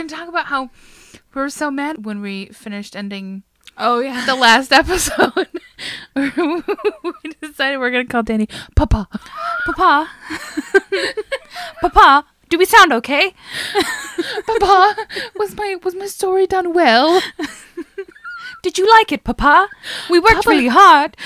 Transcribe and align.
gonna 0.00 0.08
talk 0.20 0.28
about 0.28 0.46
how 0.46 0.70
we 1.34 1.40
were 1.42 1.50
so 1.50 1.70
mad 1.70 2.04
when 2.04 2.20
we 2.20 2.46
finished 2.46 2.96
ending 2.96 3.42
Oh 3.76 4.00
yeah. 4.00 4.24
the 4.26 4.34
last 4.34 4.72
episode. 4.82 5.48
we 6.16 7.30
decided 7.40 7.78
we're 7.78 7.90
gonna 7.90 8.06
call 8.06 8.22
Danny 8.22 8.48
Papa. 8.76 9.08
Papa. 9.66 10.08
Papa, 11.80 12.26
do 12.48 12.58
we 12.58 12.64
sound 12.64 12.92
okay? 12.92 13.34
Papa, 14.46 14.96
was 15.36 15.54
my 15.56 15.76
was 15.82 15.94
my 15.94 16.06
story 16.06 16.46
done 16.46 16.72
well? 16.74 17.20
Did 18.62 18.76
you 18.76 18.88
like 18.90 19.12
it, 19.12 19.24
Papa? 19.24 19.68
We 20.10 20.18
worked 20.18 20.34
Papa. 20.44 20.48
really 20.50 20.68
hard. 20.68 21.16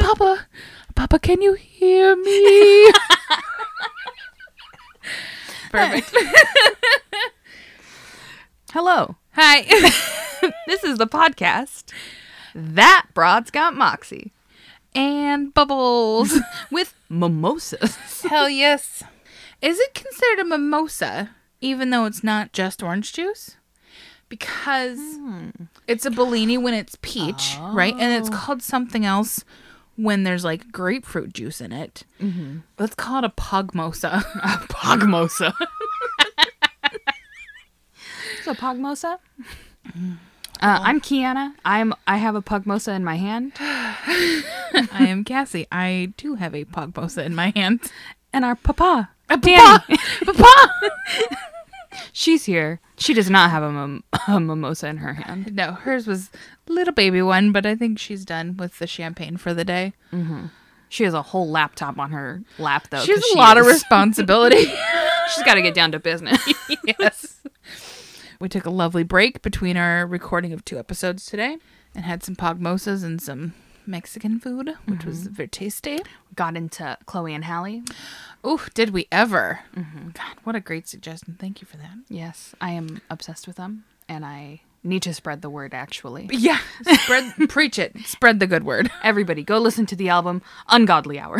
Papa, 0.00 0.46
Papa, 0.94 1.18
can 1.18 1.42
you 1.42 1.52
hear 1.54 2.16
me? 2.16 2.90
Perfect. 5.70 6.14
Hello. 8.72 9.16
Hi. 9.32 9.66
This 10.66 10.82
is 10.82 10.96
the 10.96 11.06
podcast. 11.06 11.92
That 12.54 13.06
broad's 13.12 13.50
got 13.50 13.76
moxie 13.76 14.32
and 14.94 15.52
bubbles. 15.52 16.32
with 16.70 16.94
mimosas. 17.10 18.22
Hell 18.22 18.48
yes. 18.48 19.04
Is 19.60 19.78
it 19.78 19.92
considered 19.92 20.40
a 20.40 20.44
mimosa, 20.46 21.30
even 21.60 21.90
though 21.90 22.06
it's 22.06 22.24
not 22.24 22.54
just 22.54 22.82
orange 22.82 23.12
juice? 23.12 23.56
Because 24.30 24.98
it's 25.86 26.06
a 26.06 26.10
Bellini 26.10 26.56
when 26.56 26.72
it's 26.72 26.96
peach, 27.02 27.58
right? 27.60 27.94
And 27.98 28.14
it's 28.14 28.30
called 28.30 28.62
something 28.62 29.04
else 29.04 29.44
when 29.96 30.22
there's 30.22 30.44
like 30.44 30.72
grapefruit 30.72 31.34
juice 31.34 31.60
in 31.60 31.72
it. 31.72 32.04
Mm-hmm. 32.18 32.60
Let's 32.78 32.94
call 32.94 33.18
it 33.18 33.24
a 33.24 33.28
pogmosa. 33.28 34.22
Pogmosa. 34.70 35.52
So 38.44 38.54
pogmosa. 38.54 39.18
Uh, 39.94 39.98
I'm 40.60 41.00
Kiana. 41.00 41.54
I'm 41.64 41.92
I 42.06 42.18
have 42.18 42.34
a 42.34 42.42
pugmosa 42.42 42.94
in 42.94 43.02
my 43.04 43.16
hand, 43.16 43.52
I 43.58 45.06
am 45.08 45.24
Cassie. 45.24 45.66
I 45.72 46.12
do 46.16 46.34
have 46.36 46.54
a 46.54 46.64
pogmosa 46.64 47.24
in 47.24 47.34
my 47.34 47.52
hand. 47.54 47.80
and 48.32 48.44
our 48.44 48.54
papa, 48.54 49.10
A 49.28 49.36
Danny, 49.36 49.98
Papa! 50.24 50.72
she's 52.12 52.44
here. 52.44 52.80
She 52.96 53.12
does 53.14 53.28
not 53.28 53.50
have 53.50 53.62
a, 53.64 53.72
mim- 53.72 54.04
a 54.28 54.38
mimosa 54.40 54.86
in 54.86 54.98
her 54.98 55.14
hand. 55.14 55.54
no, 55.54 55.72
hers 55.72 56.06
was 56.06 56.30
little 56.68 56.94
baby 56.94 57.20
one, 57.22 57.50
but 57.50 57.66
I 57.66 57.74
think 57.74 57.98
she's 57.98 58.24
done 58.24 58.56
with 58.56 58.78
the 58.78 58.86
champagne 58.86 59.36
for 59.36 59.52
the 59.52 59.64
day. 59.64 59.92
She 60.88 61.04
has 61.04 61.14
a 61.14 61.22
whole 61.22 61.48
laptop 61.50 61.98
on 61.98 62.12
her 62.12 62.42
lap 62.58 62.88
though. 62.90 63.00
She 63.02 63.12
has 63.12 63.20
'cause 63.22 63.32
a 63.34 63.38
lot 63.38 63.56
of 63.58 63.66
is- 63.66 63.72
responsibility. 63.72 64.64
She's 65.34 65.44
got 65.44 65.54
to 65.54 65.62
get 65.62 65.74
down 65.74 65.90
to 65.92 65.98
business. 65.98 66.40
yes. 67.00 67.40
We 68.42 68.48
took 68.48 68.66
a 68.66 68.70
lovely 68.70 69.04
break 69.04 69.40
between 69.40 69.76
our 69.76 70.04
recording 70.04 70.52
of 70.52 70.64
two 70.64 70.76
episodes 70.76 71.26
today 71.26 71.58
and 71.94 72.04
had 72.04 72.24
some 72.24 72.34
pogmosas 72.34 73.04
and 73.04 73.22
some 73.22 73.54
Mexican 73.86 74.40
food, 74.40 74.74
which 74.84 75.04
was 75.04 75.28
very 75.28 75.46
tasty. 75.46 76.00
Got 76.34 76.56
into 76.56 76.98
Chloe 77.06 77.34
and 77.34 77.44
Halle. 77.44 77.84
Oh, 78.42 78.66
did 78.74 78.90
we 78.90 79.06
ever? 79.12 79.60
God, 79.76 80.38
what 80.42 80.56
a 80.56 80.60
great 80.60 80.88
suggestion. 80.88 81.36
Thank 81.38 81.60
you 81.60 81.68
for 81.68 81.76
that. 81.76 81.92
Yes, 82.08 82.52
I 82.60 82.72
am 82.72 83.00
obsessed 83.08 83.46
with 83.46 83.54
them, 83.54 83.84
and 84.08 84.24
I 84.24 84.62
need 84.82 85.02
to 85.02 85.14
spread 85.14 85.40
the 85.40 85.48
word. 85.48 85.72
Actually, 85.72 86.28
Yeah. 86.32 86.58
Spread, 86.82 87.34
preach 87.48 87.78
it. 87.78 87.96
Spread 88.06 88.40
the 88.40 88.48
good 88.48 88.64
word. 88.64 88.90
everybody, 89.04 89.44
go 89.44 89.58
listen 89.58 89.86
to 89.86 89.94
the 89.94 90.08
album 90.08 90.42
"Ungodly 90.68 91.20
Hour." 91.20 91.38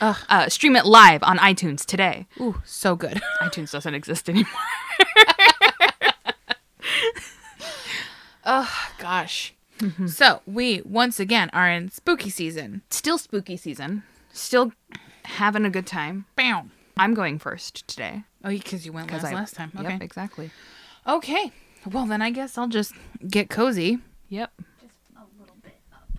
Uh, 0.00 0.48
stream 0.48 0.76
it 0.76 0.84
live 0.86 1.22
on 1.24 1.38
iTunes 1.38 1.84
today. 1.84 2.26
Ooh, 2.38 2.60
so 2.64 2.94
good. 2.94 3.20
iTunes 3.40 3.72
doesn't 3.72 3.94
exist 3.94 4.28
anymore. 4.28 4.52
Oh, 8.44 8.90
gosh. 8.98 9.54
So, 10.06 10.40
we 10.44 10.82
once 10.84 11.20
again 11.20 11.50
are 11.52 11.70
in 11.70 11.90
spooky 11.92 12.30
season. 12.30 12.82
Still 12.90 13.16
spooky 13.16 13.56
season. 13.56 14.02
Still 14.32 14.72
having 15.24 15.64
a 15.64 15.70
good 15.70 15.86
time. 15.86 16.26
Bam. 16.34 16.72
I'm 16.96 17.14
going 17.14 17.38
first 17.38 17.86
today. 17.86 18.24
Oh, 18.44 18.48
because 18.48 18.84
you 18.84 18.92
went 18.92 19.12
last, 19.12 19.24
I, 19.24 19.34
last 19.34 19.54
time. 19.54 19.70
Okay. 19.78 19.92
Yep, 19.92 20.02
exactly. 20.02 20.50
Okay. 21.06 21.52
Well, 21.86 22.06
then 22.06 22.20
I 22.22 22.30
guess 22.30 22.58
I'll 22.58 22.66
just 22.68 22.92
get 23.28 23.50
cozy. 23.50 23.98
Yep. 24.30 24.50
Just 24.80 24.94
a 25.16 25.40
little 25.40 25.56
bit 25.62 25.76
up. 25.92 26.10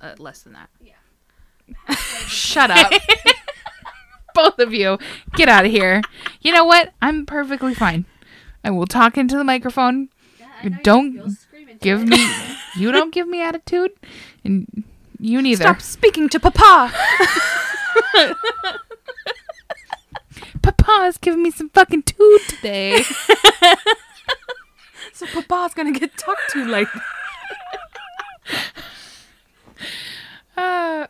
Uh, 0.00 0.14
less 0.22 0.42
than 0.42 0.52
that. 0.52 0.70
Yeah. 0.80 1.94
Shut 2.26 2.70
up. 2.70 2.92
Both 4.34 4.60
of 4.60 4.72
you. 4.72 4.98
Get 5.34 5.48
out 5.48 5.64
of 5.64 5.72
here. 5.72 6.02
You 6.40 6.52
know 6.52 6.64
what? 6.64 6.92
I'm 7.02 7.26
perfectly 7.26 7.74
fine. 7.74 8.04
I 8.62 8.70
will 8.70 8.86
talk 8.86 9.18
into 9.18 9.36
the 9.36 9.44
microphone. 9.44 10.08
I 10.62 10.68
know 10.68 10.78
Don't 10.82 11.12
You'll 11.12 11.30
scream 11.30 11.68
into 11.68 11.82
Give 11.82 12.06
me 12.06 12.30
you 12.76 12.92
don't 12.92 13.12
give 13.12 13.28
me 13.28 13.42
attitude 13.42 13.90
and 14.44 14.84
you 15.20 15.42
neither. 15.42 15.64
Stop 15.64 15.82
speaking 15.82 16.28
to 16.28 16.38
Papa. 16.38 16.92
Papa's 20.62 21.18
giving 21.18 21.42
me 21.42 21.50
some 21.50 21.70
fucking 21.70 22.02
toot 22.02 22.42
today. 22.48 23.02
so 25.12 25.26
Papa's 25.26 25.74
gonna 25.74 25.90
get 25.92 26.16
talked 26.16 26.50
to 26.52 26.64
like. 26.64 26.88
Uh, 30.56 31.06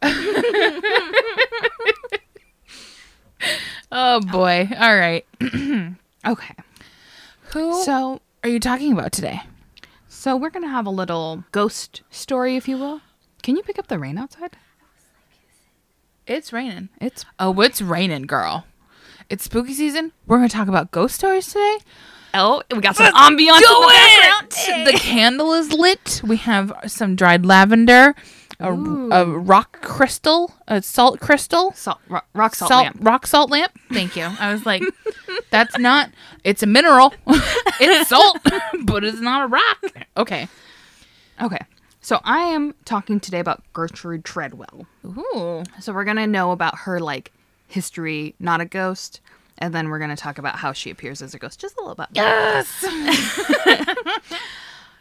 oh 3.92 4.20
boy. 4.20 4.68
All 4.78 4.96
right. 4.96 5.26
Okay. 6.26 6.54
Who 7.52 7.84
So 7.84 8.20
are 8.42 8.48
you 8.48 8.60
talking 8.60 8.92
about 8.92 9.12
today? 9.12 9.40
So 10.06 10.36
we're 10.36 10.50
gonna 10.50 10.68
have 10.68 10.86
a 10.86 10.90
little 10.90 11.44
ghost 11.52 12.02
story, 12.10 12.56
if 12.56 12.68
you 12.68 12.76
will. 12.78 13.00
Can 13.42 13.56
you 13.56 13.62
pick 13.62 13.78
up 13.78 13.86
the 13.88 13.98
rain 13.98 14.18
outside? 14.18 14.56
It's 16.26 16.52
raining. 16.52 16.88
It's 17.00 17.24
Oh, 17.38 17.58
it's 17.60 17.80
raining, 17.80 18.22
girl. 18.22 18.66
It's 19.30 19.44
spooky 19.44 19.74
season. 19.74 20.12
We're 20.26 20.46
to 20.46 20.48
talk 20.48 20.68
about 20.68 20.90
ghost 20.90 21.14
stories 21.14 21.46
today. 21.46 21.78
oh, 22.34 22.62
we 22.70 22.80
got 22.80 22.96
some 22.96 23.12
ambiance 23.12 23.56
in 23.56 23.60
the 23.60 23.92
background. 23.94 24.86
The 24.86 24.98
candle 24.98 25.52
is 25.54 25.72
lit. 25.72 26.20
We 26.24 26.36
have 26.38 26.72
some 26.86 27.16
dried 27.16 27.44
lavender, 27.46 28.14
a, 28.60 28.72
a 28.72 29.24
rock 29.26 29.80
crystal, 29.82 30.52
a 30.66 30.82
salt 30.82 31.20
crystal, 31.20 31.72
Salt, 31.74 31.98
rock, 32.08 32.26
rock 32.34 32.54
salt, 32.54 32.68
salt, 32.70 32.84
lamp. 32.84 32.96
rock 33.00 33.26
salt 33.26 33.50
lamp. 33.50 33.72
Thank 33.92 34.16
you. 34.16 34.28
I 34.40 34.52
was 34.52 34.66
like, 34.66 34.82
that's 35.50 35.78
not. 35.78 36.10
It's 36.44 36.62
a 36.62 36.66
mineral. 36.66 37.14
it's 37.80 38.08
salt, 38.08 38.38
but 38.84 39.04
it's 39.04 39.20
not 39.20 39.44
a 39.44 39.46
rock. 39.46 40.06
Okay. 40.16 40.48
Okay, 41.40 41.60
so 42.00 42.18
I 42.24 42.38
am 42.40 42.74
talking 42.84 43.20
today 43.20 43.38
about 43.38 43.62
Gertrude 43.72 44.24
Tredwell. 44.24 44.86
Ooh. 45.06 45.62
So 45.80 45.92
we're 45.92 46.02
gonna 46.04 46.26
know 46.26 46.50
about 46.50 46.78
her 46.78 46.98
like 46.98 47.30
history, 47.68 48.34
not 48.40 48.60
a 48.60 48.64
ghost, 48.64 49.20
and 49.58 49.72
then 49.72 49.88
we're 49.88 50.00
gonna 50.00 50.16
talk 50.16 50.38
about 50.38 50.56
how 50.56 50.72
she 50.72 50.90
appears 50.90 51.22
as 51.22 51.32
a 51.34 51.38
ghost, 51.38 51.60
just 51.60 51.76
a 51.76 51.80
little 51.80 51.94
bit. 51.94 52.08
Yes. 52.12 52.66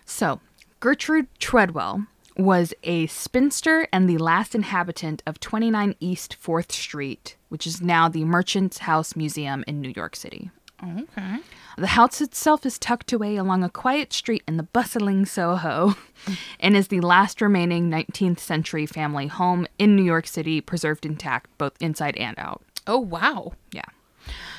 So, 0.05 0.39
Gertrude 0.79 1.27
Tredwell 1.39 2.05
was 2.37 2.73
a 2.83 3.07
spinster 3.07 3.87
and 3.91 4.09
the 4.09 4.17
last 4.17 4.53
inhabitant 4.55 5.23
of 5.25 5.39
29 5.39 5.95
East 5.99 6.37
4th 6.41 6.71
Street, 6.71 7.35
which 7.49 7.65
is 7.65 7.81
now 7.81 8.07
the 8.07 8.25
Merchant's 8.25 8.79
House 8.79 9.15
Museum 9.15 9.63
in 9.67 9.81
New 9.81 9.93
York 9.95 10.15
City. 10.15 10.51
Okay. 10.83 11.39
The 11.77 11.87
house 11.87 12.21
itself 12.21 12.65
is 12.65 12.77
tucked 12.77 13.11
away 13.11 13.35
along 13.35 13.63
a 13.63 13.69
quiet 13.69 14.13
street 14.13 14.43
in 14.47 14.57
the 14.57 14.63
bustling 14.63 15.25
Soho 15.25 15.95
and 16.59 16.75
is 16.75 16.89
the 16.89 17.01
last 17.01 17.41
remaining 17.41 17.89
19th 17.89 18.39
century 18.39 18.85
family 18.85 19.27
home 19.27 19.65
in 19.79 19.95
New 19.95 20.03
York 20.03 20.27
City 20.27 20.61
preserved 20.61 21.05
intact 21.05 21.49
both 21.57 21.73
inside 21.79 22.15
and 22.17 22.37
out. 22.37 22.61
Oh 22.85 22.99
wow. 22.99 23.53
Yeah. 23.71 23.81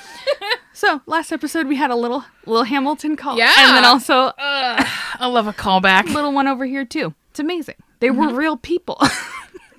So 0.71 1.01
last 1.07 1.33
episode 1.33 1.68
we 1.68 1.75
had 1.75 1.92
a 1.92 1.95
little 1.98 2.24
little 2.45 2.63
Hamilton 2.63 3.18
call, 3.18 3.38
Yeah. 3.38 3.53
and 3.57 3.75
then 3.75 3.83
also 3.83 4.31
I 4.38 5.27
love 5.27 5.48
a 5.48 5.53
callback. 5.53 6.06
little 6.06 6.31
one 6.31 6.48
over 6.48 6.65
here 6.65 6.86
too. 6.86 7.15
It's 7.31 7.42
amazing. 7.42 7.75
They 8.00 8.12
were 8.12 8.27
mm-hmm. 8.27 8.38
real 8.38 8.56
people. 8.56 8.98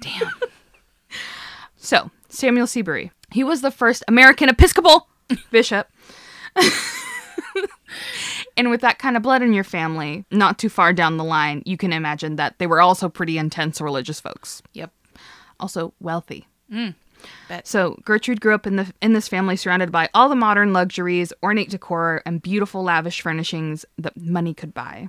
Damn. 0.03 0.31
so, 1.77 2.11
Samuel 2.29 2.67
Seabury. 2.67 3.13
He 3.31 3.45
was 3.45 3.63
the 3.63 3.71
first 3.71 4.05
American 4.09 4.49
Episcopal 4.49 5.09
bishop. 5.51 5.89
and 8.57 8.71
with 8.71 8.81
that 8.83 8.99
kind 8.99 9.17
of 9.17 9.23
blood 9.23 9.43
in 9.43 9.53
your 9.53 9.65
family, 9.65 10.25
not 10.31 10.59
too 10.59 10.69
far 10.69 10.93
down 10.93 11.17
the 11.17 11.25
line, 11.25 11.63
you 11.65 11.77
can 11.77 11.93
imagine 11.93 12.37
that 12.37 12.59
they 12.59 12.67
were 12.67 12.81
also 12.81 13.09
pretty 13.09 13.39
intense 13.39 13.81
religious 13.81 14.21
folks. 14.21 14.63
Yep. 14.75 14.93
Also 15.61 15.95
wealthy. 16.01 16.47
Mm, 16.71 16.95
bet. 17.49 17.67
So 17.67 17.99
Gertrude 18.05 18.41
grew 18.41 18.55
up 18.55 18.67
in 18.67 18.77
the 18.77 18.93
in 19.01 19.13
this 19.13 19.29
family 19.29 19.57
surrounded 19.57 19.93
by 19.93 20.09
all 20.15 20.29
the 20.29 20.35
modern 20.35 20.73
luxuries, 20.73 21.33
ornate 21.43 21.71
decor, 21.71 22.23
and 22.27 22.43
beautiful 22.43 22.83
lavish 22.83 23.21
furnishings 23.21 23.85
that 23.99 24.17
money 24.17 24.55
could 24.55 24.75
buy. 24.75 25.09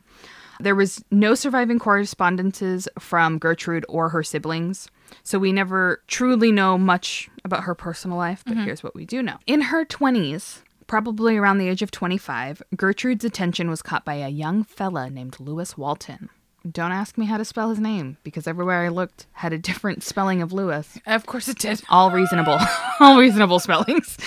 There 0.64 0.76
was 0.76 1.04
no 1.12 1.36
surviving 1.36 1.78
correspondences 1.78 2.88
from 2.98 3.38
Gertrude 3.38 3.86
or 3.90 4.08
her 4.08 4.24
siblings, 4.24 4.88
so 5.22 5.38
we 5.38 5.52
never 5.52 6.02
truly 6.08 6.54
know 6.54 6.78
much 6.78 7.30
about 7.44 7.66
her 7.66 7.76
personal 7.76 8.16
life, 8.16 8.44
but 8.48 8.56
here's 8.56 8.82
what 8.82 8.96
we 8.96 9.06
do 9.06 9.22
know. 9.22 9.40
In 9.46 9.60
her 9.60 9.84
20s, 9.84 10.62
probably 10.88 11.36
around 11.36 11.58
the 11.58 11.68
age 11.68 11.82
of 11.82 11.92
25, 11.92 12.64
Gertrude's 12.78 13.26
attention 13.26 13.70
was 13.70 13.82
caught 13.82 14.06
by 14.06 14.14
a 14.14 14.30
young 14.30 14.64
fella 14.64 15.10
named 15.10 15.38
Lewis 15.38 15.78
Walton. 15.78 16.30
Don't 16.72 16.94
ask 16.94 17.18
me 17.18 17.26
how 17.26 17.36
to 17.36 17.44
spell 17.44 17.70
his 17.70 17.80
name 17.80 18.16
because 18.24 18.48
everywhere 18.48 18.86
I 18.86 18.88
looked 18.88 19.28
had 19.34 19.52
a 19.52 19.58
different 19.58 20.02
spelling 20.02 20.42
of 20.42 20.54
Lewis. 20.54 20.98
Of 21.06 21.26
course 21.26 21.50
it 21.50 21.60
did. 21.60 21.82
All 21.90 22.10
reasonable, 22.10 22.58
all 23.02 23.20
reasonable 23.20 23.60
spellings. 23.60 24.18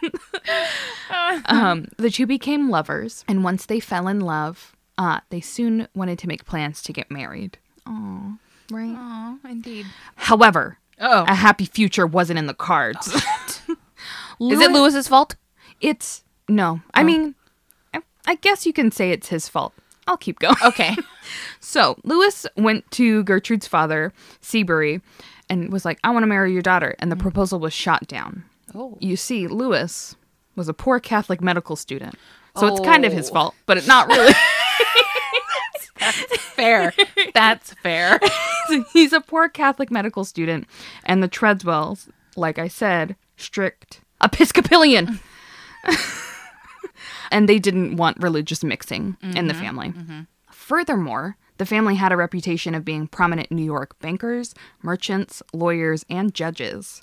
um, 1.44 1.88
the 1.98 2.08
two 2.10 2.26
became 2.26 2.70
lovers, 2.70 3.26
and 3.28 3.44
once 3.44 3.66
they 3.66 3.78
fell 3.78 4.08
in 4.08 4.20
love, 4.20 4.74
uh, 4.98 5.20
they 5.30 5.40
soon 5.40 5.88
wanted 5.94 6.18
to 6.20 6.28
make 6.28 6.44
plans 6.44 6.82
to 6.82 6.92
get 6.92 7.10
married. 7.10 7.58
Oh, 7.86 8.36
right. 8.70 8.94
Oh, 8.96 9.38
indeed. 9.48 9.86
However, 10.16 10.78
Oh. 11.00 11.24
a 11.28 11.34
happy 11.34 11.64
future 11.66 12.06
wasn't 12.06 12.38
in 12.38 12.46
the 12.46 12.54
cards. 12.54 13.08
Is 14.40 14.60
it 14.60 14.70
Lewis's 14.72 15.08
fault? 15.08 15.36
It's 15.80 16.22
no. 16.48 16.80
I 16.94 17.02
mean, 17.02 17.34
I, 17.92 18.02
I 18.26 18.34
guess 18.36 18.64
you 18.66 18.72
can 18.72 18.90
say 18.90 19.10
it's 19.10 19.28
his 19.28 19.48
fault. 19.48 19.72
I'll 20.06 20.16
keep 20.16 20.38
going. 20.38 20.56
Okay. 20.64 20.96
So 21.58 21.96
Lewis 22.04 22.44
went 22.58 22.88
to 22.92 23.24
Gertrude's 23.24 23.66
father, 23.66 24.12
Seabury, 24.42 25.00
and 25.48 25.72
was 25.72 25.86
like, 25.86 25.98
I 26.04 26.10
want 26.10 26.22
to 26.22 26.26
marry 26.26 26.52
your 26.52 26.60
daughter. 26.60 26.94
And 26.98 27.10
the 27.10 27.16
proposal 27.16 27.58
was 27.58 27.72
shot 27.72 28.06
down. 28.06 28.44
Oh. 28.74 28.98
You 29.00 29.16
see, 29.16 29.46
Lewis 29.46 30.14
was 30.54 30.68
a 30.68 30.74
poor 30.74 31.00
Catholic 31.00 31.40
medical 31.40 31.74
student. 31.76 32.16
So 32.58 32.66
it's 32.66 32.80
kind 32.80 33.06
of 33.06 33.12
his 33.14 33.30
Oh. 33.30 33.32
fault, 33.32 33.54
but 33.64 33.78
it 33.78 33.86
not 33.86 34.08
really. 34.08 34.34
Fair. 36.54 36.92
That's 37.34 37.74
fair. 37.74 38.20
He's 38.92 39.12
a 39.12 39.20
poor 39.20 39.48
Catholic 39.48 39.90
medical 39.90 40.24
student. 40.24 40.66
And 41.04 41.22
the 41.22 41.28
Treadswells, 41.28 42.08
like 42.36 42.58
I 42.58 42.68
said, 42.68 43.16
strict 43.36 44.00
Episcopalian. 44.22 45.18
and 47.30 47.48
they 47.48 47.58
didn't 47.58 47.96
want 47.96 48.22
religious 48.22 48.62
mixing 48.62 49.16
in 49.20 49.48
the 49.48 49.52
mm-hmm. 49.52 49.62
family. 49.62 49.88
Mm-hmm. 49.88 50.20
Furthermore, 50.50 51.36
the 51.58 51.66
family 51.66 51.94
had 51.94 52.12
a 52.12 52.16
reputation 52.16 52.74
of 52.74 52.84
being 52.84 53.06
prominent 53.06 53.52
New 53.52 53.64
York 53.64 53.98
bankers, 54.00 54.54
merchants, 54.82 55.42
lawyers, 55.52 56.04
and 56.08 56.34
judges. 56.34 57.02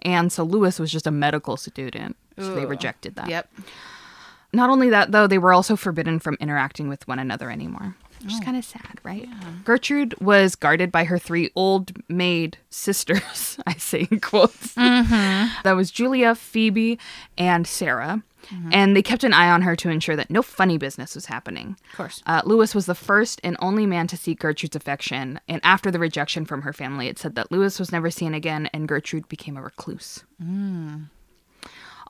And 0.00 0.32
so 0.32 0.44
Lewis 0.44 0.78
was 0.78 0.90
just 0.90 1.06
a 1.06 1.10
medical 1.10 1.56
student. 1.56 2.16
So 2.38 2.54
they 2.54 2.64
rejected 2.64 3.14
that. 3.16 3.28
Yep. 3.28 3.50
Not 4.52 4.70
only 4.70 4.90
that, 4.90 5.12
though, 5.12 5.26
they 5.26 5.38
were 5.38 5.52
also 5.52 5.76
forbidden 5.76 6.18
from 6.18 6.36
interacting 6.40 6.88
with 6.88 7.06
one 7.06 7.18
another 7.18 7.50
anymore. 7.50 7.94
Which 8.22 8.34
is 8.34 8.40
oh. 8.40 8.44
kind 8.44 8.56
of 8.56 8.64
sad, 8.64 9.00
right? 9.02 9.28
Gertrude 9.64 10.14
was 10.20 10.54
guarded 10.54 10.92
by 10.92 11.04
her 11.04 11.18
three 11.18 11.50
old 11.54 11.92
maid 12.08 12.58
sisters, 12.70 13.58
I 13.66 13.74
say 13.74 14.08
in 14.10 14.20
quotes. 14.20 14.74
Mm-hmm. 14.74 15.62
That 15.64 15.72
was 15.72 15.90
Julia, 15.90 16.34
Phoebe, 16.34 16.98
and 17.36 17.66
Sarah. 17.66 18.22
Mm-hmm. 18.46 18.70
And 18.72 18.96
they 18.96 19.02
kept 19.02 19.24
an 19.24 19.32
eye 19.32 19.50
on 19.50 19.62
her 19.62 19.76
to 19.76 19.88
ensure 19.88 20.16
that 20.16 20.30
no 20.30 20.42
funny 20.42 20.76
business 20.76 21.14
was 21.14 21.26
happening. 21.26 21.76
Of 21.90 21.96
course. 21.96 22.22
Uh, 22.26 22.42
Lewis 22.44 22.74
was 22.74 22.86
the 22.86 22.94
first 22.94 23.40
and 23.44 23.56
only 23.60 23.86
man 23.86 24.06
to 24.08 24.16
seek 24.16 24.40
Gertrude's 24.40 24.76
affection, 24.76 25.40
and 25.48 25.60
after 25.62 25.90
the 25.90 25.98
rejection 25.98 26.44
from 26.44 26.62
her 26.62 26.72
family, 26.72 27.08
it 27.08 27.18
said 27.18 27.34
that 27.36 27.52
Lewis 27.52 27.78
was 27.78 27.92
never 27.92 28.10
seen 28.10 28.34
again 28.34 28.68
and 28.72 28.88
Gertrude 28.88 29.28
became 29.28 29.56
a 29.56 29.62
recluse. 29.62 30.24
Mm. 30.42 31.06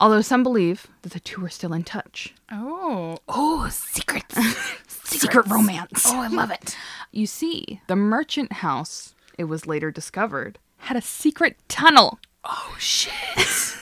Although 0.03 0.23
some 0.23 0.43
believe 0.43 0.89
that 1.03 1.13
the 1.13 1.21
two 1.21 1.45
are 1.45 1.49
still 1.49 1.73
in 1.73 1.85
touch. 1.85 2.35
Oh. 2.51 3.19
Oh, 3.29 3.69
secrets. 3.71 4.37
Secret 4.89 5.47
romance. 5.47 6.03
Oh, 6.09 6.21
I 6.21 6.27
love 6.27 6.51
it. 6.51 6.77
You 7.13 7.25
see, 7.29 7.81
the 7.87 7.95
merchant 7.95 8.53
house, 8.55 9.15
it 9.39 9.45
was 9.45 9.65
later 9.65 9.93
discovered, 9.93 10.59
had 10.79 10.97
a 10.97 11.01
secret 11.01 11.57
tunnel. 11.69 12.19
Oh, 12.43 12.75
shit. 12.81 13.13
yes. 13.37 13.79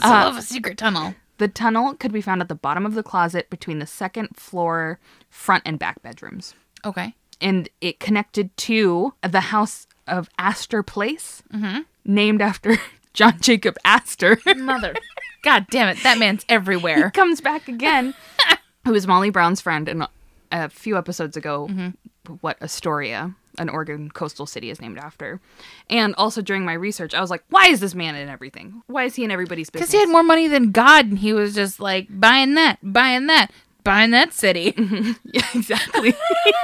I 0.00 0.22
uh, 0.22 0.26
love 0.26 0.36
a 0.36 0.42
secret 0.42 0.78
tunnel. 0.78 1.16
The 1.38 1.48
tunnel 1.48 1.94
could 1.94 2.12
be 2.12 2.20
found 2.20 2.40
at 2.40 2.48
the 2.48 2.54
bottom 2.54 2.86
of 2.86 2.94
the 2.94 3.02
closet 3.02 3.50
between 3.50 3.80
the 3.80 3.88
second 3.88 4.36
floor 4.36 5.00
front 5.28 5.64
and 5.66 5.76
back 5.76 6.02
bedrooms. 6.02 6.54
Okay. 6.84 7.16
And 7.40 7.68
it 7.80 7.98
connected 7.98 8.56
to 8.58 9.14
the 9.28 9.40
house 9.40 9.88
of 10.06 10.30
Astor 10.38 10.84
Place, 10.84 11.42
mm-hmm. 11.52 11.80
named 12.04 12.40
after 12.40 12.76
John 13.14 13.40
Jacob 13.40 13.76
Astor. 13.84 14.38
Mother. 14.56 14.94
God 15.42 15.66
damn 15.70 15.88
it. 15.88 16.02
That 16.02 16.18
man's 16.18 16.44
everywhere. 16.48 17.10
comes 17.10 17.40
back 17.40 17.68
again. 17.68 18.14
Who 18.84 18.92
was 18.92 19.06
Molly 19.06 19.30
Brown's 19.30 19.60
friend, 19.60 19.88
and 19.88 20.06
a 20.52 20.68
few 20.68 20.98
episodes 20.98 21.36
ago, 21.36 21.68
mm-hmm. 21.70 22.34
what 22.40 22.60
Astoria, 22.60 23.34
an 23.56 23.68
Oregon 23.70 24.10
coastal 24.10 24.46
city, 24.46 24.68
is 24.68 24.80
named 24.80 24.98
after. 24.98 25.40
And 25.88 26.14
also 26.16 26.42
during 26.42 26.64
my 26.64 26.74
research, 26.74 27.14
I 27.14 27.20
was 27.20 27.30
like, 27.30 27.44
why 27.48 27.68
is 27.68 27.80
this 27.80 27.94
man 27.94 28.14
in 28.14 28.28
everything? 28.28 28.82
Why 28.86 29.04
is 29.04 29.14
he 29.14 29.24
in 29.24 29.30
everybody's 29.30 29.70
business? 29.70 29.88
Because 29.88 29.92
he 29.92 30.00
had 30.00 30.12
more 30.12 30.22
money 30.22 30.48
than 30.48 30.70
God, 30.70 31.06
and 31.06 31.18
he 31.18 31.32
was 31.32 31.54
just 31.54 31.80
like 31.80 32.08
buying 32.10 32.54
that, 32.54 32.78
buying 32.82 33.26
that, 33.28 33.50
buying 33.84 34.10
that 34.10 34.34
city. 34.34 34.74
yeah, 35.24 35.46
exactly. 35.54 36.14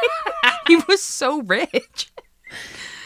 he 0.66 0.76
was 0.88 1.02
so 1.02 1.40
rich. 1.42 2.10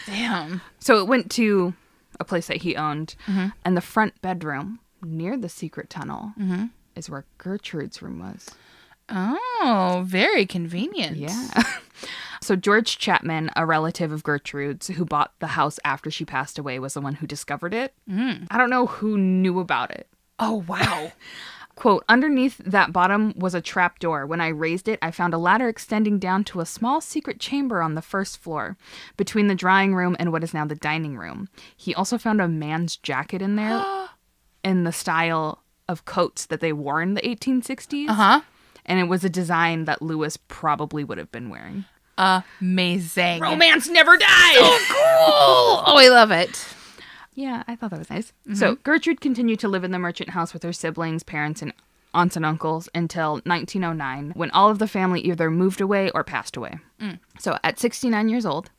Damn. 0.06 0.60
So 0.80 0.98
it 0.98 1.06
went 1.06 1.30
to 1.32 1.74
a 2.20 2.24
place 2.24 2.46
that 2.46 2.58
he 2.58 2.76
owned, 2.76 3.14
mm-hmm. 3.26 3.48
and 3.64 3.76
the 3.76 3.80
front 3.80 4.20
bedroom 4.22 4.80
near 5.02 5.36
the 5.36 5.48
secret 5.48 5.90
tunnel 5.90 6.32
mm-hmm. 6.38 6.66
is 6.96 7.10
where 7.10 7.24
Gertrude's 7.38 8.02
room 8.02 8.18
was. 8.18 8.50
Oh, 9.08 10.02
very 10.06 10.46
convenient. 10.46 11.16
Yeah. 11.16 11.48
so 12.40 12.56
George 12.56 12.98
Chapman, 12.98 13.50
a 13.54 13.66
relative 13.66 14.12
of 14.12 14.22
Gertrude's 14.22 14.88
who 14.88 15.04
bought 15.04 15.32
the 15.40 15.48
house 15.48 15.78
after 15.84 16.10
she 16.10 16.24
passed 16.24 16.58
away, 16.58 16.78
was 16.78 16.94
the 16.94 17.00
one 17.00 17.14
who 17.14 17.26
discovered 17.26 17.74
it. 17.74 17.94
Mm. 18.10 18.46
I 18.50 18.56
don't 18.56 18.70
know 18.70 18.86
who 18.86 19.18
knew 19.18 19.60
about 19.60 19.90
it. 19.90 20.08
Oh, 20.38 20.64
wow. 20.66 21.12
Quote, 21.74 22.04
underneath 22.08 22.58
that 22.58 22.92
bottom 22.92 23.32
was 23.36 23.54
a 23.54 23.60
trap 23.60 23.98
door. 23.98 24.26
When 24.26 24.40
I 24.40 24.48
raised 24.48 24.86
it, 24.88 24.98
I 25.02 25.10
found 25.10 25.34
a 25.34 25.38
ladder 25.38 25.68
extending 25.68 26.18
down 26.18 26.44
to 26.44 26.60
a 26.60 26.66
small 26.66 27.00
secret 27.00 27.40
chamber 27.40 27.82
on 27.82 27.94
the 27.94 28.02
first 28.02 28.38
floor, 28.38 28.76
between 29.16 29.48
the 29.48 29.54
drawing 29.54 29.94
room 29.94 30.14
and 30.18 30.30
what 30.30 30.44
is 30.44 30.54
now 30.54 30.64
the 30.64 30.76
dining 30.76 31.16
room. 31.16 31.48
He 31.76 31.94
also 31.94 32.16
found 32.16 32.40
a 32.40 32.48
man's 32.48 32.96
jacket 32.96 33.42
in 33.42 33.56
there 33.56 33.84
in 34.64 34.84
the 34.84 34.92
style 34.92 35.62
of 35.88 36.04
coats 36.04 36.46
that 36.46 36.60
they 36.60 36.72
wore 36.72 37.02
in 37.02 37.14
the 37.14 37.22
1860s. 37.22 38.08
Uh 38.08 38.14
huh. 38.14 38.40
And 38.86 39.00
it 39.00 39.04
was 39.04 39.24
a 39.24 39.30
design 39.30 39.86
that 39.86 40.02
Lewis 40.02 40.36
probably 40.36 41.04
would 41.04 41.18
have 41.18 41.32
been 41.32 41.48
wearing. 41.48 41.86
Amazing. 42.16 43.40
Romance 43.40 43.88
never 43.88 44.16
dies! 44.16 44.28
Oh, 44.30 45.84
oh, 45.86 45.96
I 45.96 46.08
love 46.08 46.30
it. 46.30 46.68
Yeah, 47.34 47.64
I 47.66 47.76
thought 47.76 47.90
that 47.90 47.98
was 47.98 48.10
nice. 48.10 48.32
Mm-hmm. 48.46 48.54
So 48.54 48.76
Gertrude 48.76 49.20
continued 49.20 49.58
to 49.60 49.68
live 49.68 49.84
in 49.84 49.90
the 49.90 49.98
merchant 49.98 50.30
house 50.30 50.52
with 50.52 50.62
her 50.62 50.72
siblings, 50.72 51.22
parents, 51.22 51.62
and 51.62 51.72
aunts 52.14 52.36
and 52.36 52.46
uncles 52.46 52.88
until 52.94 53.40
1909, 53.44 54.32
when 54.36 54.50
all 54.52 54.70
of 54.70 54.78
the 54.78 54.86
family 54.86 55.20
either 55.20 55.50
moved 55.50 55.80
away 55.80 56.10
or 56.10 56.22
passed 56.24 56.56
away. 56.56 56.78
Mm. 57.00 57.18
So 57.38 57.58
at 57.64 57.78
69 57.78 58.28
years 58.28 58.46
old, 58.46 58.70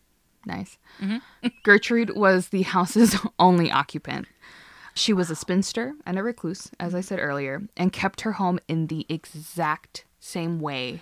nice, 0.45 0.77
mm-hmm. 1.01 1.47
Gertrude 1.63 2.15
was 2.15 2.49
the 2.49 2.63
house's 2.63 3.17
only 3.39 3.69
occupant. 3.69 4.27
She 4.93 5.11
was 5.11 5.29
a 5.29 5.35
spinster 5.35 5.93
and 6.05 6.17
a 6.17 6.23
recluse, 6.23 6.71
as 6.79 6.95
I 6.95 7.01
said 7.01 7.19
earlier, 7.19 7.63
and 7.75 7.91
kept 7.91 8.21
her 8.21 8.33
home 8.33 8.59
in 8.69 8.87
the 8.87 9.05
exact 9.09 10.05
same 10.21 10.61
way 10.61 11.01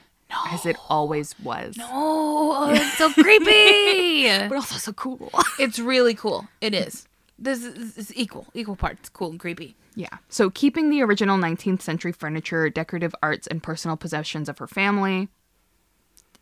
as 0.52 0.66
it 0.66 0.76
always 0.90 1.36
was. 1.40 1.78
Oh, 1.80 2.72
it's 2.74 2.98
so 2.98 3.12
creepy. 3.14 4.28
But 4.50 4.56
also 4.56 4.78
so 4.78 4.94
cool. 4.94 5.32
it's 5.60 5.78
really 5.78 6.16
cool. 6.16 6.48
It 6.60 6.74
is. 6.74 7.08
This 7.44 7.64
is, 7.64 7.98
is 7.98 8.16
equal, 8.16 8.48
equal 8.54 8.76
parts 8.78 9.10
cool 9.10 9.30
and 9.32 9.40
creepy. 9.40 9.76
Yeah. 9.96 10.18
So 10.30 10.50
keeping 10.50 10.90
the 10.90 11.02
original 11.04 11.38
19th 11.38 11.82
century 11.82 12.14
furniture, 12.14 12.70
decorative 12.70 13.14
arts, 13.22 13.48
and 13.48 13.62
personal 13.62 13.98
possessions 13.98 14.48
of 14.48 14.58
her 14.60 14.68
family, 14.68 15.28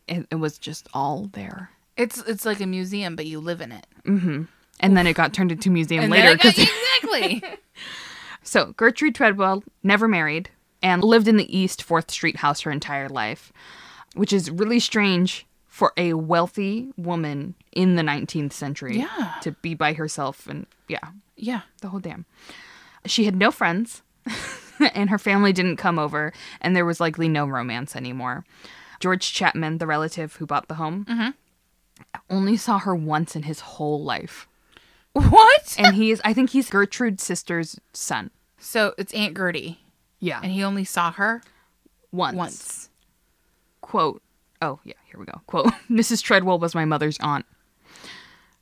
it, 0.08 0.28
it 0.30 0.36
was 0.36 0.58
just 0.60 0.88
all 0.94 1.30
there. 1.34 1.72
It's 1.98 2.20
it's 2.20 2.46
like 2.46 2.62
a 2.62 2.68
museum, 2.68 3.16
but 3.16 3.26
you 3.26 3.40
live 3.40 3.62
in 3.62 3.72
it. 3.72 3.88
Mm-hmm. 4.06 4.44
And 4.80 4.98
then 4.98 5.08
it 5.08 5.14
got 5.14 5.34
turned 5.34 5.52
into 5.52 5.70
a 5.70 5.72
museum 5.74 6.04
And 6.04 6.12
later. 6.12 6.38
got- 6.38 6.58
exactly. 6.58 7.44
so 8.44 8.74
Gertrude 8.78 9.16
Tredwell 9.16 9.64
never 9.84 10.08
married 10.08 10.50
and 10.84 11.04
lived 11.04 11.28
in 11.28 11.38
the 11.38 11.56
East 11.58 11.86
4th 11.88 12.10
Street 12.12 12.38
house 12.38 12.62
her 12.62 12.72
entire 12.72 13.10
life, 13.10 13.52
which 14.16 14.32
is 14.34 14.50
really 14.52 14.80
strange 14.80 15.46
for 15.82 15.94
a 15.98 16.14
wealthy 16.14 16.94
woman 16.96 17.56
in 17.72 17.96
the 17.96 18.04
19th 18.04 18.54
century 18.54 19.00
Yeah. 19.00 19.34
to 19.42 19.52
be 19.64 19.74
by 19.74 19.94
herself 19.94 20.46
and 20.46 20.68
yeah, 20.88 21.00
yeah. 21.36 21.62
the 21.82 21.90
whole 21.90 22.00
damn. 22.00 22.26
She 23.08 23.26
had 23.26 23.36
no 23.36 23.50
friends, 23.50 24.04
and 24.94 25.10
her 25.10 25.18
family 25.18 25.52
didn't 25.52 25.78
come 25.78 25.98
over, 25.98 26.34
and 26.62 26.76
there 26.76 26.86
was 26.86 27.00
likely 27.00 27.28
no 27.28 27.48
romance 27.48 27.96
anymore. 27.96 28.46
George 29.00 29.34
Chapman, 29.34 29.80
the 29.80 29.88
relative 29.88 30.36
who 30.36 30.46
bought 30.46 30.68
the 30.68 30.76
home, 30.76 31.04
mm-hmm. 31.10 31.30
only 32.30 32.58
saw 32.58 32.78
her 32.78 32.94
once 32.96 33.36
in 33.36 33.42
his 33.42 33.62
whole 33.62 34.04
life. 34.04 34.48
What? 35.14 35.76
And 35.80 35.96
he 35.96 36.12
is, 36.12 36.22
I 36.24 36.32
think 36.36 36.52
he's 36.52 36.70
Gertrude's 36.70 37.24
sister's 37.24 37.80
son. 37.92 38.30
so 38.60 38.94
it's 39.00 39.16
Aunt 39.16 39.36
Gertie, 39.36 39.80
Yeah. 40.20 40.42
and 40.44 40.52
he 40.52 40.64
only 40.64 40.84
saw 40.84 41.12
her 41.14 41.42
once. 42.12 42.36
once. 42.36 42.90
Quote, 43.82 44.22
oh, 44.62 44.80
yeah, 44.84 44.94
here 45.06 45.20
we 45.20 45.26
go. 45.26 45.42
Quote, 45.48 45.68
Mrs. 45.90 46.22
Tredwell 46.24 46.60
was 46.60 46.76
my 46.76 46.86
mother's 46.86 47.18
aunt. 47.20 47.46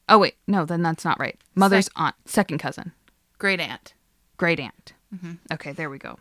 Oh, 0.07 0.17
wait, 0.17 0.35
no, 0.47 0.65
then 0.65 0.81
that's 0.81 1.05
not 1.05 1.19
right. 1.19 1.37
Mother's 1.55 1.85
Sec- 1.85 1.93
aunt, 1.95 2.15
second 2.25 2.57
cousin, 2.57 2.93
Great 3.37 3.59
aunt. 3.59 3.93
great 4.37 4.59
aunt. 4.59 4.93
Mm-hmm. 5.13 5.33
Okay, 5.53 5.71
there 5.71 5.89
we 5.89 5.97
go. 5.97 6.17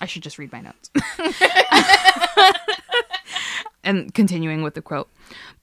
I 0.00 0.06
should 0.06 0.22
just 0.22 0.38
read 0.38 0.52
my 0.52 0.60
notes. 0.60 0.90
and 3.84 4.12
continuing 4.14 4.62
with 4.62 4.74
the 4.74 4.82
quote, 4.82 5.08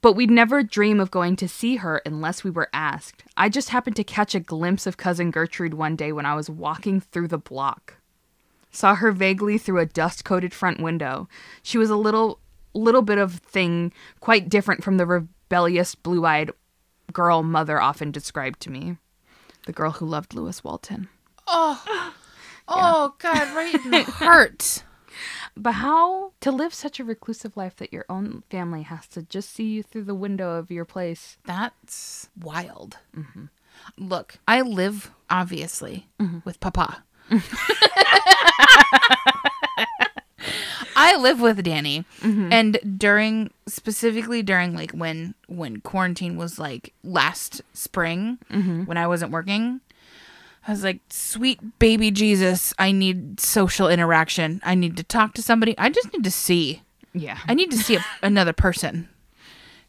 but 0.02 0.14
we'd 0.14 0.30
never 0.32 0.64
dream 0.64 1.00
of 1.00 1.12
going 1.12 1.36
to 1.38 1.48
see 1.48 1.78
her 1.78 2.02
unless 2.06 2.44
we 2.44 2.50
were 2.50 2.70
asked. 2.74 3.24
I 3.36 3.50
just 3.50 3.70
happened 3.70 3.96
to 3.98 4.04
catch 4.04 4.34
a 4.36 4.40
glimpse 4.40 4.88
of 4.88 4.98
cousin 4.98 5.32
Gertrude 5.32 5.74
one 5.74 5.96
day 5.96 6.12
when 6.12 6.26
I 6.26 6.36
was 6.36 6.50
walking 6.50 7.00
through 7.02 7.28
the 7.28 7.38
block. 7.38 7.96
Saw 8.72 8.96
her 8.96 9.12
vaguely 9.12 9.58
through 9.58 9.80
a 9.80 9.86
dust-coated 9.86 10.54
front 10.54 10.80
window. 10.82 11.28
She 11.64 11.78
was 11.78 11.90
a 11.90 11.96
little 11.96 12.40
little 12.78 13.02
bit 13.02 13.18
of 13.18 13.36
thing 13.36 13.92
quite 14.20 14.50
different 14.50 14.84
from 14.84 14.98
the 14.98 15.06
rebellious 15.06 15.96
blue-eyed 15.96 16.52
girl 17.14 17.44
mother 17.44 17.82
often 17.82 18.12
described 18.12 18.60
to 18.62 18.72
me. 18.72 18.98
The 19.66 19.74
girl 19.74 19.92
who 19.92 20.06
loved 20.06 20.34
Lewis 20.34 20.64
Walton. 20.64 21.10
Oh 21.48 22.14
oh 22.68 23.16
God, 23.20 23.56
right 23.56 23.74
in 23.74 23.92
the 23.92 24.04
heart. 24.04 24.84
But 25.60 25.72
how 25.72 26.34
to 26.42 26.52
live 26.52 26.72
such 26.72 27.00
a 27.00 27.04
reclusive 27.04 27.58
life 27.58 27.78
that 27.78 27.92
your 27.92 28.06
own 28.10 28.44
family 28.52 28.84
has 28.84 29.08
to 29.08 29.24
just 29.24 29.50
see 29.50 29.64
you 29.64 29.82
through 29.82 30.04
the 30.04 30.14
window 30.14 30.52
of 30.52 30.70
your 30.70 30.86
place? 30.86 31.40
That's 31.46 32.30
wild. 32.40 33.00
Mm-hmm. 33.16 33.46
Look, 33.98 34.38
I 34.48 34.62
live 34.62 35.10
obviously 35.32 36.10
mm-hmm. 36.20 36.40
with 36.46 36.60
Papa. 36.60 37.04
I 40.98 41.16
live 41.16 41.40
with 41.40 41.64
Danny, 41.64 42.06
mm-hmm. 42.22 42.52
and 42.52 42.80
during 42.98 43.52
specifically 43.68 44.42
during 44.42 44.74
like 44.74 44.92
when 44.92 45.36
when 45.48 45.80
quarantine 45.82 46.38
was 46.38 46.58
like 46.58 46.94
last 47.04 47.62
spring 47.74 48.40
mm-hmm. 48.52 48.86
when 48.86 48.98
I 48.98 49.06
wasn't 49.06 49.32
working, 49.32 49.80
I 50.68 50.72
was 50.72 50.84
like, 50.84 51.02
"Sweet 51.10 51.80
baby 51.80 52.10
Jesus, 52.10 52.74
I 52.80 52.92
need 52.92 53.40
social 53.40 53.88
interaction. 53.88 54.60
I 54.64 54.74
need 54.74 54.98
to 54.98 55.04
talk 55.04 55.36
to 55.36 55.44
somebody. 55.44 55.78
I 55.78 55.90
just 55.90 56.12
need 56.12 56.24
to 56.24 56.32
see." 56.32 56.82
Yeah. 57.14 57.38
I 57.48 57.54
need 57.54 57.72
to 57.72 57.78
see 57.78 57.96
a, 57.96 58.06
another 58.24 58.54
person. 58.54 59.08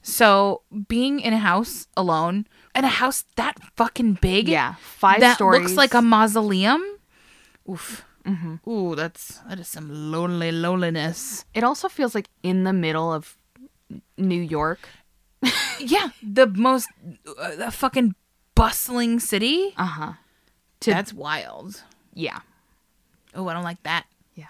So 0.03 0.63
being 0.89 1.21
in 1.21 1.33
a 1.33 1.39
house 1.39 1.87
alone, 1.97 2.47
in 2.75 2.85
a 2.85 2.89
house 2.89 3.25
that 3.37 3.57
fucking 3.77 4.15
big, 4.21 4.49
Yeah, 4.49 4.75
five 4.81 5.21
that 5.21 5.37
stories. 5.37 5.63
looks 5.63 5.77
like 5.77 5.95
a 5.95 6.03
mausoleum. 6.03 6.83
Oof. 7.69 8.05
Ooh, 8.69 8.95
that's 8.95 9.39
that 9.49 9.59
is 9.59 9.69
some 9.69 9.89
lonely 10.13 10.53
loneliness. 10.53 11.45
It 11.55 11.65
also 11.65 11.89
feels 11.89 12.15
like 12.15 12.29
in 12.43 12.65
the 12.65 12.73
middle 12.73 13.13
of 13.13 13.37
New 14.17 14.41
York. 14.41 14.81
Yeah, 15.81 16.09
the 16.21 16.49
most 16.49 16.89
uh, 17.39 17.55
the 17.55 17.71
fucking 17.71 18.17
bustling 18.57 19.21
city. 19.21 19.73
Uh 19.77 19.85
huh. 19.87 20.13
That's 20.81 21.13
wild. 21.13 21.85
yeah. 22.15 22.41
Oh, 23.35 23.47
I 23.47 23.55
don't 23.55 23.63
like 23.63 23.83
that. 23.85 24.07
Yeah. 24.35 24.47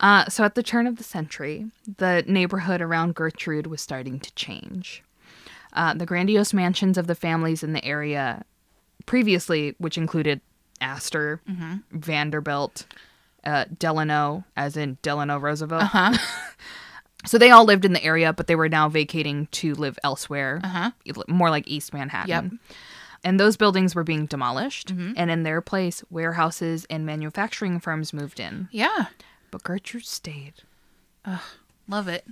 Uh, 0.00 0.28
so 0.28 0.42
at 0.42 0.56
the 0.56 0.62
turn 0.64 0.88
of 0.88 0.96
the 0.96 1.04
century, 1.04 1.66
the 1.98 2.24
neighborhood 2.26 2.80
around 2.80 3.14
Gertrude 3.14 3.68
was 3.68 3.80
starting 3.80 4.18
to 4.18 4.34
change. 4.34 5.04
Uh, 5.72 5.94
the 5.94 6.06
grandiose 6.06 6.52
mansions 6.52 6.98
of 6.98 7.06
the 7.06 7.14
families 7.14 7.62
in 7.62 7.72
the 7.72 7.84
area 7.84 8.44
previously, 9.06 9.76
which 9.78 9.96
included 9.96 10.40
Astor, 10.80 11.40
Vanderbilt, 11.90 12.86
uh, 13.44 13.64
Delano, 13.78 14.44
as 14.56 14.76
in 14.76 14.98
Delano 15.02 15.38
Roosevelt. 15.38 15.84
Huh? 15.84 16.16
So 17.26 17.38
they 17.38 17.50
all 17.50 17.64
lived 17.64 17.86
in 17.86 17.94
the 17.94 18.04
area, 18.04 18.34
but 18.34 18.48
they 18.48 18.54
were 18.54 18.68
now 18.68 18.90
vacating 18.90 19.46
to 19.52 19.74
live 19.76 19.98
elsewhere, 20.04 20.60
Uh-huh. 20.62 20.90
more 21.26 21.48
like 21.48 21.66
East 21.66 21.94
Manhattan. 21.94 22.28
Yep. 22.68 22.76
And 23.24 23.40
those 23.40 23.56
buildings 23.56 23.94
were 23.94 24.04
being 24.04 24.26
demolished, 24.26 24.90
and 24.90 25.30
in 25.30 25.42
their 25.42 25.62
place, 25.62 26.04
warehouses 26.10 26.84
and 26.90 27.06
manufacturing 27.06 27.80
firms 27.80 28.12
moved 28.12 28.40
in. 28.40 28.68
Yeah, 28.70 29.06
But 29.50 29.62
Gertrude 29.64 30.04
stayed. 30.04 30.52
love 31.88 32.08
it. 32.08 32.26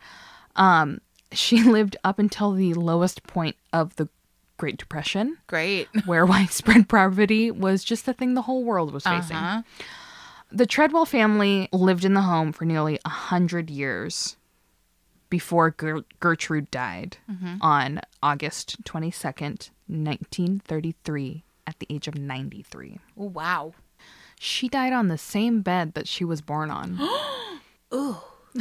Um, 0.57 1.01
she 1.33 1.63
lived 1.63 1.97
up 2.05 2.19
until 2.19 2.53
the 2.53 2.75
lowest 2.75 3.23
point 3.25 3.57
of 3.73 3.95
the 3.97 4.09
Great 4.57 4.77
Depression, 4.77 5.39
Great. 5.49 5.89
where 6.07 6.25
widespread 6.27 6.89
poverty 6.89 7.51
was 7.51 7.83
just 7.85 8.07
the 8.07 8.13
thing 8.13 8.35
the 8.35 8.43
whole 8.43 8.65
world 8.65 8.93
was 8.93 9.05
facing. 9.05 9.37
Uh-huh. 9.37 9.63
The 10.53 10.67
Tredwell 10.67 11.07
family 11.07 11.69
lived 11.73 12.05
in 12.05 12.15
the 12.15 12.21
home 12.23 12.53
for 12.53 12.65
nearly 12.65 12.99
a 13.05 13.09
hundred 13.09 13.69
years 13.71 14.37
before 15.35 15.75
Ger- 15.77 16.05
Gertrude 16.21 16.71
died 16.71 17.17
mm-hmm. 17.29 17.57
on 17.61 18.01
August 18.23 18.77
twenty 18.85 19.11
second, 19.11 19.71
nineteen 19.89 20.61
thirty 20.61 20.95
three, 21.03 21.43
at 21.67 21.77
the 21.81 21.89
age 21.91 22.07
of 22.07 22.17
ninety 22.17 22.63
three. 22.63 23.01
Oh, 23.19 23.25
wow. 23.25 23.75
She 24.39 24.69
died 24.69 24.93
on 24.93 25.09
the 25.09 25.19
same 25.19 25.61
bed 25.61 25.95
that 25.95 26.07
she 26.07 26.25
was 26.25 26.41
born 26.41 26.71
on. 26.71 27.01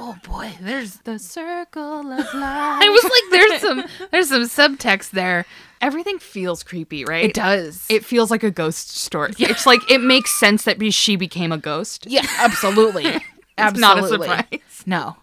Oh 0.00 0.16
boy, 0.24 0.52
there's. 0.60 0.94
The 1.00 1.18
circle 1.18 2.00
of 2.00 2.18
life. 2.34 2.34
I 2.34 2.88
was 2.88 3.04
like, 3.04 3.22
there's 3.30 3.60
some, 3.60 3.84
there's 4.10 4.28
some 4.28 4.76
subtext 4.76 5.10
there. 5.10 5.44
Everything 5.82 6.18
feels 6.18 6.62
creepy, 6.62 7.04
right? 7.04 7.24
It 7.24 7.34
does. 7.34 7.84
It 7.90 8.04
feels 8.04 8.30
like 8.30 8.44
a 8.44 8.50
ghost 8.50 8.96
story. 8.96 9.32
It's 9.38 9.66
like 9.66 9.90
it 9.90 10.00
makes 10.00 10.38
sense 10.38 10.64
that 10.64 10.80
she 10.94 11.16
became 11.16 11.52
a 11.52 11.58
ghost. 11.58 12.06
yeah, 12.08 12.26
absolutely. 12.38 13.06
It's 13.06 13.24
absolutely. 13.58 14.28
not 14.28 14.38
a 14.38 14.44
surprise. 14.46 14.84
No, 14.86 15.16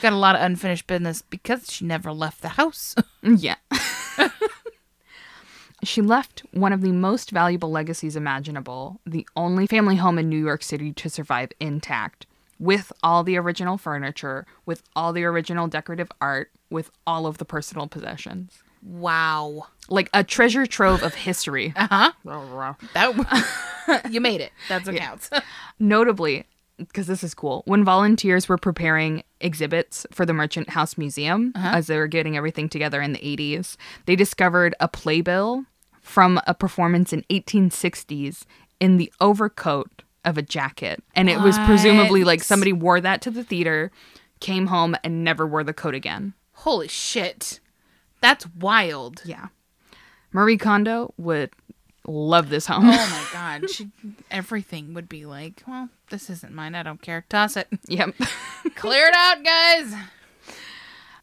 got 0.00 0.12
a 0.12 0.16
lot 0.16 0.34
of 0.34 0.42
unfinished 0.42 0.86
business 0.86 1.22
because 1.22 1.72
she 1.72 1.84
never 1.84 2.12
left 2.12 2.42
the 2.42 2.50
house. 2.50 2.94
Yeah. 3.22 3.56
she 5.84 6.00
left 6.00 6.42
one 6.52 6.72
of 6.72 6.80
the 6.80 6.92
most 6.92 7.30
valuable 7.30 7.70
legacies 7.70 8.16
imaginable, 8.16 9.00
the 9.06 9.26
only 9.36 9.66
family 9.66 9.96
home 9.96 10.18
in 10.18 10.28
New 10.28 10.42
York 10.42 10.62
City 10.62 10.92
to 10.94 11.10
survive 11.10 11.50
intact, 11.60 12.26
with 12.58 12.92
all 13.02 13.22
the 13.22 13.36
original 13.36 13.76
furniture, 13.76 14.46
with 14.64 14.82
all 14.96 15.12
the 15.12 15.24
original 15.24 15.68
decorative 15.68 16.10
art, 16.20 16.50
with 16.70 16.90
all 17.06 17.26
of 17.26 17.38
the 17.38 17.44
personal 17.44 17.86
possessions. 17.88 18.62
Wow. 18.82 19.66
Like 19.88 20.08
a 20.14 20.24
treasure 20.24 20.66
trove 20.66 21.02
of 21.02 21.14
history. 21.14 21.72
Uh 21.76 21.88
huh. 21.90 22.12
That 22.94 23.16
you 24.10 24.20
made 24.20 24.40
it. 24.40 24.52
That's 24.68 24.86
what 24.86 24.96
counts. 24.96 25.30
Notably, 25.78 26.46
because 26.80 27.06
this 27.06 27.22
is 27.22 27.34
cool, 27.34 27.62
when 27.66 27.84
volunteers 27.84 28.48
were 28.48 28.58
preparing 28.58 29.22
exhibits 29.40 30.06
for 30.10 30.26
the 30.26 30.32
Merchant 30.32 30.70
House 30.70 30.98
Museum 30.98 31.52
uh-huh. 31.54 31.76
as 31.76 31.86
they 31.86 31.96
were 31.96 32.06
getting 32.06 32.36
everything 32.36 32.68
together 32.68 33.00
in 33.00 33.12
the 33.12 33.18
80s, 33.18 33.76
they 34.06 34.16
discovered 34.16 34.74
a 34.80 34.88
playbill 34.88 35.64
from 36.00 36.40
a 36.46 36.54
performance 36.54 37.12
in 37.12 37.22
1860s 37.30 38.44
in 38.80 38.96
the 38.96 39.12
overcoat 39.20 40.02
of 40.24 40.36
a 40.36 40.42
jacket. 40.42 41.02
And 41.14 41.30
it 41.30 41.40
was 41.40 41.58
presumably 41.60 42.24
like 42.24 42.42
somebody 42.42 42.72
wore 42.72 43.00
that 43.00 43.22
to 43.22 43.30
the 43.30 43.44
theater, 43.44 43.90
came 44.40 44.66
home, 44.66 44.96
and 45.04 45.24
never 45.24 45.46
wore 45.46 45.64
the 45.64 45.72
coat 45.72 45.94
again. 45.94 46.34
Holy 46.52 46.88
shit. 46.88 47.60
That's 48.20 48.46
wild. 48.54 49.22
Yeah. 49.24 49.48
Marie 50.32 50.58
Kondo 50.58 51.14
would 51.16 51.50
love 52.06 52.48
this 52.48 52.68
oh 52.70 52.74
home. 52.74 52.86
Oh 52.86 52.90
my 52.90 53.26
god. 53.32 53.70
She 53.70 53.90
everything 54.30 54.94
would 54.94 55.08
be 55.08 55.26
like, 55.26 55.62
well, 55.66 55.88
this 56.10 56.30
isn't 56.30 56.54
mine. 56.54 56.74
I 56.74 56.82
don't 56.82 57.02
care. 57.02 57.24
Toss 57.28 57.56
it. 57.56 57.68
yep. 57.88 58.14
Clear 58.74 59.06
it 59.06 59.14
out, 59.14 59.44
guys. 59.44 59.94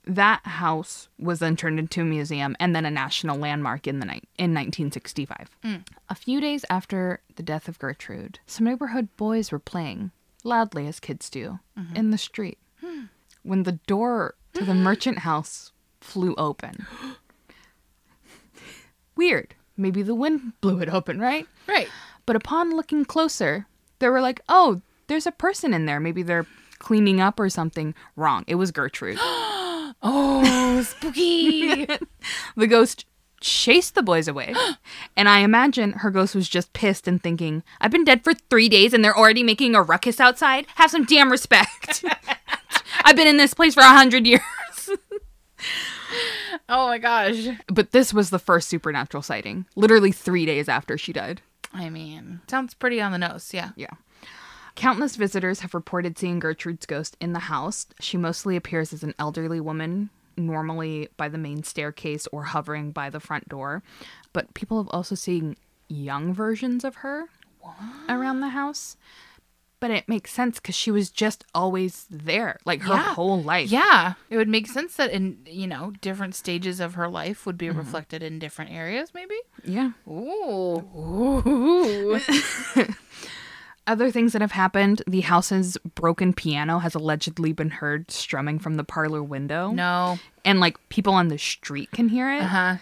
That 0.05 0.45
house 0.45 1.09
was 1.19 1.39
then 1.39 1.57
turned 1.57 1.79
into 1.79 2.01
a 2.01 2.05
museum 2.05 2.55
and 2.61 2.73
then 2.73 2.85
a 2.85 2.91
national 2.91 3.37
landmark 3.37 3.87
in 3.87 3.99
the 3.99 4.05
night 4.05 4.23
in 4.37 4.53
1965. 4.53 5.49
Mm. 5.65 5.85
A 6.07 6.15
few 6.15 6.39
days 6.39 6.63
after 6.69 7.19
the 7.35 7.43
death 7.43 7.67
of 7.67 7.77
Gertrude, 7.77 8.39
some 8.47 8.65
neighborhood 8.65 9.09
boys 9.17 9.51
were 9.51 9.59
playing 9.59 10.11
loudly 10.45 10.87
as 10.87 11.01
kids 11.01 11.29
do 11.29 11.59
mm-hmm. 11.77 11.93
in 11.93 12.11
the 12.11 12.17
street 12.17 12.57
when 13.43 13.63
the 13.63 13.79
door 13.85 14.35
to 14.53 14.63
the 14.63 14.73
merchant 14.75 15.19
house 15.19 15.73
flew 15.99 16.35
open. 16.37 16.87
Weird. 19.17 19.55
Maybe 19.77 20.01
the 20.01 20.15
wind 20.15 20.53
blew 20.61 20.79
it 20.81 20.89
open, 20.89 21.19
right? 21.19 21.47
Right. 21.67 21.87
But 22.25 22.35
upon 22.35 22.75
looking 22.75 23.05
closer, 23.05 23.67
they 23.99 24.09
were 24.09 24.21
like, 24.21 24.41
"Oh, 24.49 24.81
there's 25.07 25.27
a 25.27 25.31
person 25.31 25.73
in 25.73 25.85
there. 25.85 25.99
Maybe 25.99 26.23
they're 26.23 26.47
cleaning 26.79 27.21
up 27.21 27.39
or 27.39 27.49
something." 27.49 27.93
Wrong. 28.15 28.43
It 28.47 28.55
was 28.55 28.71
Gertrude. 28.71 29.19
Oh, 30.03 30.81
spooky. 30.83 31.87
The 32.55 32.67
ghost 32.67 33.05
chased 33.39 33.95
the 33.95 34.03
boys 34.03 34.27
away. 34.27 34.53
and 35.17 35.29
I 35.29 35.39
imagine 35.39 35.93
her 35.93 36.11
ghost 36.11 36.35
was 36.35 36.49
just 36.49 36.73
pissed 36.73 37.07
and 37.07 37.21
thinking, 37.21 37.63
I've 37.79 37.91
been 37.91 38.03
dead 38.03 38.23
for 38.23 38.33
three 38.33 38.69
days 38.69 38.93
and 38.93 39.03
they're 39.03 39.17
already 39.17 39.43
making 39.43 39.75
a 39.75 39.81
ruckus 39.81 40.19
outside. 40.19 40.65
Have 40.75 40.91
some 40.91 41.05
damn 41.05 41.31
respect. 41.31 42.03
I've 43.03 43.15
been 43.15 43.27
in 43.27 43.37
this 43.37 43.53
place 43.53 43.73
for 43.73 43.81
a 43.81 43.87
hundred 43.87 44.25
years. 44.27 44.41
Oh 46.69 46.87
my 46.87 46.97
gosh. 46.97 47.47
But 47.67 47.91
this 47.91 48.13
was 48.13 48.29
the 48.29 48.39
first 48.39 48.69
supernatural 48.69 49.23
sighting, 49.23 49.65
literally 49.75 50.11
three 50.11 50.45
days 50.45 50.69
after 50.69 50.97
she 50.97 51.13
died. 51.13 51.41
I 51.73 51.89
mean, 51.89 52.41
sounds 52.47 52.73
pretty 52.73 53.01
on 53.01 53.11
the 53.11 53.17
nose. 53.17 53.53
Yeah. 53.53 53.71
Yeah. 53.75 53.91
Countless 54.75 55.15
visitors 55.15 55.61
have 55.61 55.73
reported 55.73 56.17
seeing 56.19 56.39
Gertrude's 56.39 56.85
ghost 56.85 57.17
in 57.19 57.33
the 57.33 57.39
house. 57.39 57.87
She 57.99 58.15
mostly 58.15 58.55
appears 58.55 58.93
as 58.93 59.03
an 59.03 59.15
elderly 59.17 59.59
woman, 59.59 60.11
normally 60.37 61.09
by 61.17 61.29
the 61.29 61.37
main 61.39 61.63
staircase 61.63 62.27
or 62.31 62.43
hovering 62.43 62.91
by 62.91 63.09
the 63.09 63.19
front 63.19 63.49
door. 63.49 63.81
But 64.33 64.53
people 64.53 64.77
have 64.77 64.89
also 64.91 65.15
seen 65.15 65.55
young 65.87 66.31
versions 66.31 66.83
of 66.83 66.97
her 66.97 67.25
around 68.07 68.41
the 68.41 68.49
house. 68.49 68.97
But 69.79 69.91
it 69.91 70.09
makes 70.09 70.31
sense 70.31 70.59
because 70.59 70.73
she 70.73 70.89
was 70.89 71.11
just 71.11 71.43
always 71.53 72.07
there, 72.09 72.57
like 72.65 72.81
her 72.81 72.95
Yeah. 72.95 73.13
whole 73.13 73.43
life. 73.43 73.69
Yeah, 73.69 74.13
it 74.29 74.37
would 74.37 74.47
make 74.47 74.65
sense 74.65 74.95
that 74.95 75.11
in 75.11 75.37
you 75.45 75.67
know 75.67 75.93
different 76.01 76.33
stages 76.33 76.79
of 76.79 76.95
her 76.95 77.07
life 77.07 77.45
would 77.45 77.59
be 77.59 77.69
reflected 77.69 78.23
in 78.23 78.39
different 78.39 78.71
areas, 78.71 79.11
maybe. 79.13 79.35
Yeah. 79.63 79.91
Ooh, 80.07 80.79
ooh, 80.97 82.19
Other 83.85 84.11
things 84.11 84.33
that 84.33 84.41
have 84.41 84.51
happened 84.51 85.01
the 85.07 85.21
house's 85.21 85.77
broken 85.95 86.33
piano 86.33 86.79
has 86.79 86.93
allegedly 86.93 87.53
been 87.53 87.69
heard 87.69 88.11
strumming 88.11 88.59
from 88.59 88.75
the 88.75 88.83
parlor 88.83 89.23
window. 89.23 89.71
no, 89.71 90.19
And 90.43 90.59
like 90.59 90.75
people 90.89 91.13
on 91.13 91.29
the 91.29 91.37
street 91.37 91.89
can 91.91 92.09
hear 92.09 92.29
it. 92.33 92.41
uh 92.41 92.47
huh. 92.47 92.75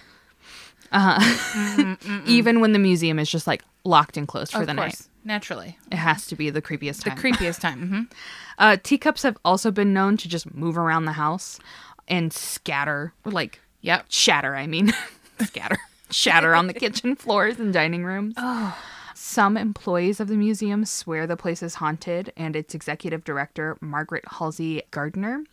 Uh 0.92 1.20
huh. 1.20 1.96
even 2.26 2.60
when 2.62 2.72
the 2.72 2.80
museum 2.80 3.20
is 3.20 3.30
just 3.30 3.46
like 3.48 3.64
locked 3.84 4.18
and 4.18 4.28
closed 4.28 4.52
for 4.54 4.62
Of 4.62 4.68
the 4.68 4.74
night. 4.74 5.00
Naturally, 5.26 5.78
It 5.92 5.98
has 5.98 6.28
to 6.28 6.36
be 6.36 6.50
the 6.52 6.62
creepiest 6.62 7.04
time. 7.04 7.16
the 7.18 7.22
creepiest 7.22 7.60
time. 7.60 7.82
Mm-hmm. 7.82 8.02
uh, 8.60 8.78
teacups 8.84 9.24
have 9.24 9.38
also 9.44 9.72
been 9.72 9.92
known 9.92 10.18
to 10.18 10.30
just 10.30 10.54
move 10.54 10.78
around 10.78 11.06
the 11.06 11.14
house 11.14 11.60
and 12.08 12.32
scatter, 12.32 13.12
or 13.26 13.32
like 13.32 13.60
Yep. 13.82 14.06
shatter, 14.10 14.56
I 14.56 14.68
mean, 14.68 14.94
scatter, 15.42 15.78
shatter 16.12 16.54
on 16.56 16.68
the 16.68 16.74
kitchen 16.84 17.16
floors 17.16 17.60
and 17.60 17.74
dining 17.74 18.06
rooms. 18.06 18.36
Oh. 18.38 18.78
Some 19.16 19.58
employees 19.58 20.20
of 20.20 20.28
the 20.28 20.36
museum 20.38 20.86
swear 20.86 21.26
the 21.26 21.36
place 21.38 21.64
is 21.64 21.76
haunted, 21.76 22.32
and 22.38 22.56
its 22.56 22.76
executive 22.76 23.24
director, 23.24 23.78
Margaret 23.82 24.24
Halsey 24.30 24.84
Gardiner, 24.92 25.44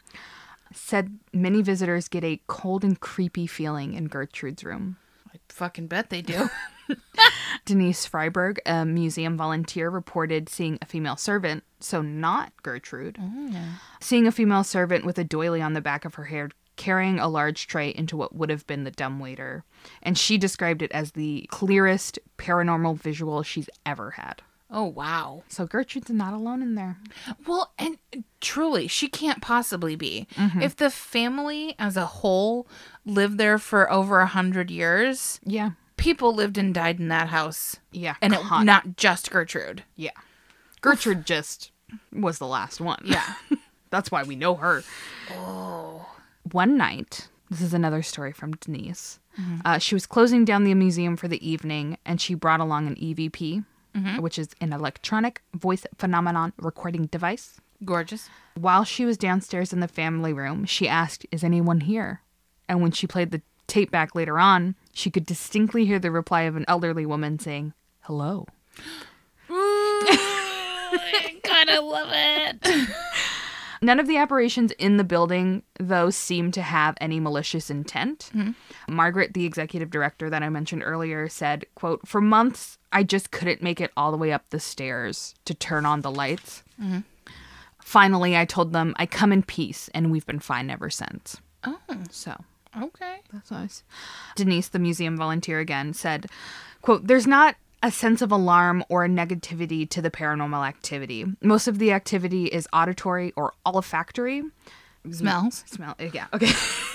said 0.74 1.18
many 1.32 1.62
visitors 1.62 2.08
get 2.08 2.24
a 2.24 2.40
cold 2.46 2.84
and 2.84 2.98
creepy 3.00 3.46
feeling 3.46 3.94
in 3.94 4.08
Gertrude's 4.08 4.64
room. 4.64 4.96
I 5.32 5.38
fucking 5.48 5.86
bet 5.86 6.10
they 6.10 6.20
do. 6.22 6.50
Denise 7.64 8.08
Freiberg, 8.08 8.58
a 8.66 8.84
museum 8.84 9.36
volunteer, 9.36 9.90
reported 9.90 10.48
seeing 10.48 10.78
a 10.82 10.86
female 10.86 11.16
servant, 11.16 11.64
so 11.80 12.02
not 12.02 12.52
Gertrude, 12.62 13.18
mm. 13.20 13.54
seeing 14.00 14.26
a 14.26 14.32
female 14.32 14.64
servant 14.64 15.04
with 15.04 15.18
a 15.18 15.24
doily 15.24 15.62
on 15.62 15.74
the 15.74 15.80
back 15.80 16.04
of 16.04 16.14
her 16.14 16.24
hair 16.24 16.50
carrying 16.76 17.18
a 17.18 17.28
large 17.28 17.66
tray 17.66 17.90
into 17.90 18.16
what 18.16 18.34
would 18.34 18.50
have 18.50 18.66
been 18.66 18.84
the 18.84 18.90
dumbwaiter. 18.90 19.62
And 20.02 20.16
she 20.16 20.38
described 20.38 20.82
it 20.82 20.90
as 20.92 21.12
the 21.12 21.46
clearest 21.50 22.18
paranormal 22.38 22.98
visual 22.98 23.42
she's 23.42 23.68
ever 23.84 24.12
had. 24.12 24.42
oh 24.70 24.84
wow. 24.84 25.42
So 25.48 25.66
Gertrude's 25.66 26.10
not 26.10 26.32
alone 26.32 26.62
in 26.62 26.74
there. 26.74 26.96
Well, 27.46 27.72
and 27.78 27.98
truly, 28.40 28.88
she 28.88 29.06
can't 29.06 29.42
possibly 29.42 29.96
be. 29.96 30.26
Mm-hmm. 30.34 30.62
If 30.62 30.76
the 30.76 30.90
family 30.90 31.74
as 31.78 31.96
a 31.98 32.06
whole 32.06 32.66
lived 33.04 33.36
there 33.36 33.58
for 33.58 33.90
over 33.92 34.20
a 34.20 34.26
hundred 34.26 34.70
years, 34.70 35.40
Yeah. 35.44 35.72
People 36.02 36.34
lived 36.34 36.58
and 36.58 36.74
died 36.74 36.98
in 37.00 37.08
that 37.08 37.28
house, 37.28 37.76
Yeah. 37.92 38.16
and 38.20 38.34
it, 38.34 38.40
con- 38.40 38.66
not 38.66 38.96
just 38.96 39.30
Gertrude. 39.30 39.84
Yeah. 39.96 40.10
Gertrude 40.80 41.24
just 41.24 41.70
was 42.12 42.38
the 42.38 42.46
last 42.46 42.80
one. 42.80 43.00
Yeah. 43.04 43.34
That's 43.90 44.10
why 44.10 44.22
we 44.22 44.36
know 44.36 44.54
her. 44.56 44.82
One 46.50 46.76
night, 46.76 47.28
this 47.50 47.60
is 47.60 47.72
another 47.74 48.02
story 48.02 48.32
from 48.32 48.52
Denise. 48.54 49.18
Uh, 49.64 49.78
she 49.78 49.94
was 49.94 50.04
closing 50.06 50.44
down 50.44 50.64
the 50.64 50.74
museum 50.74 51.16
for 51.16 51.26
the 51.26 51.46
evening 51.48 51.96
and 52.04 52.20
she 52.20 52.34
brought 52.34 52.60
along 52.60 52.86
an 52.86 52.96
EVP, 52.96 53.64
which 54.20 54.38
is 54.38 54.48
an 54.60 54.72
electronic 54.74 55.40
voice 55.54 55.86
phenomenon 55.96 56.52
recording 56.58 57.06
device. 57.06 57.58
Gorgeous. 57.84 58.28
While 58.54 58.84
she 58.84 59.04
was 59.06 59.16
downstairs 59.16 59.72
in 59.72 59.80
the 59.80 59.88
family 59.88 60.32
room, 60.32 60.64
she 60.66 60.86
asked, 60.88 61.24
Is 61.30 61.42
anyone 61.42 61.80
here? 61.80 62.20
And 62.68 62.82
when 62.82 62.90
she 62.92 63.06
played 63.06 63.30
the 63.30 63.40
tape 63.66 63.90
back 63.90 64.14
later 64.14 64.38
on, 64.38 64.74
she 64.92 65.10
could 65.10 65.26
distinctly 65.26 65.84
hear 65.84 65.98
the 65.98 66.10
reply 66.10 66.42
of 66.42 66.56
an 66.56 66.64
elderly 66.68 67.06
woman 67.06 67.38
saying, 67.38 67.72
Hello. 68.02 68.46
I 69.48 71.40
kind 71.42 71.70
of 71.70 71.84
love 71.84 72.08
it. 72.10 72.90
None 73.82 73.98
of 73.98 74.06
the 74.06 74.16
apparitions 74.16 74.70
in 74.72 74.96
the 74.96 75.04
building, 75.04 75.64
though, 75.80 76.10
seem 76.10 76.52
to 76.52 76.62
have 76.62 76.96
any 77.00 77.18
malicious 77.18 77.68
intent. 77.68 78.30
Mm-hmm. 78.32 78.94
Margaret, 78.94 79.34
the 79.34 79.44
executive 79.44 79.90
director 79.90 80.30
that 80.30 80.42
I 80.42 80.48
mentioned 80.50 80.84
earlier, 80.84 81.28
said, 81.28 81.66
quote, 81.74 82.06
For 82.06 82.20
months, 82.20 82.78
I 82.92 83.02
just 83.02 83.32
couldn't 83.32 83.60
make 83.60 83.80
it 83.80 83.90
all 83.96 84.12
the 84.12 84.16
way 84.16 84.32
up 84.32 84.48
the 84.50 84.60
stairs 84.60 85.34
to 85.46 85.54
turn 85.54 85.84
on 85.84 86.02
the 86.02 86.12
lights. 86.12 86.62
Mm-hmm. 86.80 87.00
Finally, 87.80 88.36
I 88.36 88.44
told 88.44 88.72
them 88.72 88.94
I 88.98 89.06
come 89.06 89.32
in 89.32 89.42
peace, 89.42 89.90
and 89.92 90.12
we've 90.12 90.26
been 90.26 90.38
fine 90.38 90.70
ever 90.70 90.88
since. 90.88 91.38
Oh, 91.64 91.78
So 92.10 92.44
okay. 92.80 93.20
that's 93.32 93.50
nice. 93.50 93.82
Denise, 94.36 94.68
the 94.68 94.78
museum 94.78 95.16
volunteer 95.16 95.60
again, 95.60 95.94
said, 95.94 96.26
quote, 96.80 97.06
There's 97.06 97.26
not 97.26 97.56
a 97.82 97.90
sense 97.90 98.22
of 98.22 98.30
alarm 98.30 98.84
or 98.88 99.06
negativity 99.08 99.88
to 99.90 100.00
the 100.00 100.10
paranormal 100.10 100.66
activity. 100.66 101.24
Most 101.40 101.66
of 101.66 101.78
the 101.78 101.92
activity 101.92 102.46
is 102.46 102.68
auditory 102.72 103.32
or 103.36 103.52
olfactory. 103.66 104.42
Smells. 105.10 105.64
Smell, 105.66 105.96
yeah, 105.98 106.26
okay. 106.32 106.52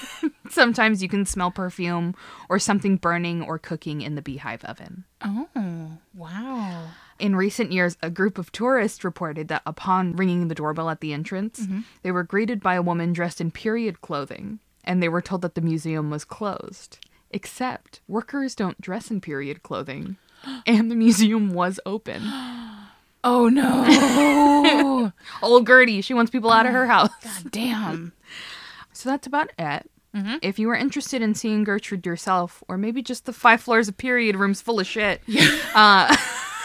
Sometimes 0.50 1.04
you 1.04 1.10
can 1.10 1.26
smell 1.26 1.52
perfume 1.52 2.16
or 2.48 2.58
something 2.58 2.96
burning 2.96 3.44
or 3.44 3.60
cooking 3.60 4.02
in 4.02 4.16
the 4.16 4.22
beehive 4.22 4.64
oven. 4.64 5.04
Oh, 5.22 5.98
wow. 6.16 6.88
In 7.20 7.36
recent 7.36 7.74
years, 7.74 7.98
a 8.02 8.10
group 8.10 8.38
of 8.38 8.52
tourists 8.54 9.04
reported 9.04 9.50
that 9.50 9.62
upon 9.66 10.16
ringing 10.16 10.48
the 10.48 10.56
doorbell 10.56 10.90
at 10.90 11.02
the 11.02 11.12
entrance, 11.12 11.60
mm-hmm. 11.60 11.82
they 12.02 12.12
were 12.12 12.24
greeted 12.24 12.62
by 12.62 12.76
a 12.76 12.82
woman 12.82 13.12
dressed 13.12 13.42
in 13.42 13.52
period 13.52 14.02
clothing, 14.02 14.60
and 14.88 15.04
they 15.04 15.10
were 15.10 15.22
told 15.22 15.44
that 15.44 15.54
the 15.54 15.62
museum 15.62 16.10
was 16.10 16.26
closed. 16.26 16.98
Except 17.30 18.00
workers 18.08 18.56
don't 18.56 18.82
dress 18.82 19.12
in 19.12 19.22
period 19.22 19.62
clothing, 19.62 20.18
and 20.66 20.90
the 20.90 20.96
museum 20.96 21.54
was 21.54 21.80
open. 21.86 22.24
Oh 23.24 23.50
no. 23.50 25.12
Old 25.42 25.68
Gertie, 25.68 26.02
she 26.02 26.14
wants 26.14 26.32
people 26.32 26.52
out 26.52 26.66
of 26.66 26.72
her 26.72 26.86
house. 26.88 27.10
God 27.24 27.52
Damn. 27.52 28.14
So 28.94 29.10
that's 29.10 29.28
about 29.28 29.52
it. 29.60 29.90
If 30.42 30.58
you 30.58 30.70
are 30.72 30.76
interested 30.76 31.22
in 31.22 31.36
seeing 31.36 31.64
Gertrude 31.64 32.06
yourself, 32.06 32.64
or 32.68 32.78
maybe 32.78 33.04
just 33.04 33.26
the 33.26 33.34
five 33.34 33.62
floors 33.62 33.88
of 33.88 33.98
period 33.98 34.36
rooms 34.36 34.62
full 34.62 34.80
of 34.80 34.88
shit, 34.88 35.22
uh, 35.76 36.16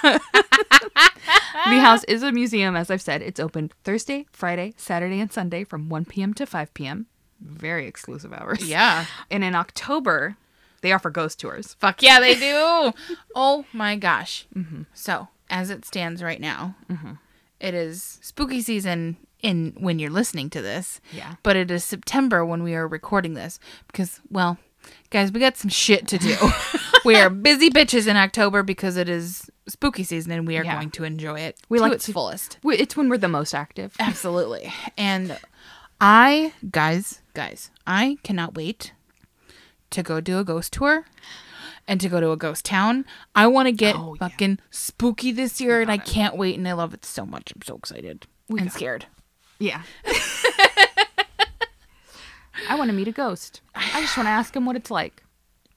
the 0.03 1.81
house 1.81 2.05
is 2.05 2.23
a 2.23 2.33
museum, 2.33 2.77
as 2.77 2.91
I've 2.91 3.03
said. 3.03 3.21
It's 3.21 3.39
open 3.41 3.71
Thursday, 3.85 4.27
Friday, 4.33 4.73
Saturday, 4.77 5.21
and 5.21 5.31
Sunday 5.31 5.65
from 5.65 5.89
1 5.91 6.07
p.m. 6.07 6.33
to 6.35 6.47
5 6.47 6.73
p.m. 6.75 7.07
Very 7.45 7.87
exclusive 7.87 8.33
hours. 8.33 8.67
Yeah. 8.69 9.07
And 9.31 9.43
in 9.45 9.55
October, 9.55 10.37
they 10.83 10.93
offer 10.93 11.11
ghost 11.11 11.41
tours. 11.41 11.75
Fuck 11.81 12.03
yeah, 12.03 12.21
they 12.21 12.35
do. 12.35 12.93
oh 13.35 13.65
my 13.73 13.97
gosh. 13.97 14.47
Mm-hmm. 14.55 14.83
So, 14.95 15.29
as 15.51 15.71
it 15.71 15.85
stands 15.85 16.23
right 16.23 16.41
now, 16.41 16.77
mm-hmm. 16.91 17.13
it 17.61 17.75
is 17.75 18.19
spooky 18.23 18.61
season 18.63 19.17
in 19.43 19.75
when 19.79 19.99
you're 19.99 20.11
listening 20.11 20.51
to 20.51 20.63
this. 20.63 21.01
Yeah. 21.13 21.35
But 21.43 21.57
it 21.57 21.71
is 21.71 21.85
September 21.85 22.45
when 22.45 22.63
we 22.63 22.75
are 22.75 22.87
recording 22.87 23.35
this 23.35 23.59
because, 23.89 24.21
well, 24.31 24.59
guys, 25.11 25.33
we 25.33 25.41
got 25.41 25.57
some 25.57 25.71
shit 25.71 26.07
to 26.09 26.19
do. 26.19 26.37
we 27.05 27.17
are 27.17 27.31
busy 27.31 27.69
bitches 27.71 28.07
in 28.07 28.17
October 28.17 28.63
because 28.63 28.97
it 28.97 29.09
is 29.09 29.51
spooky 29.69 30.05
season 30.05 30.31
and 30.33 30.47
we 30.47 30.59
are 30.59 30.65
Yeah. 30.65 30.75
going 30.75 30.91
to 30.93 31.05
enjoy 31.05 31.41
it 31.41 31.57
We 31.69 31.79
to 31.79 31.83
like 31.83 31.93
its 31.93 32.07
to- 32.07 32.13
fullest. 32.13 32.59
We- 32.63 32.77
It's 32.77 32.97
when 32.97 33.09
we're 33.09 33.19
the 33.19 33.29
most 33.29 33.55
active. 33.55 33.95
Absolutely. 33.99 34.73
And 34.99 35.39
I, 36.01 36.53
guys, 36.71 37.21
guys, 37.35 37.71
I 37.87 38.19
cannot 38.23 38.55
wait 38.55 38.93
to 39.91 40.03
go 40.03 40.21
do 40.21 40.39
a 40.39 40.45
ghost 40.45 40.73
tour 40.73 41.05
and 41.89 42.01
to 42.01 42.09
go 42.09 42.21
to 42.21 42.31
a 42.31 42.37
ghost 42.37 42.65
town. 42.65 43.05
I 43.35 43.47
want 43.47 43.67
to 43.67 43.73
get 43.73 43.97
Oh, 43.97 44.15
yeah. 44.15 44.29
fucking 44.29 44.59
spooky 44.71 45.33
this 45.33 45.61
year 45.61 45.81
and 45.81 45.91
I 45.91 45.99
can't 45.99 46.37
wait 46.37 46.57
and 46.59 46.67
I 46.69 46.73
love 46.73 46.95
it 46.95 47.05
so 47.05 47.27
much. 47.27 47.53
I'm 47.55 47.63
so 47.63 47.77
excited 47.77 48.27
and 48.49 48.71
scared. 48.73 49.07
Yeah. 49.59 49.83
I 52.69 52.77
want 52.77 52.91
to 52.91 52.97
meet 52.97 53.09
a 53.09 53.13
ghost. 53.13 53.61
I 53.75 54.01
just 54.01 54.17
want 54.17 54.27
to 54.27 54.31
ask 54.31 54.55
him 54.55 54.67
what 54.67 54.77
it's 54.77 54.91
like. 54.91 55.23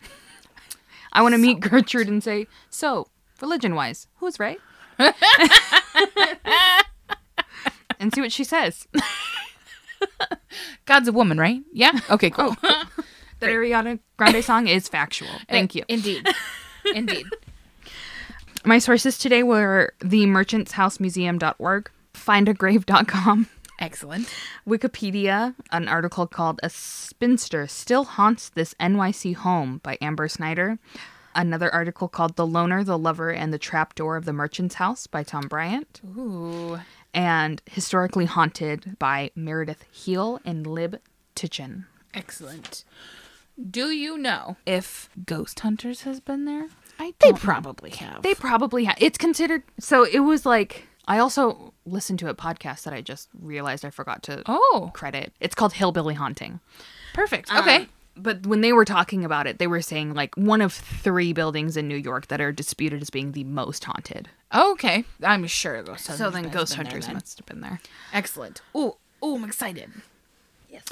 I 1.13 1.21
want 1.21 1.33
to 1.33 1.37
meet 1.39 1.59
Gertrude 1.61 2.07
and 2.09 2.23
say, 2.23 2.47
So, 2.69 3.07
religion 3.41 3.75
wise, 3.75 4.07
who's 4.17 4.39
right? 4.39 4.59
and 7.99 8.13
see 8.13 8.21
what 8.21 8.31
she 8.31 8.43
says. 8.43 8.87
God's 10.85 11.07
a 11.07 11.11
woman, 11.11 11.37
right? 11.37 11.61
Yeah? 11.73 11.91
Okay, 12.09 12.29
cool. 12.29 12.55
The 13.39 13.47
Ariana 13.51 13.99
Grande 14.17 14.43
song 14.43 14.67
is 14.67 14.87
factual. 14.87 15.27
Thank 15.49 15.75
you. 15.75 15.83
Indeed. 15.89 16.25
Indeed. 16.95 17.25
My 18.63 18.79
sources 18.79 19.17
today 19.17 19.43
were 19.43 19.93
themerchantshousemuseum.org, 19.99 21.91
findagrave.com, 22.13 23.47
Excellent. 23.79 24.33
Wikipedia, 24.65 25.53
an 25.71 25.87
article 25.89 26.27
called 26.27 26.59
A 26.63 26.69
Spinster 26.69 27.67
Still 27.67 28.05
Haunts 28.05 28.49
This 28.49 28.73
NYC 28.79 29.35
Home 29.35 29.81
by 29.83 29.97
Amber 30.01 30.27
Snyder. 30.29 30.79
Another 31.35 31.71
article 31.73 32.07
called 32.07 32.37
The 32.37 32.47
Loner, 32.47 32.83
the 32.85 32.97
Lover, 32.97 33.31
and 33.31 33.53
the 33.53 33.59
Trapdoor 33.59 34.15
of 34.15 34.23
the 34.23 34.31
Merchant's 34.31 34.75
House 34.75 35.07
by 35.07 35.23
Tom 35.23 35.47
Bryant. 35.49 35.99
Ooh. 36.17 36.79
And 37.15 37.61
Historically 37.65 38.25
Haunted 38.25 38.97
by 38.99 39.31
Meredith 39.35 39.85
Heel 39.89 40.39
and 40.45 40.67
Lib 40.67 40.99
Tichin. 41.35 41.85
Excellent. 42.13 42.83
Do 43.71 43.89
you 43.89 44.17
know 44.17 44.57
if 44.65 45.09
Ghost 45.25 45.61
Hunters 45.61 46.01
has 46.01 46.19
been 46.19 46.43
there? 46.43 46.67
I 46.99 47.13
They 47.19 47.31
probably 47.31 47.91
have. 47.91 48.21
They 48.21 48.35
probably 48.35 48.83
have. 48.83 48.97
It's 48.99 49.17
considered. 49.17 49.63
So 49.79 50.03
it 50.03 50.19
was 50.19 50.45
like. 50.45 50.87
I 51.07 51.19
also 51.19 51.73
listened 51.85 52.17
to 52.19 52.29
a 52.29 52.33
podcast 52.35 52.83
that 52.83 52.93
I 52.93 52.99
just 53.01 53.29
realized 53.39 53.85
I 53.85 53.91
forgot 53.91 54.23
to 54.23 54.41
Oh, 54.47 54.89
credit. 54.93 55.33
It's 55.39 55.53
called 55.55 55.73
Hillbilly 55.73 56.15
Haunting. 56.15 56.59
perfect. 57.13 57.49
Okay. 57.53 57.75
Um, 57.83 57.87
but 58.17 58.45
when 58.45 58.61
they 58.61 58.73
were 58.73 58.85
talking 58.85 59.25
about 59.25 59.47
it, 59.47 59.59
they 59.59 59.67
were 59.67 59.81
saying 59.81 60.13
like 60.13 60.35
one 60.35 60.61
of 60.61 60.73
three 60.73 61.33
buildings 61.33 61.77
in 61.77 61.87
New 61.87 61.97
York 61.97 62.27
that 62.27 62.41
are 62.41 62.51
disputed 62.51 63.01
as 63.01 63.09
being 63.09 63.31
the 63.33 63.43
most 63.43 63.83
haunted. 63.83 64.29
okay. 64.53 65.03
I'm 65.23 65.47
sure 65.47 65.81
Ghost 65.83 66.07
Hunters. 66.07 66.25
So 66.25 66.29
then 66.29 66.49
Ghost 66.49 66.75
been 66.75 66.83
there 66.83 66.91
Hunters 66.91 67.05
then. 67.07 67.15
must 67.15 67.37
have 67.37 67.45
been 67.45 67.61
there. 67.61 67.81
Excellent. 68.13 68.61
Oh, 68.73 68.97
oh, 69.21 69.35
I'm 69.35 69.43
excited. 69.43 69.91
Yes. 70.69 70.83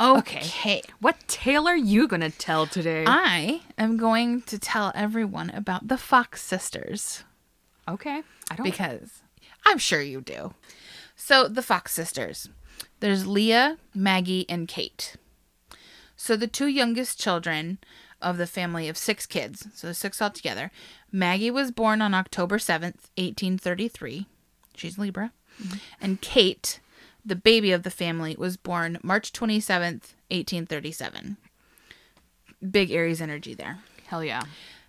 Okay. 0.00 0.38
Okay. 0.38 0.82
What 1.00 1.16
tale 1.26 1.66
are 1.66 1.76
you 1.76 2.06
gonna 2.06 2.30
tell 2.30 2.66
today? 2.66 3.04
I 3.06 3.62
am 3.76 3.96
going 3.96 4.42
to 4.42 4.58
tell 4.58 4.92
everyone 4.94 5.50
about 5.50 5.88
the 5.88 5.98
Fox 5.98 6.42
sisters 6.42 7.24
okay. 7.88 8.22
I 8.50 8.56
don't. 8.56 8.64
because 8.64 9.22
I'm 9.66 9.78
sure 9.78 10.00
you 10.00 10.20
do. 10.20 10.54
So, 11.16 11.48
the 11.48 11.62
Fox 11.62 11.92
sisters 11.92 12.48
there's 13.00 13.26
Leah, 13.26 13.78
Maggie, 13.94 14.46
and 14.48 14.66
Kate. 14.68 15.16
So, 16.20 16.34
the 16.36 16.48
two 16.48 16.66
youngest 16.66 17.18
children 17.20 17.78
of 18.20 18.36
the 18.38 18.46
family 18.48 18.88
of 18.88 18.98
six 18.98 19.24
kids, 19.24 19.68
so 19.74 19.92
six 19.92 20.20
altogether. 20.20 20.72
Maggie 21.12 21.50
was 21.52 21.70
born 21.70 22.02
on 22.02 22.12
October 22.12 22.58
7th, 22.58 23.06
1833. 23.16 24.26
She's 24.74 24.98
Libra. 24.98 25.32
And 26.00 26.20
Kate, 26.20 26.80
the 27.24 27.36
baby 27.36 27.70
of 27.70 27.84
the 27.84 27.90
family, 27.90 28.34
was 28.36 28.56
born 28.56 28.98
March 29.02 29.32
27th, 29.32 30.14
1837. 30.30 31.36
Big 32.68 32.90
Aries 32.90 33.20
energy 33.22 33.54
there. 33.54 33.78
Hell 34.08 34.24
yeah. 34.24 34.42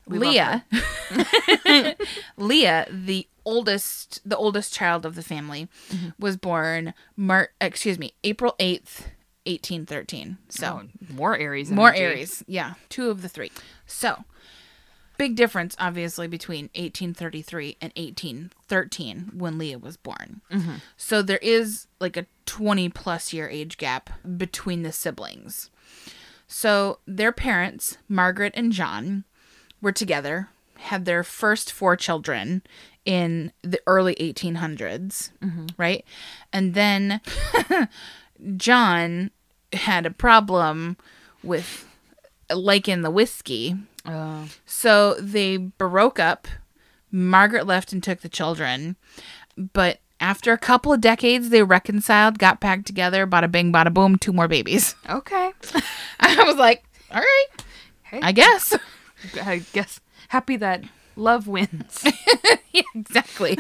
We 0.08 0.18
Leah, 0.18 0.66
Leah, 2.38 2.88
the 2.90 3.28
oldest, 3.46 4.22
the 4.28 4.38
oldest 4.38 4.74
child 4.74 5.06
of 5.06 5.14
the 5.16 5.22
family, 5.22 5.68
Mm-hmm. 5.92 6.10
was 6.18 6.36
born 6.38 6.94
Mar- 7.16 7.50
excuse 7.62 8.00
me, 8.00 8.14
April 8.24 8.56
eighth, 8.60 9.10
eighteen 9.50 9.86
thirteen. 9.86 10.38
So 10.50 10.82
Oh, 10.84 11.14
more 11.14 11.38
Aries. 11.38 11.70
more 11.72 11.90
energy. 11.90 12.04
Aries, 12.04 12.44
yeah, 12.48 12.74
two 12.90 13.10
of 13.10 13.22
the 13.22 13.30
three. 13.30 13.52
So 13.86 14.24
big 15.18 15.36
difference, 15.36 15.76
obviously, 15.80 16.28
between 16.28 16.70
eighteen 16.76 17.14
thirty 17.14 17.42
three 17.42 17.76
and 17.82 17.92
eighteen 17.96 18.52
thirteen 18.68 19.32
when 19.34 19.58
Leah 19.58 19.80
was 19.80 19.98
born. 19.98 20.42
Mm-hmm. 20.52 20.76
So 20.96 21.22
there 21.22 21.40
is 21.42 21.88
like 22.00 22.16
a 22.16 22.26
twenty 22.46 22.88
plus 22.90 23.34
year 23.34 23.50
age 23.50 23.78
gap 23.78 24.10
between 24.38 24.84
the 24.84 24.92
siblings. 24.92 25.70
So 26.48 27.00
their 27.06 27.32
parents, 27.32 27.98
Margaret 28.08 28.54
and 28.56 28.72
John, 28.72 29.24
were 29.82 29.92
together, 29.92 30.50
had 30.78 31.06
their 31.06 31.24
first 31.24 31.72
four 31.72 31.96
children 31.96 32.64
in 33.06 33.52
the 33.62 33.80
early 33.88 34.16
1800s, 34.16 35.30
right? 35.78 36.04
And 36.52 36.74
then 36.74 37.22
John 38.58 39.32
had 39.74 40.06
a 40.06 40.12
problem 40.12 40.98
with 41.44 41.86
liking 42.54 43.02
the 43.02 43.12
whiskey. 43.12 43.76
Uh, 44.06 44.46
So 44.66 45.16
they 45.20 45.58
broke 45.58 46.20
up. 46.20 46.48
Margaret 47.12 47.66
left 47.66 47.92
and 47.92 48.04
took 48.04 48.22
the 48.22 48.30
children. 48.30 48.96
But 49.58 50.00
after 50.20 50.52
a 50.54 50.58
couple 50.58 50.94
of 50.94 51.02
decades, 51.02 51.50
they 51.50 51.64
reconciled, 51.64 52.40
got 52.40 52.60
back 52.60 52.86
together, 52.86 53.26
bada 53.26 53.52
bing, 53.52 53.72
bada 53.74 53.94
boom, 53.94 54.18
two 54.18 54.34
more 54.34 54.48
babies. 54.48 54.96
okay. 55.10 55.52
I 56.20 56.44
was 56.44 56.56
like, 56.58 56.84
all 57.12 57.20
right, 57.22 57.46
Hey. 58.04 58.20
I 58.22 58.32
guess. 58.32 58.76
I 59.42 59.64
guess 59.74 60.00
happy 60.30 60.56
that 60.58 60.84
love 61.16 61.48
wins. 61.48 62.04
yeah, 62.72 62.82
exactly. 62.96 63.58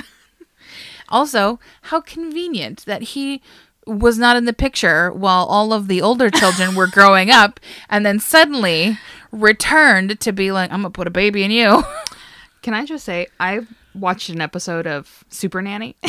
also, 1.09 1.59
how 1.83 2.01
convenient 2.01 2.85
that 2.85 3.01
he 3.01 3.41
was 3.87 4.17
not 4.19 4.35
in 4.37 4.45
the 4.45 4.53
picture 4.53 5.11
while 5.11 5.45
all 5.45 5.73
of 5.73 5.87
the 5.87 6.01
older 6.01 6.29
children 6.29 6.75
were 6.75 6.87
growing 6.87 7.31
up 7.31 7.59
and 7.89 8.05
then 8.05 8.19
suddenly 8.19 8.97
returned 9.31 10.19
to 10.19 10.31
be 10.31 10.51
like, 10.51 10.71
I'm 10.71 10.83
to 10.83 10.89
put 10.89 11.07
a 11.07 11.11
baby 11.11 11.43
in 11.43 11.51
you. 11.51 11.83
Can 12.61 12.73
I 12.73 12.85
just 12.85 13.05
say 13.05 13.27
I 13.39 13.61
watched 13.95 14.29
an 14.29 14.41
episode 14.41 14.85
of 14.85 15.23
Super 15.29 15.61
Nanny 15.61 15.95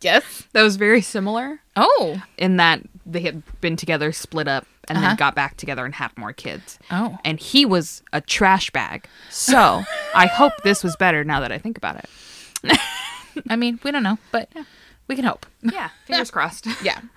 yes. 0.00 0.44
that 0.52 0.62
was 0.62 0.76
very 0.76 1.00
similar 1.00 1.60
Oh. 1.76 2.22
in 2.38 2.56
that 2.58 2.80
they 3.04 3.20
had 3.20 3.42
been 3.60 3.76
together, 3.76 4.12
split 4.12 4.46
up, 4.48 4.66
and 4.88 4.98
Uh-huh. 4.98 5.08
then 5.08 5.16
got 5.16 5.34
back 5.34 5.56
together 5.56 5.84
and 5.84 5.94
had 5.94 6.16
more 6.16 6.32
kids. 6.32 6.78
Oh. 6.90 7.18
And 7.24 7.38
he 7.40 7.64
was 7.66 8.02
a 8.12 8.20
trash 8.20 8.70
bag. 8.70 9.06
So 9.30 9.82
I 10.14 10.26
hope 10.26 10.52
this 10.64 10.82
was 10.84 10.96
better 10.96 11.24
now 11.24 11.40
that 11.40 11.52
I 11.52 11.58
think 11.58 11.76
about 11.76 11.96
it. 11.96 12.78
I 13.48 13.56
mean, 13.56 13.80
we 13.82 13.90
don't 13.90 14.02
know, 14.02 14.18
but 14.30 14.48
we 15.12 15.16
can 15.16 15.24
hope. 15.24 15.46
Yeah, 15.62 15.90
fingers 16.06 16.30
crossed. 16.30 16.66
Yeah. 16.82 17.00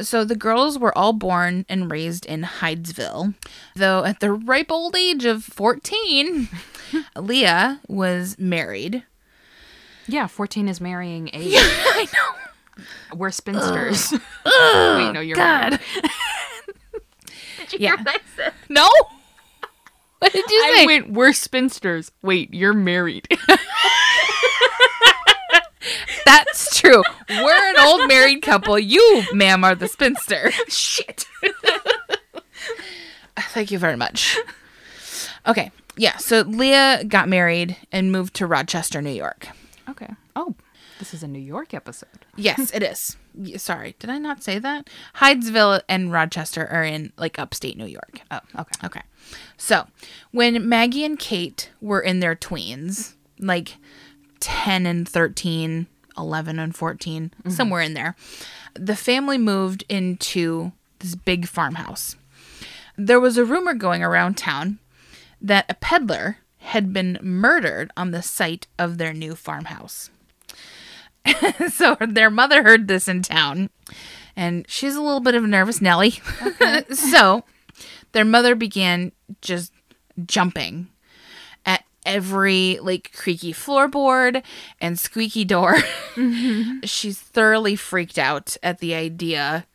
So 0.00 0.24
the 0.24 0.36
girls 0.36 0.78
were 0.78 0.96
all 0.96 1.12
born 1.12 1.66
and 1.68 1.90
raised 1.90 2.24
in 2.24 2.44
Hydesville, 2.44 3.34
though 3.76 4.04
at 4.04 4.20
the 4.20 4.32
ripe 4.32 4.72
old 4.72 4.96
age 4.96 5.26
of 5.26 5.44
14, 5.44 6.48
Leah 7.14 7.78
was 7.88 8.38
married. 8.38 9.04
Yeah, 10.08 10.28
14 10.28 10.68
is 10.68 10.80
marrying 10.80 11.28
age. 11.34 11.52
Yeah, 11.52 11.60
I 11.60 12.06
know. 12.14 12.84
We're 13.18 13.30
spinsters. 13.32 14.12
Wait, 14.12 15.12
no, 15.12 15.20
you're 15.20 15.36
God. 15.36 15.72
married. 15.72 16.10
Yeah. 17.78 18.02
No? 18.70 18.88
What 20.20 20.32
did 20.32 20.48
you 20.48 20.56
I 20.56 20.72
say? 20.74 20.82
I 20.84 20.86
went, 20.86 21.12
we're 21.12 21.32
spinsters. 21.34 22.12
Wait, 22.22 22.54
you're 22.54 22.72
married. 22.72 23.28
That's 26.26 26.78
true. 26.78 27.02
We're 27.28 27.70
an 27.70 27.80
old 27.80 28.08
married 28.08 28.42
couple. 28.42 28.78
You, 28.78 29.24
ma'am, 29.32 29.64
are 29.64 29.74
the 29.74 29.88
spinster. 29.88 30.50
Shit. 30.68 31.26
Thank 33.36 33.70
you 33.70 33.78
very 33.78 33.96
much. 33.96 34.38
Okay. 35.46 35.70
Yeah. 35.96 36.16
So 36.18 36.42
Leah 36.42 37.04
got 37.04 37.28
married 37.28 37.76
and 37.90 38.12
moved 38.12 38.34
to 38.34 38.46
Rochester, 38.46 39.02
New 39.02 39.10
York. 39.10 39.48
Okay. 39.88 40.08
Oh, 40.36 40.54
this 40.98 41.12
is 41.12 41.22
a 41.22 41.28
New 41.28 41.40
York 41.40 41.74
episode. 41.74 42.08
Yes, 42.36 42.70
it 42.72 42.82
is. 42.82 43.16
Sorry, 43.56 43.96
did 43.98 44.08
I 44.08 44.18
not 44.18 44.42
say 44.42 44.58
that? 44.58 44.88
Hydesville 45.16 45.80
and 45.88 46.12
Rochester 46.12 46.66
are 46.66 46.84
in 46.84 47.12
like 47.16 47.38
upstate 47.38 47.76
New 47.76 47.86
York. 47.86 48.20
Oh, 48.30 48.40
okay. 48.58 48.86
Okay. 48.86 49.02
So, 49.56 49.86
when 50.30 50.68
Maggie 50.68 51.04
and 51.04 51.18
Kate 51.18 51.70
were 51.80 52.00
in 52.00 52.20
their 52.20 52.36
tweens, 52.36 53.14
like 53.38 53.76
10 54.42 54.86
and 54.86 55.08
13, 55.08 55.86
11 56.18 56.58
and 56.58 56.74
14, 56.74 57.32
somewhere 57.48 57.80
in 57.80 57.94
there, 57.94 58.16
the 58.74 58.96
family 58.96 59.38
moved 59.38 59.84
into 59.88 60.72
this 60.98 61.14
big 61.14 61.46
farmhouse. 61.46 62.16
There 62.98 63.20
was 63.20 63.38
a 63.38 63.44
rumor 63.44 63.72
going 63.72 64.02
around 64.02 64.36
town 64.36 64.78
that 65.40 65.66
a 65.68 65.74
peddler 65.74 66.38
had 66.58 66.92
been 66.92 67.18
murdered 67.22 67.90
on 67.96 68.10
the 68.10 68.22
site 68.22 68.66
of 68.78 68.98
their 68.98 69.12
new 69.12 69.34
farmhouse. 69.34 70.10
so 71.68 71.96
their 72.00 72.30
mother 72.30 72.64
heard 72.64 72.88
this 72.88 73.06
in 73.06 73.22
town, 73.22 73.70
and 74.34 74.66
she's 74.68 74.96
a 74.96 75.02
little 75.02 75.20
bit 75.20 75.36
of 75.36 75.44
a 75.44 75.48
nervous 75.48 75.80
Nelly. 75.80 76.20
so 76.92 77.44
their 78.10 78.24
mother 78.24 78.56
began 78.56 79.12
just 79.40 79.72
jumping 80.26 80.88
every 82.04 82.78
like 82.82 83.12
creaky 83.12 83.52
floorboard 83.52 84.42
and 84.80 84.98
squeaky 84.98 85.44
door. 85.44 85.74
Mm-hmm. 86.14 86.80
She's 86.84 87.18
thoroughly 87.18 87.76
freaked 87.76 88.18
out 88.18 88.56
at 88.62 88.78
the 88.78 88.94
idea 88.94 89.66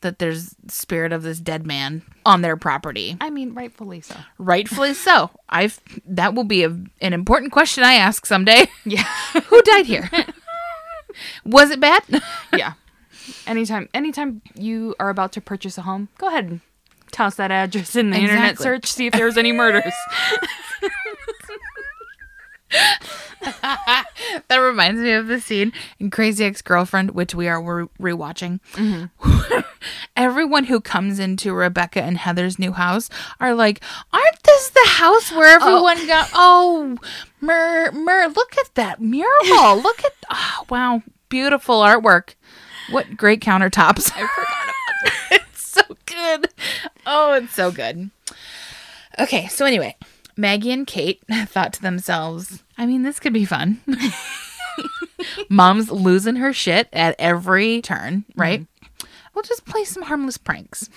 that 0.00 0.18
there's 0.18 0.54
spirit 0.68 1.12
of 1.12 1.22
this 1.22 1.40
dead 1.40 1.66
man 1.66 2.02
on 2.26 2.42
their 2.42 2.56
property. 2.56 3.16
I 3.20 3.30
mean, 3.30 3.54
rightfully 3.54 4.02
so. 4.02 4.14
Rightfully 4.38 4.94
so. 4.94 5.30
I've 5.48 5.80
that 6.06 6.34
will 6.34 6.44
be 6.44 6.62
a, 6.62 6.68
an 6.68 7.12
important 7.12 7.52
question 7.52 7.84
I 7.84 7.94
ask 7.94 8.26
someday. 8.26 8.66
Yeah. 8.84 9.02
Who 9.46 9.62
died 9.62 9.86
here? 9.86 10.10
Was 11.44 11.70
it 11.70 11.80
bad? 11.80 12.02
yeah. 12.54 12.74
Anytime 13.46 13.88
anytime 13.94 14.42
you 14.54 14.94
are 15.00 15.08
about 15.08 15.32
to 15.32 15.40
purchase 15.40 15.78
a 15.78 15.82
home, 15.82 16.08
go 16.18 16.28
ahead 16.28 16.44
and 16.44 16.60
toss 17.10 17.36
that 17.36 17.50
address 17.50 17.96
in 17.96 18.10
the 18.10 18.18
internet 18.18 18.58
search, 18.58 18.86
see 18.86 19.06
if 19.06 19.12
there's 19.12 19.38
any 19.38 19.52
murders. 19.52 19.94
That 24.48 24.58
reminds 24.58 25.00
me 25.00 25.12
of 25.12 25.26
the 25.26 25.40
scene 25.40 25.72
in 25.98 26.10
Crazy 26.10 26.44
Ex 26.44 26.62
Girlfriend, 26.62 27.12
which 27.12 27.34
we 27.34 27.48
are 27.48 27.62
re- 27.62 27.88
rewatching. 28.00 28.60
Everyone 30.16 30.64
who 30.64 30.80
comes 30.80 31.18
into 31.18 31.52
Rebecca 31.52 32.02
and 32.02 32.16
Heather's 32.16 32.58
new 32.58 32.72
house 32.72 33.10
are 33.40 33.54
like, 33.54 33.82
"Aren't 34.12 34.42
this 34.42 34.70
the 34.70 34.88
house 34.88 35.30
where 35.30 35.58
oh. 35.60 35.86
everyone 35.86 36.06
got? 36.06 36.30
Oh, 36.34 36.96
Mer, 37.40 37.92
Mer, 37.92 38.28
look 38.28 38.56
at 38.58 38.74
that 38.74 39.00
mural! 39.00 39.76
look 39.82 40.04
at, 40.04 40.12
oh, 40.30 40.64
wow, 40.70 41.02
beautiful 41.28 41.80
artwork! 41.80 42.34
What 42.90 43.16
great 43.16 43.40
countertops! 43.40 44.10
I 44.14 44.26
forgot 44.26 44.64
about 44.64 45.12
that. 45.30 45.40
it's 45.42 45.68
so 45.68 45.82
good. 46.06 46.48
Oh, 47.06 47.34
it's 47.34 47.54
so 47.54 47.70
good. 47.70 48.10
Okay, 49.18 49.46
so 49.48 49.64
anyway, 49.66 49.96
Maggie 50.36 50.72
and 50.72 50.86
Kate 50.86 51.22
thought 51.46 51.72
to 51.74 51.82
themselves, 51.82 52.62
I 52.76 52.86
mean, 52.86 53.02
this 53.02 53.20
could 53.20 53.32
be 53.32 53.44
fun. 53.44 53.80
Mom's 55.48 55.90
losing 55.90 56.36
her 56.36 56.52
shit 56.52 56.88
at 56.92 57.16
every 57.18 57.80
turn, 57.80 58.24
mm-hmm. 58.30 58.40
right? 58.40 58.66
We'll 59.34 59.42
just 59.42 59.64
play 59.64 59.84
some 59.84 60.04
harmless 60.04 60.38
pranks. 60.38 60.88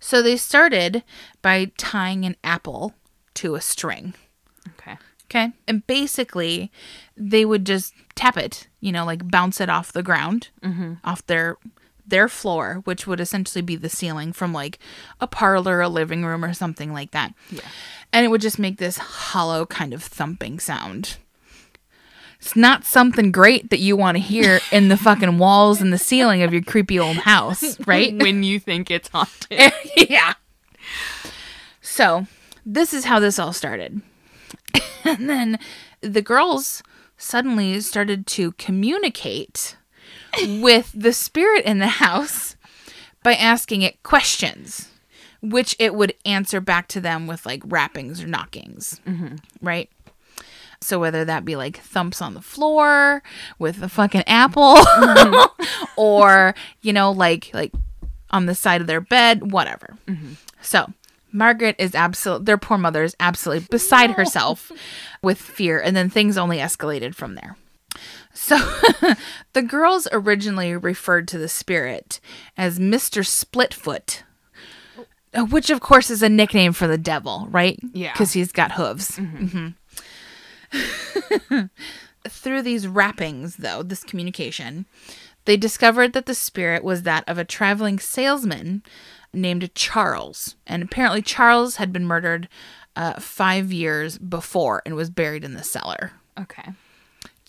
So 0.00 0.22
they 0.22 0.36
started 0.36 1.04
by 1.42 1.70
tying 1.76 2.24
an 2.24 2.36
apple 2.42 2.94
to 3.34 3.54
a 3.54 3.60
string. 3.60 4.14
okay. 4.80 4.96
Okay. 5.30 5.52
And 5.66 5.86
basically, 5.86 6.72
they 7.16 7.44
would 7.44 7.66
just 7.66 7.92
tap 8.14 8.38
it, 8.38 8.66
you 8.80 8.90
know, 8.90 9.04
like 9.04 9.30
bounce 9.30 9.60
it 9.60 9.68
off 9.68 9.92
the 9.92 10.02
ground, 10.02 10.48
mm-hmm. 10.62 10.94
off 11.04 11.26
their 11.26 11.56
their 12.08 12.28
floor, 12.28 12.80
which 12.84 13.06
would 13.06 13.20
essentially 13.20 13.62
be 13.62 13.76
the 13.76 13.88
ceiling 13.88 14.32
from 14.32 14.52
like 14.52 14.78
a 15.20 15.26
parlor, 15.26 15.80
a 15.80 15.88
living 15.88 16.24
room, 16.24 16.44
or 16.44 16.54
something 16.54 16.92
like 16.92 17.10
that. 17.12 17.34
Yeah. 17.50 17.60
And 18.12 18.24
it 18.24 18.28
would 18.28 18.40
just 18.40 18.58
make 18.58 18.78
this 18.78 18.98
hollow 18.98 19.66
kind 19.66 19.92
of 19.92 20.02
thumping 20.02 20.58
sound. 20.58 21.18
It's 22.40 22.54
not 22.54 22.84
something 22.84 23.32
great 23.32 23.70
that 23.70 23.80
you 23.80 23.96
want 23.96 24.16
to 24.16 24.22
hear 24.22 24.60
in 24.70 24.88
the 24.88 24.96
fucking 24.96 25.38
walls 25.38 25.80
and 25.80 25.92
the 25.92 25.98
ceiling 25.98 26.42
of 26.42 26.52
your 26.52 26.62
creepy 26.62 26.98
old 26.98 27.16
house, 27.16 27.78
right? 27.86 28.16
When 28.16 28.42
you 28.42 28.60
think 28.60 28.90
it's 28.90 29.08
haunted. 29.08 29.72
yeah. 29.96 30.34
So, 31.80 32.26
this 32.64 32.94
is 32.94 33.06
how 33.06 33.18
this 33.18 33.38
all 33.38 33.52
started. 33.52 34.02
and 35.04 35.28
then 35.28 35.58
the 36.00 36.22
girls 36.22 36.82
suddenly 37.16 37.80
started 37.80 38.26
to 38.28 38.52
communicate 38.52 39.76
with 40.46 40.92
the 40.94 41.12
spirit 41.12 41.64
in 41.64 41.78
the 41.78 41.86
house 41.86 42.56
by 43.22 43.34
asking 43.34 43.82
it 43.82 44.02
questions, 44.02 44.88
which 45.42 45.74
it 45.78 45.94
would 45.94 46.14
answer 46.24 46.60
back 46.60 46.88
to 46.88 47.00
them 47.00 47.26
with 47.26 47.46
like 47.46 47.62
rappings 47.66 48.22
or 48.22 48.26
knockings, 48.26 49.00
mm-hmm. 49.06 49.36
right? 49.60 49.90
So 50.80 50.98
whether 50.98 51.24
that 51.24 51.44
be 51.44 51.56
like 51.56 51.78
thumps 51.78 52.22
on 52.22 52.34
the 52.34 52.40
floor 52.40 53.22
with 53.58 53.82
a 53.82 53.88
fucking 53.88 54.24
apple, 54.26 54.76
mm-hmm. 54.76 55.84
or 55.96 56.54
you 56.82 56.92
know, 56.92 57.10
like 57.10 57.50
like 57.52 57.72
on 58.30 58.46
the 58.46 58.54
side 58.54 58.80
of 58.80 58.86
their 58.86 59.00
bed, 59.00 59.50
whatever. 59.50 59.96
Mm-hmm. 60.06 60.34
So 60.60 60.92
Margaret 61.32 61.76
is 61.78 61.94
absolute. 61.94 62.44
Their 62.44 62.58
poor 62.58 62.78
mother 62.78 63.02
is 63.02 63.16
absolutely 63.18 63.66
beside 63.70 64.12
herself 64.12 64.70
with 65.22 65.38
fear, 65.38 65.80
and 65.80 65.96
then 65.96 66.08
things 66.08 66.38
only 66.38 66.58
escalated 66.58 67.14
from 67.14 67.34
there. 67.34 67.56
So 68.40 68.56
the 69.52 69.62
girls 69.62 70.06
originally 70.12 70.74
referred 70.76 71.26
to 71.28 71.38
the 71.38 71.48
spirit 71.48 72.20
as 72.56 72.78
Mister 72.78 73.22
Splitfoot, 73.22 74.22
uh, 75.34 75.44
which 75.44 75.70
of 75.70 75.80
course 75.80 76.08
is 76.08 76.22
a 76.22 76.28
nickname 76.28 76.72
for 76.72 76.86
the 76.86 76.96
devil, 76.96 77.48
right? 77.50 77.78
Yeah. 77.92 78.12
because 78.12 78.32
he's 78.34 78.52
got 78.52 78.72
hooves. 78.72 79.18
Mhm. 79.18 79.74
Through 82.28 82.62
these 82.62 82.86
rappings, 82.86 83.56
though, 83.56 83.82
this 83.82 84.04
communication, 84.04 84.86
they 85.44 85.56
discovered 85.56 86.12
that 86.12 86.26
the 86.26 86.34
spirit 86.34 86.84
was 86.84 87.02
that 87.02 87.24
of 87.28 87.38
a 87.38 87.44
traveling 87.44 87.98
salesman 87.98 88.82
named 89.32 89.74
Charles. 89.74 90.54
And 90.66 90.82
apparently, 90.82 91.22
Charles 91.22 91.76
had 91.76 91.92
been 91.92 92.06
murdered 92.06 92.48
uh, 92.96 93.18
five 93.20 93.72
years 93.72 94.16
before 94.18 94.82
and 94.86 94.94
was 94.94 95.10
buried 95.10 95.42
in 95.44 95.54
the 95.54 95.62
cellar. 95.64 96.12
Okay. 96.38 96.70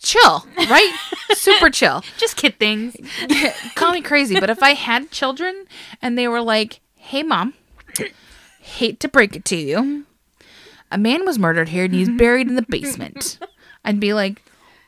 Chill, 0.02 0.46
right? 0.58 0.94
Super 1.34 1.70
chill. 1.70 2.04
Just 2.18 2.36
kid 2.36 2.58
things. 2.58 2.96
Call 3.76 3.92
me 3.94 4.02
crazy, 4.02 4.40
but 4.40 4.50
if 4.50 4.64
I 4.64 4.74
had 4.74 5.12
children 5.12 5.66
and 6.02 6.18
they 6.18 6.28
were 6.28 6.42
like, 6.42 6.80
hey, 6.96 7.24
mom, 7.24 7.54
hate 8.60 9.00
to 9.02 9.08
break 9.08 9.36
it 9.36 9.46
to 9.46 9.56
you, 9.58 10.06
a 10.92 10.98
man 10.98 11.26
was 11.26 11.38
murdered 11.38 11.70
here 11.70 11.86
and 11.86 11.94
he's 11.94 12.08
mm-hmm. 12.08 12.18
buried 12.18 12.48
in 12.48 12.56
the 12.56 12.66
basement, 12.68 13.40
I'd 13.84 14.00
be 14.00 14.14
like, 14.14 14.42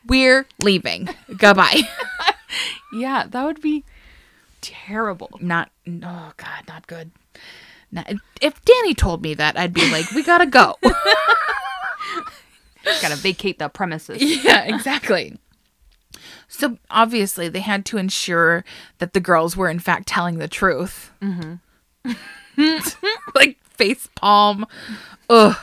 we're 0.06 0.46
leaving. 0.60 1.08
Goodbye. 1.36 1.82
Yeah, 2.92 3.26
that 3.26 3.44
would 3.44 3.62
be 3.62 3.84
terrible. 4.60 5.30
not 5.40 5.70
oh 5.88 6.32
god 6.36 6.64
not 6.68 6.86
good 6.86 7.10
not, 7.90 8.10
if 8.40 8.64
danny 8.64 8.94
told 8.94 9.20
me 9.20 9.34
that 9.34 9.58
i'd 9.58 9.72
be 9.72 9.90
like 9.90 10.10
we 10.12 10.22
gotta 10.22 10.46
go 10.46 10.76
Gotta 13.00 13.16
vacate 13.16 13.58
the 13.58 13.68
premises. 13.68 14.22
yeah 14.44 14.62
exactly 14.64 15.36
So 16.48 16.78
obviously, 16.90 17.48
they 17.48 17.60
had 17.60 17.84
to 17.86 17.96
ensure 17.98 18.64
that 18.98 19.12
the 19.14 19.20
girls 19.20 19.56
were 19.56 19.70
in 19.70 19.78
fact 19.78 20.06
telling 20.06 20.38
the 20.38 20.48
truth. 20.48 21.10
Mm-hmm. 21.22 22.12
like 23.34 23.58
face 23.64 24.08
palm. 24.14 24.66
Ugh. 25.30 25.56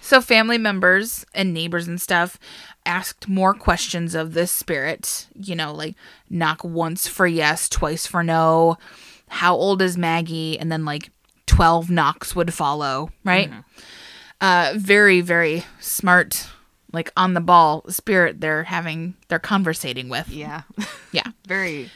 So 0.00 0.20
family 0.20 0.56
members 0.56 1.26
and 1.34 1.52
neighbors 1.52 1.86
and 1.86 2.00
stuff 2.00 2.38
asked 2.86 3.28
more 3.28 3.52
questions 3.52 4.14
of 4.14 4.32
this 4.32 4.50
spirit. 4.50 5.26
You 5.34 5.54
know, 5.54 5.74
like 5.74 5.96
knock 6.30 6.64
once 6.64 7.06
for 7.06 7.26
yes, 7.26 7.68
twice 7.68 8.06
for 8.06 8.22
no. 8.22 8.78
How 9.28 9.54
old 9.54 9.82
is 9.82 9.98
Maggie? 9.98 10.58
And 10.58 10.72
then 10.72 10.84
like 10.84 11.10
twelve 11.46 11.90
knocks 11.90 12.34
would 12.34 12.54
follow. 12.54 13.10
Right. 13.24 13.50
Uh, 14.40 14.72
very 14.76 15.20
very 15.20 15.64
smart. 15.80 16.46
Like 16.92 17.12
on 17.16 17.34
the 17.34 17.40
ball 17.40 17.84
spirit 17.88 18.40
they're 18.40 18.64
having 18.64 19.14
they're 19.28 19.38
conversating 19.38 20.08
with. 20.08 20.28
Yeah. 20.28 20.62
Yeah. 21.10 21.24
very, 21.46 21.90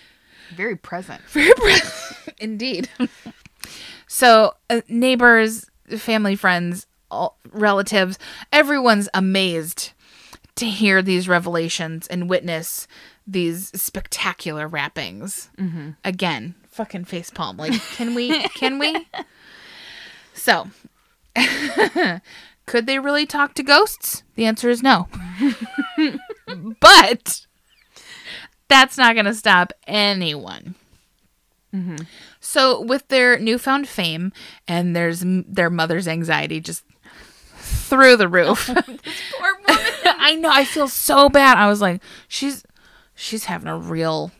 very 0.57 0.75
present. 0.75 1.21
Very 1.29 1.53
present 1.53 2.35
Indeed. 2.39 2.89
so, 4.07 4.55
uh, 4.71 4.81
neighbors, 4.89 5.67
family, 5.99 6.35
friends, 6.35 6.87
all, 7.11 7.37
relatives, 7.53 8.19
everyone's 8.51 9.11
amazed 9.13 9.93
to 10.57 10.65
hear 10.67 11.03
these 11.03 11.29
revelations 11.29 12.07
and 12.07 12.29
witness 12.31 12.87
these 13.27 13.69
spectacular 13.81 14.67
rappings. 14.67 15.51
Again, 16.05 16.55
fucking 16.71 17.05
facepalm. 17.05 17.59
Like, 17.59 17.75
can 17.95 18.15
we? 18.15 18.43
Can 18.49 18.79
we? 18.79 19.07
So, 20.35 20.69
could 22.67 22.87
they 22.87 22.99
really 22.99 23.27
talk 23.27 23.55
to 23.55 23.63
ghosts? 23.63 24.23
The 24.35 24.47
answer 24.47 24.71
is 24.71 24.83
no. 24.83 25.09
but 26.81 27.47
that's 28.69 28.97
not 28.97 29.15
going 29.15 29.27
to 29.27 29.35
stop 29.35 29.73
anyone. 29.87 30.75
Mm-hmm. 31.75 31.97
So, 32.41 32.81
with 32.83 33.09
their 33.09 33.39
newfound 33.39 33.89
fame 33.89 34.33
and 34.69 34.95
there's 34.95 35.23
m- 35.23 35.45
their 35.49 35.71
mother's 35.71 36.07
anxiety 36.07 36.61
just 36.61 36.85
through 37.55 38.17
the 38.17 38.29
roof. 38.29 38.69
Oh, 38.85 38.99
poor 39.39 39.55
woman. 39.69 39.83
I 40.19 40.37
know. 40.37 40.51
I 40.51 40.65
feel 40.65 40.89
so 40.89 41.29
bad. 41.29 41.59
I 41.59 41.69
was 41.69 41.81
like, 41.81 42.03
she's 42.29 42.65
she's 43.15 43.45
having 43.45 43.69
a 43.69 43.77
real 43.77 44.31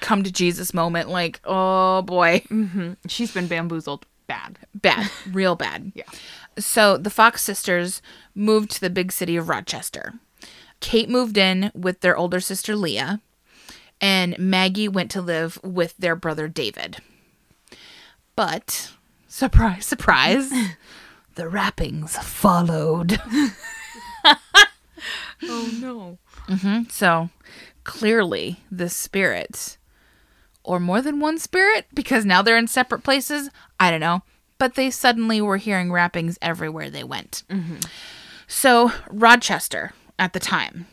come 0.00 0.22
to 0.22 0.32
Jesus 0.32 0.74
moment. 0.74 1.08
Like, 1.08 1.40
oh 1.44 2.02
boy, 2.02 2.42
mm-hmm. 2.50 2.94
She's 3.06 3.32
been 3.32 3.46
bamboozled 3.46 4.06
bad. 4.26 4.58
bad, 4.74 5.10
real 5.30 5.56
bad. 5.56 5.92
Yeah. 5.94 6.04
So 6.58 6.96
the 6.96 7.10
Fox 7.10 7.42
sisters 7.42 8.00
moved 8.34 8.70
to 8.72 8.80
the 8.80 8.90
big 8.90 9.12
city 9.12 9.36
of 9.36 9.48
Rochester. 9.48 10.14
Kate 10.80 11.08
moved 11.08 11.36
in 11.36 11.70
with 11.74 12.00
their 12.00 12.16
older 12.16 12.40
sister 12.40 12.76
Leah, 12.76 13.20
and 14.00 14.38
Maggie 14.38 14.88
went 14.88 15.10
to 15.12 15.22
live 15.22 15.58
with 15.62 15.96
their 15.96 16.16
brother 16.16 16.48
David. 16.48 16.98
But, 18.34 18.92
surprise, 19.26 19.86
surprise, 19.86 20.50
the 21.34 21.48
rappings 21.48 22.16
followed. 22.18 23.20
Oh 25.42 25.70
no. 25.80 26.18
Mm-hmm. 26.48 26.88
So, 26.90 27.30
clearly, 27.84 28.60
the 28.70 28.88
spirit, 28.88 29.76
or 30.62 30.80
more 30.80 31.02
than 31.02 31.20
one 31.20 31.38
spirit, 31.38 31.86
because 31.94 32.24
now 32.24 32.42
they're 32.42 32.56
in 32.56 32.66
separate 32.68 33.02
places, 33.02 33.50
I 33.78 33.90
don't 33.90 34.00
know, 34.00 34.22
but 34.58 34.74
they 34.74 34.90
suddenly 34.90 35.40
were 35.40 35.56
hearing 35.56 35.92
rappings 35.92 36.38
everywhere 36.40 36.90
they 36.90 37.04
went. 37.04 37.42
Mm-hmm. 37.48 37.76
So, 38.48 38.92
Rochester 39.10 39.92
at 40.18 40.32
the 40.32 40.40
time 40.40 40.86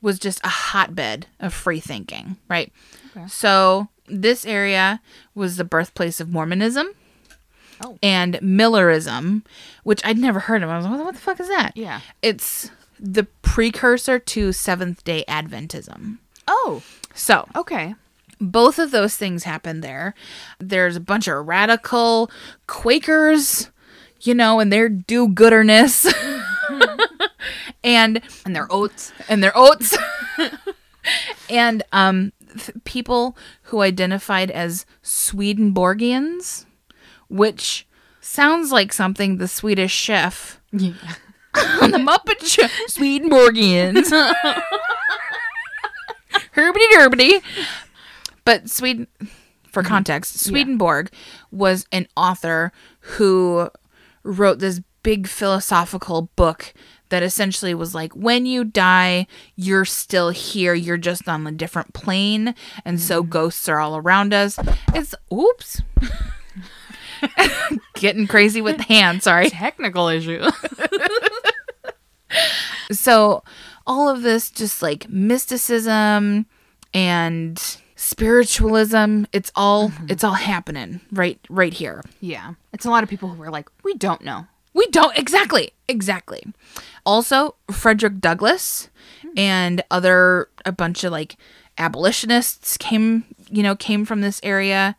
was 0.00 0.18
just 0.18 0.40
a 0.44 0.48
hotbed 0.48 1.26
of 1.40 1.52
free 1.52 1.80
thinking, 1.80 2.36
right? 2.48 2.72
Okay. 3.16 3.26
So, 3.28 3.88
this 4.06 4.44
area 4.46 5.00
was 5.34 5.56
the 5.56 5.64
birthplace 5.64 6.20
of 6.20 6.28
Mormonism. 6.28 6.88
Oh. 7.84 7.98
And 8.02 8.38
Millerism, 8.40 9.42
which 9.82 10.04
I'd 10.04 10.18
never 10.18 10.38
heard 10.40 10.62
of. 10.62 10.70
I 10.70 10.76
was 10.76 10.86
like, 10.86 11.00
what 11.04 11.14
the 11.14 11.20
fuck 11.20 11.40
is 11.40 11.48
that? 11.48 11.72
Yeah. 11.76 12.00
It's 12.22 12.70
the 13.00 13.24
precursor 13.42 14.20
to 14.20 14.52
Seventh 14.52 15.02
day 15.02 15.24
Adventism. 15.28 16.18
Oh. 16.46 16.82
So, 17.14 17.48
Okay. 17.56 17.94
Both 18.50 18.78
of 18.78 18.90
those 18.90 19.16
things 19.16 19.44
happen 19.44 19.80
there. 19.80 20.14
There's 20.58 20.96
a 20.96 21.00
bunch 21.00 21.28
of 21.28 21.46
radical 21.46 22.30
Quakers, 22.66 23.70
you 24.20 24.34
know, 24.34 24.60
and 24.60 24.72
their 24.72 24.88
do 24.88 25.28
gooderness. 25.28 26.06
and 27.84 28.20
And 28.44 28.54
their 28.56 28.66
oats. 28.70 29.12
and 29.28 29.42
their 29.42 29.52
oats. 29.56 29.96
and 31.50 31.82
um 31.92 32.32
th- 32.56 32.70
people 32.84 33.36
who 33.64 33.80
identified 33.80 34.50
as 34.50 34.86
Swedenborgians, 35.02 36.64
which 37.28 37.86
sounds 38.20 38.70
like 38.72 38.92
something 38.92 39.38
the 39.38 39.48
Swedish 39.48 39.92
chef 39.92 40.60
Yeah. 40.72 40.92
on 41.80 41.90
the 41.90 41.98
Muppet 41.98 42.44
Show. 42.46 42.66
Swedenborgians. 42.88 44.10
Herbity 46.56 46.86
derbity. 46.94 47.42
But 48.44 48.70
Sweden, 48.70 49.06
for 49.68 49.82
mm-hmm. 49.82 49.88
context, 49.88 50.38
Swedenborg 50.40 51.10
was 51.50 51.86
an 51.92 52.06
author 52.16 52.72
who 53.00 53.70
wrote 54.22 54.58
this 54.58 54.80
big 55.02 55.26
philosophical 55.26 56.30
book 56.36 56.72
that 57.08 57.22
essentially 57.22 57.74
was 57.74 57.94
like 57.94 58.14
when 58.14 58.46
you 58.46 58.64
die 58.64 59.26
you're 59.54 59.84
still 59.84 60.30
here. 60.30 60.72
You're 60.72 60.96
just 60.96 61.28
on 61.28 61.46
a 61.46 61.52
different 61.52 61.92
plane 61.92 62.54
and 62.84 63.00
so 63.00 63.20
mm-hmm. 63.20 63.30
ghosts 63.30 63.68
are 63.68 63.78
all 63.78 63.96
around 63.96 64.32
us. 64.32 64.58
It's 64.94 65.14
oops. 65.32 65.82
Getting 67.94 68.26
crazy 68.26 68.62
with 68.62 68.78
the 68.78 68.84
hand 68.84 69.22
sorry. 69.22 69.50
Technical 69.50 70.08
issue. 70.08 70.42
so 72.92 73.44
all 73.86 74.08
of 74.08 74.22
this 74.22 74.50
just 74.50 74.80
like 74.80 75.08
mysticism 75.08 76.46
and 76.94 77.81
spiritualism 78.02 79.24
it's 79.32 79.52
all 79.54 79.90
mm-hmm. 79.90 80.06
it's 80.08 80.24
all 80.24 80.32
happening 80.32 81.00
right 81.12 81.38
right 81.48 81.72
here 81.72 82.02
yeah. 82.20 82.54
It's 82.72 82.84
a 82.84 82.90
lot 82.90 83.04
of 83.04 83.08
people 83.08 83.28
who 83.28 83.42
are 83.42 83.50
like, 83.50 83.68
we 83.84 83.94
don't 83.94 84.22
know. 84.22 84.46
we 84.74 84.86
don't 84.88 85.16
exactly 85.16 85.72
exactly 85.86 86.42
also 87.06 87.54
frederick 87.70 88.18
douglass 88.18 88.88
hmm. 89.20 89.28
and 89.36 89.84
other 89.88 90.48
a 90.64 90.72
bunch 90.72 91.04
of 91.04 91.12
like 91.12 91.36
abolitionists 91.78 92.76
came 92.76 93.24
you 93.50 93.62
know 93.62 93.76
came 93.76 94.04
from 94.04 94.20
this 94.20 94.40
area 94.42 94.96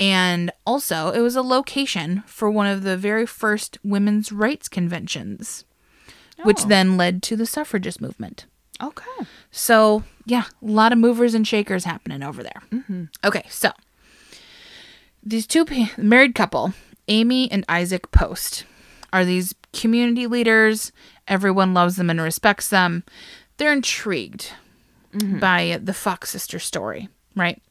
and 0.00 0.50
also 0.66 1.10
it 1.10 1.20
was 1.20 1.36
a 1.36 1.42
location 1.42 2.24
for 2.26 2.50
one 2.50 2.66
of 2.66 2.82
the 2.82 2.96
very 2.96 3.26
first 3.26 3.78
women's 3.84 4.32
rights 4.32 4.68
conventions 4.68 5.64
which 6.42 6.62
Oh. 6.64 6.68
then 6.68 6.96
led 6.96 7.22
to 7.24 7.36
the 7.36 7.46
suffragist 7.46 8.00
movement 8.00 8.46
Okay. 8.82 9.26
So, 9.52 10.02
yeah, 10.24 10.44
a 10.62 10.66
lot 10.66 10.92
of 10.92 10.98
movers 10.98 11.34
and 11.34 11.46
shakers 11.46 11.84
happening 11.84 12.22
over 12.22 12.42
there. 12.42 12.62
Mm-hmm. 12.72 13.04
Okay, 13.24 13.44
so 13.48 13.70
these 15.22 15.46
two 15.46 15.64
married 15.96 16.34
couple, 16.34 16.72
Amy 17.08 17.50
and 17.50 17.64
Isaac 17.68 18.10
Post, 18.10 18.64
are 19.12 19.24
these 19.24 19.54
community 19.72 20.26
leaders. 20.26 20.92
Everyone 21.28 21.74
loves 21.74 21.96
them 21.96 22.10
and 22.10 22.20
respects 22.20 22.68
them. 22.68 23.04
They're 23.56 23.72
intrigued 23.72 24.50
mm-hmm. 25.14 25.38
by 25.38 25.78
the 25.82 25.94
Fox 25.94 26.30
sister 26.30 26.58
story, 26.58 27.08
right? 27.36 27.62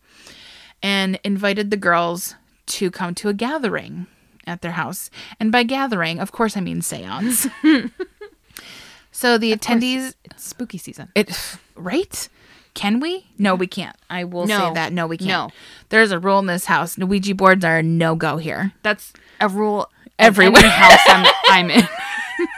And 0.82 1.20
invited 1.24 1.72
the 1.72 1.78
girls 1.78 2.36
to 2.68 2.92
come 2.92 3.16
to 3.16 3.30
a 3.30 3.34
gathering 3.34 4.08
at 4.48 4.62
their 4.62 4.72
house. 4.72 5.10
And 5.40 5.52
by 5.52 5.64
gathering, 5.64 6.20
of 6.20 6.32
course, 6.32 6.56
I 6.56 6.62
mean 6.62 6.82
seance. 6.82 7.48
so 9.12 9.38
the 9.38 9.54
attendees 9.54 10.16
It's 10.26 10.46
spooky 10.46 10.78
season. 10.78 11.10
it 11.16 11.58
right? 11.76 12.30
Can 12.74 13.00
we? 13.00 13.28
No, 13.38 13.54
we 13.54 13.68
can't. 13.68 13.96
I 14.10 14.24
will 14.24 14.48
say 14.48 14.74
that. 14.74 14.94
No, 14.94 15.06
we 15.06 15.18
can't. 15.18 15.30
No. 15.30 15.50
There's 15.90 16.12
a 16.12 16.20
rule 16.20 16.40
in 16.40 16.46
this 16.46 16.66
house. 16.66 16.98
No 16.98 17.06
Ouija 17.06 17.36
boards 17.36 17.66
are 17.66 17.80
a 17.80 17.84
no 17.84 18.16
go 18.16 18.38
here. 18.38 18.72
That's 18.82 19.12
a 19.42 19.50
rule 19.50 19.90
Everywhere. 20.22 20.58
Every 20.58 20.70
house 20.70 21.00
I'm, 21.08 21.34
I'm 21.48 21.72
in. 21.72 21.88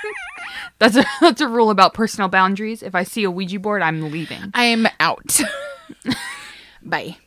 that's 0.79 0.97
a 0.97 1.05
that's 1.21 1.41
a 1.41 1.47
rule 1.47 1.69
about 1.69 1.93
personal 1.93 2.27
boundaries. 2.27 2.83
If 2.83 2.93
I 2.93 3.03
see 3.03 3.23
a 3.23 3.31
Ouija 3.31 3.59
board, 3.59 3.81
I'm 3.81 4.11
leaving. 4.11 4.51
I 4.53 4.65
am 4.65 4.87
out. 4.99 5.39
Bye. 6.83 7.17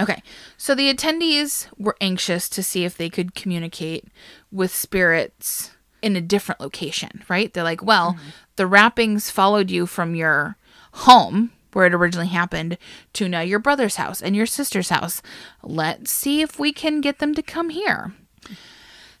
Okay. 0.00 0.22
So 0.56 0.74
the 0.74 0.92
attendees 0.92 1.68
were 1.78 1.96
anxious 2.00 2.48
to 2.50 2.62
see 2.62 2.84
if 2.84 2.96
they 2.96 3.08
could 3.08 3.34
communicate 3.34 4.08
with 4.50 4.74
spirits 4.74 5.72
in 6.00 6.16
a 6.16 6.20
different 6.20 6.60
location, 6.60 7.22
right? 7.28 7.52
They're 7.52 7.62
like, 7.62 7.84
well, 7.84 8.14
mm-hmm. 8.14 8.28
the 8.56 8.66
rappings 8.66 9.30
followed 9.30 9.70
you 9.70 9.86
from 9.86 10.16
your 10.16 10.56
home 10.92 11.52
where 11.72 11.86
it 11.86 11.94
originally 11.94 12.28
happened 12.28 12.78
to 13.14 13.28
now 13.28 13.40
your 13.40 13.58
brother's 13.58 13.96
house 13.96 14.22
and 14.22 14.36
your 14.36 14.46
sister's 14.46 14.88
house. 14.88 15.22
Let's 15.62 16.10
see 16.10 16.40
if 16.40 16.58
we 16.58 16.72
can 16.72 17.00
get 17.00 17.18
them 17.18 17.34
to 17.34 17.42
come 17.42 17.70
here. 17.70 18.12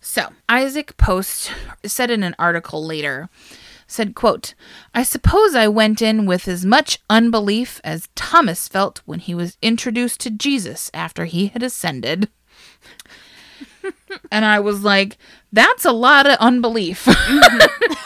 So, 0.00 0.30
Isaac 0.48 0.96
Post 0.96 1.52
said 1.84 2.10
in 2.10 2.22
an 2.22 2.34
article 2.38 2.84
later 2.84 3.28
said, 3.86 4.14
quote, 4.14 4.54
I 4.94 5.02
suppose 5.02 5.54
I 5.54 5.68
went 5.68 6.02
in 6.02 6.26
with 6.26 6.48
as 6.48 6.64
much 6.64 6.98
unbelief 7.10 7.80
as 7.84 8.08
Thomas 8.14 8.66
felt 8.66 9.02
when 9.04 9.20
he 9.20 9.34
was 9.34 9.58
introduced 9.62 10.20
to 10.20 10.30
Jesus 10.30 10.90
after 10.94 11.26
he 11.26 11.48
had 11.48 11.62
ascended. 11.62 12.28
and 14.32 14.44
I 14.44 14.60
was 14.60 14.82
like, 14.82 15.18
that's 15.52 15.84
a 15.84 15.92
lot 15.92 16.26
of 16.26 16.38
unbelief. 16.38 17.04
Mm-hmm. 17.04 17.92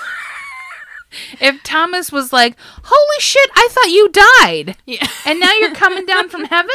if 1.41 1.63
Thomas 1.63 2.13
was 2.13 2.33
like, 2.33 2.57
holy 2.83 3.21
shit, 3.21 3.51
I 3.55 3.69
thought 3.71 3.91
you 3.91 4.09
died. 4.09 4.77
Yeah. 4.87 5.07
And 5.25 5.41
now 5.41 5.53
you're 5.53 5.75
coming 5.75 6.07
down 6.07 6.29
from 6.29 6.45
heaven? 6.45 6.71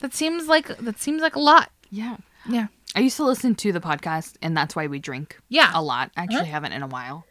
That 0.00 0.14
seems 0.14 0.48
like 0.48 0.68
that 0.78 1.00
seems 1.00 1.22
like 1.22 1.36
a 1.36 1.40
lot. 1.40 1.70
Yeah. 1.90 2.16
Yeah. 2.48 2.66
I 2.94 3.00
used 3.00 3.16
to 3.16 3.24
listen 3.24 3.54
to 3.56 3.72
the 3.72 3.80
podcast, 3.80 4.36
and 4.40 4.56
that's 4.56 4.76
why 4.76 4.86
we 4.86 4.98
drink. 4.98 5.40
Yeah. 5.48 5.70
a 5.74 5.82
lot. 5.82 6.12
I 6.16 6.22
actually 6.22 6.42
uh-huh. 6.42 6.50
haven't 6.50 6.72
in 6.72 6.82
a 6.82 6.86
while. 6.86 7.26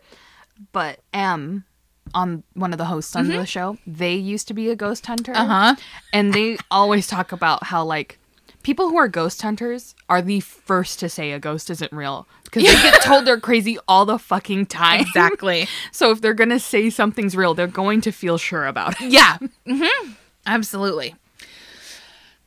But 0.71 0.99
M, 1.13 1.65
on 2.13 2.43
one 2.53 2.73
of 2.73 2.77
the 2.77 2.85
hosts 2.85 3.15
on 3.15 3.27
the 3.27 3.33
mm-hmm. 3.35 3.43
show, 3.43 3.77
they 3.87 4.13
used 4.15 4.47
to 4.49 4.53
be 4.53 4.69
a 4.69 4.75
ghost 4.75 5.05
hunter. 5.05 5.33
Uh-huh. 5.33 5.75
And 6.11 6.33
they 6.33 6.57
always 6.69 7.07
talk 7.07 7.31
about 7.31 7.65
how 7.65 7.83
like 7.83 8.19
people 8.63 8.89
who 8.89 8.97
are 8.97 9.07
ghost 9.07 9.41
hunters 9.41 9.93
are 10.09 10.21
the 10.21 10.39
first 10.39 10.99
to 10.99 11.09
say 11.09 11.31
a 11.31 11.39
ghost 11.39 11.69
isn't 11.69 11.91
real 11.91 12.27
because 12.45 12.63
they 12.63 12.71
get 12.71 13.01
told 13.01 13.25
they're 13.25 13.39
crazy 13.39 13.77
all 13.87 14.05
the 14.05 14.17
fucking 14.17 14.65
time. 14.65 15.01
Exactly. 15.01 15.67
So 15.91 16.11
if 16.11 16.21
they're 16.21 16.33
gonna 16.33 16.59
say 16.59 16.89
something's 16.89 17.35
real, 17.35 17.53
they're 17.53 17.67
going 17.67 18.01
to 18.01 18.11
feel 18.11 18.37
sure 18.37 18.65
about 18.65 18.99
it. 18.99 19.11
Yeah. 19.11 19.37
Mm-hmm. 19.67 20.11
Absolutely. 20.45 21.15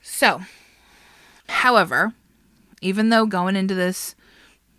So, 0.02 0.40
however, 1.48 2.12
even 2.80 3.10
though 3.10 3.26
going 3.26 3.56
into 3.56 3.74
this 3.74 4.14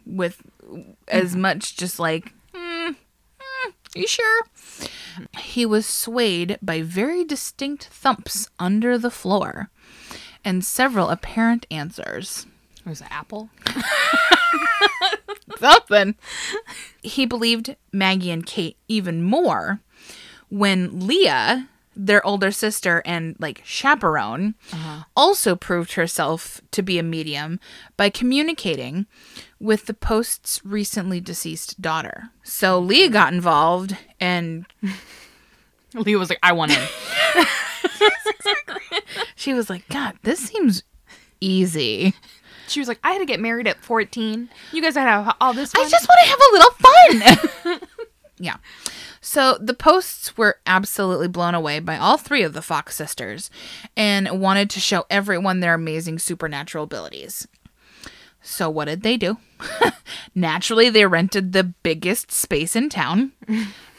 with 0.05 0.41
as 1.07 1.35
much 1.35 1.77
just 1.77 1.99
like, 1.99 2.33
mm, 2.53 2.89
mm, 2.89 3.73
you 3.95 4.07
sure? 4.07 4.43
He 5.39 5.65
was 5.65 5.85
swayed 5.85 6.57
by 6.61 6.81
very 6.81 7.23
distinct 7.23 7.85
thumps 7.85 8.49
under 8.59 8.97
the 8.97 9.11
floor 9.11 9.69
and 10.43 10.63
several 10.63 11.09
apparent 11.09 11.65
answers. 11.71 12.45
It 12.85 12.89
was 12.89 13.01
Apple. 13.09 13.49
Something. 15.57 16.15
He 17.01 17.25
believed 17.25 17.75
Maggie 17.91 18.31
and 18.31 18.45
Kate 18.45 18.77
even 18.87 19.23
more 19.23 19.79
when 20.49 21.07
Leah, 21.07 21.67
their 21.95 22.25
older 22.25 22.51
sister 22.51 23.01
and 23.05 23.35
like 23.39 23.61
chaperone, 23.65 24.55
uh-huh. 24.71 25.03
also 25.15 25.55
proved 25.55 25.93
herself 25.93 26.61
to 26.71 26.81
be 26.81 26.99
a 26.99 27.03
medium 27.03 27.59
by 27.97 28.09
communicating 28.09 29.07
with 29.59 29.87
the 29.87 29.93
post's 29.93 30.61
recently 30.63 31.19
deceased 31.19 31.81
daughter. 31.81 32.29
So 32.43 32.79
Leah 32.79 33.09
got 33.09 33.33
involved 33.33 33.97
and 34.19 34.65
Leo 35.97 36.19
was 36.19 36.29
like, 36.29 36.39
I 36.43 36.51
want 36.51 36.71
in. 36.71 36.87
she 39.35 39.53
was 39.53 39.69
like, 39.69 39.87
God, 39.89 40.15
this 40.23 40.39
seems 40.39 40.83
easy. 41.41 42.13
She 42.67 42.79
was 42.79 42.87
like, 42.87 42.99
I 43.03 43.13
had 43.13 43.19
to 43.19 43.25
get 43.25 43.39
married 43.39 43.67
at 43.67 43.77
14. 43.77 44.49
You 44.71 44.81
guys 44.81 44.95
had 44.95 45.05
to 45.05 45.23
have 45.23 45.35
all 45.39 45.53
this 45.53 45.71
fun. 45.71 45.85
I 45.85 45.89
just 45.89 46.07
want 46.07 46.19
to 46.23 46.29
have 46.29 46.39
a 46.39 46.53
little 46.53 47.79
fun. 47.79 47.79
yeah. 48.39 48.57
So 49.21 49.57
the 49.59 49.73
posts 49.73 50.37
were 50.37 50.59
absolutely 50.65 51.27
blown 51.27 51.55
away 51.55 51.79
by 51.79 51.97
all 51.97 52.17
three 52.17 52.43
of 52.43 52.53
the 52.53 52.61
Fox 52.61 52.95
sisters 52.95 53.49
and 53.95 54.41
wanted 54.41 54.69
to 54.71 54.79
show 54.79 55.05
everyone 55.09 55.59
their 55.59 55.73
amazing 55.73 56.19
supernatural 56.19 56.83
abilities. 56.85 57.47
So 58.41 58.69
what 58.69 58.85
did 58.85 59.01
they 59.01 59.17
do? 59.17 59.37
Naturally, 60.35 60.89
they 60.89 61.05
rented 61.05 61.51
the 61.51 61.63
biggest 61.63 62.31
space 62.31 62.75
in 62.75 62.89
town, 62.89 63.33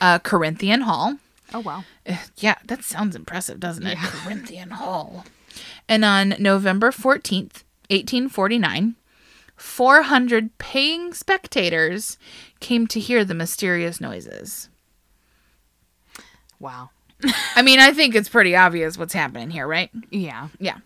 uh, 0.01 0.19
Corinthian 0.21 0.83
Hall. 0.83 1.19
Oh, 1.55 1.61
wow. 1.61 1.85
Uh, 2.07 2.17
Yeah, 2.37 2.57
that 2.67 2.85
sounds 2.85 3.17
impressive, 3.17 3.61
doesn't 3.61 3.87
it? 3.87 3.99
Corinthian 3.99 4.71
Hall. 4.71 5.25
And 5.89 6.05
on 6.05 6.35
November 6.39 6.91
14th, 6.91 7.65
1849, 7.91 8.95
400 9.57 10.59
paying 10.59 11.13
spectators 11.15 12.19
came 12.61 12.87
to 12.87 13.01
hear 13.01 13.25
the 13.25 13.35
mysterious 13.35 14.01
noises. 14.01 14.69
Wow. 16.61 16.91
I 17.57 17.63
mean, 17.63 17.81
I 17.81 17.93
think 17.93 18.15
it's 18.15 18.29
pretty 18.29 18.55
obvious 18.55 18.97
what's 18.97 19.13
happening 19.15 19.51
here, 19.51 19.67
right? 19.67 19.91
Yeah. 20.11 20.49
Yeah. 20.61 20.79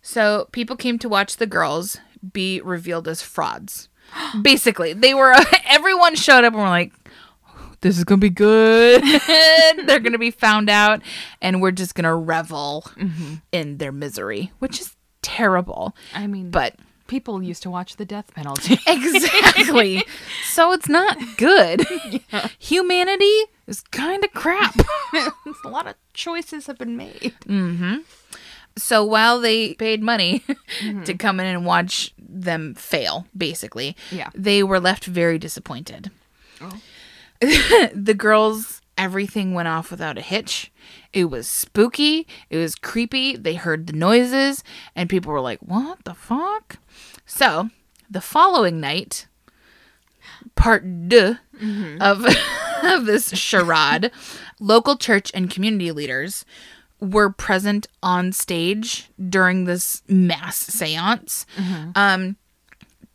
So 0.00 0.48
people 0.52 0.76
came 0.76 0.98
to 1.00 1.08
watch 1.08 1.36
the 1.36 1.46
girls 1.46 1.98
be 2.32 2.60
revealed 2.62 3.08
as 3.08 3.20
frauds. 3.22 3.88
Basically, 4.42 4.92
they 4.92 5.12
were, 5.14 5.34
everyone 5.66 6.14
showed 6.14 6.44
up 6.44 6.54
and 6.54 6.62
were 6.62 6.68
like, 6.68 6.92
this 7.82 7.98
is 7.98 8.04
going 8.04 8.20
to 8.20 8.24
be 8.24 8.30
good. 8.30 9.02
They're 9.86 10.00
going 10.00 10.12
to 10.12 10.18
be 10.18 10.30
found 10.30 10.70
out, 10.70 11.02
and 11.40 11.60
we're 11.60 11.70
just 11.72 11.94
going 11.94 12.04
to 12.04 12.14
revel 12.14 12.90
in 13.52 13.76
their 13.78 13.92
misery, 13.92 14.52
which 14.58 14.80
is 14.80 14.96
terrible. 15.20 15.94
I 16.14 16.26
mean, 16.26 16.50
But 16.50 16.76
people 17.06 17.42
used 17.42 17.62
to 17.64 17.70
watch 17.70 17.96
the 17.96 18.04
death 18.04 18.32
penalty. 18.34 18.78
exactly. 18.86 20.02
so 20.44 20.72
it's 20.72 20.88
not 20.88 21.18
good. 21.36 21.86
Humanity 22.58 23.44
is 23.66 23.82
kind 23.90 24.24
of 24.24 24.32
crap. 24.32 24.74
a 25.64 25.68
lot 25.68 25.86
of 25.86 25.94
choices 26.14 26.66
have 26.66 26.78
been 26.78 26.96
made. 26.96 27.34
Mm-hmm. 27.46 27.98
So 28.76 29.04
while 29.04 29.38
they 29.40 29.74
paid 29.74 30.02
money 30.02 30.42
mm-hmm. 30.80 31.02
to 31.04 31.14
come 31.14 31.38
in 31.40 31.46
and 31.46 31.66
watch 31.66 32.14
them 32.18 32.74
fail, 32.74 33.26
basically, 33.36 33.94
Yeah. 34.10 34.30
they 34.34 34.62
were 34.62 34.80
left 34.80 35.04
very 35.04 35.38
disappointed. 35.38 36.10
Oh. 36.60 36.80
the 37.94 38.14
girls, 38.16 38.80
everything 38.96 39.54
went 39.54 39.68
off 39.68 39.90
without 39.90 40.18
a 40.18 40.22
hitch. 40.22 40.72
It 41.12 41.26
was 41.26 41.48
spooky. 41.48 42.26
It 42.50 42.56
was 42.56 42.74
creepy. 42.74 43.36
They 43.36 43.54
heard 43.54 43.86
the 43.86 43.92
noises, 43.92 44.62
and 44.94 45.10
people 45.10 45.32
were 45.32 45.40
like, 45.40 45.58
"What 45.60 46.04
the 46.04 46.14
fuck?" 46.14 46.78
So 47.26 47.70
the 48.10 48.20
following 48.20 48.80
night, 48.80 49.26
part 50.54 51.08
deux 51.08 51.36
of 52.00 52.26
of 52.82 53.06
this 53.06 53.36
charade, 53.36 54.10
local 54.60 54.96
church 54.96 55.30
and 55.34 55.50
community 55.50 55.90
leaders 55.92 56.44
were 57.00 57.30
present 57.30 57.88
on 58.02 58.30
stage 58.30 59.10
during 59.28 59.64
this 59.64 60.02
mass 60.06 60.56
seance 60.56 61.44
um, 61.96 62.36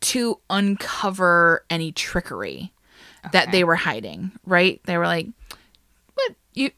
to 0.00 0.38
uncover 0.50 1.64
any 1.70 1.90
trickery 1.90 2.72
that 3.32 3.52
they 3.52 3.64
were 3.64 3.76
hiding. 3.76 4.32
Right? 4.46 4.80
They 4.84 4.96
were 4.98 5.06
like, 5.06 5.28
"What 6.14 6.32
you? 6.54 6.70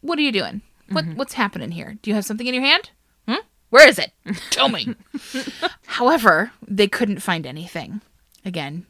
What 0.00 0.18
are 0.18 0.22
you 0.22 0.32
doing? 0.32 0.62
What 0.90 1.04
What's 1.14 1.34
happening 1.34 1.70
here? 1.72 1.96
Do 2.02 2.10
you 2.10 2.14
have 2.14 2.24
something 2.24 2.46
in 2.46 2.54
your 2.54 2.62
hand? 2.62 2.90
Hmm? 3.28 3.42
Where 3.70 3.88
is 3.88 3.98
it? 3.98 4.12
Tell 4.50 4.68
me." 4.68 4.94
However, 5.86 6.52
they 6.66 6.88
couldn't 6.88 7.20
find 7.20 7.46
anything. 7.46 8.00
Again, 8.44 8.86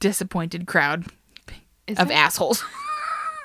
disappointed 0.00 0.66
crowd 0.66 1.06
Is 1.86 1.98
of 1.98 2.10
it- 2.10 2.14
assholes. 2.14 2.64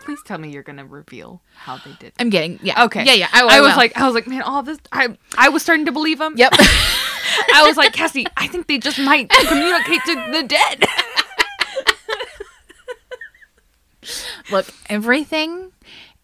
Please 0.03 0.19
tell 0.25 0.39
me 0.39 0.49
you're 0.49 0.63
gonna 0.63 0.85
reveal 0.85 1.43
how 1.55 1.77
they 1.77 1.91
did. 1.99 2.13
I'm 2.19 2.31
getting 2.31 2.59
yeah. 2.63 2.85
Okay. 2.85 3.03
Yeah, 3.05 3.13
yeah. 3.13 3.27
I, 3.31 3.41
I, 3.41 3.61
was 3.61 3.69
will. 3.71 3.77
like, 3.77 3.95
I 3.95 4.05
was 4.07 4.15
like, 4.15 4.25
man, 4.25 4.41
all 4.41 4.63
this. 4.63 4.79
I 4.91 5.15
I 5.37 5.49
was 5.49 5.61
starting 5.61 5.85
to 5.85 5.91
believe 5.91 6.19
him. 6.19 6.33
yep. 6.37 6.51
I 7.53 7.63
was 7.67 7.77
like, 7.77 7.93
Cassie, 7.93 8.25
I 8.35 8.47
think 8.47 8.67
they 8.67 8.77
just 8.79 8.97
might 8.99 9.29
communicate 9.29 10.01
to 10.05 10.15
the 10.31 10.43
dead. 10.47 10.85
Look, 14.52 14.68
everything 14.89 15.72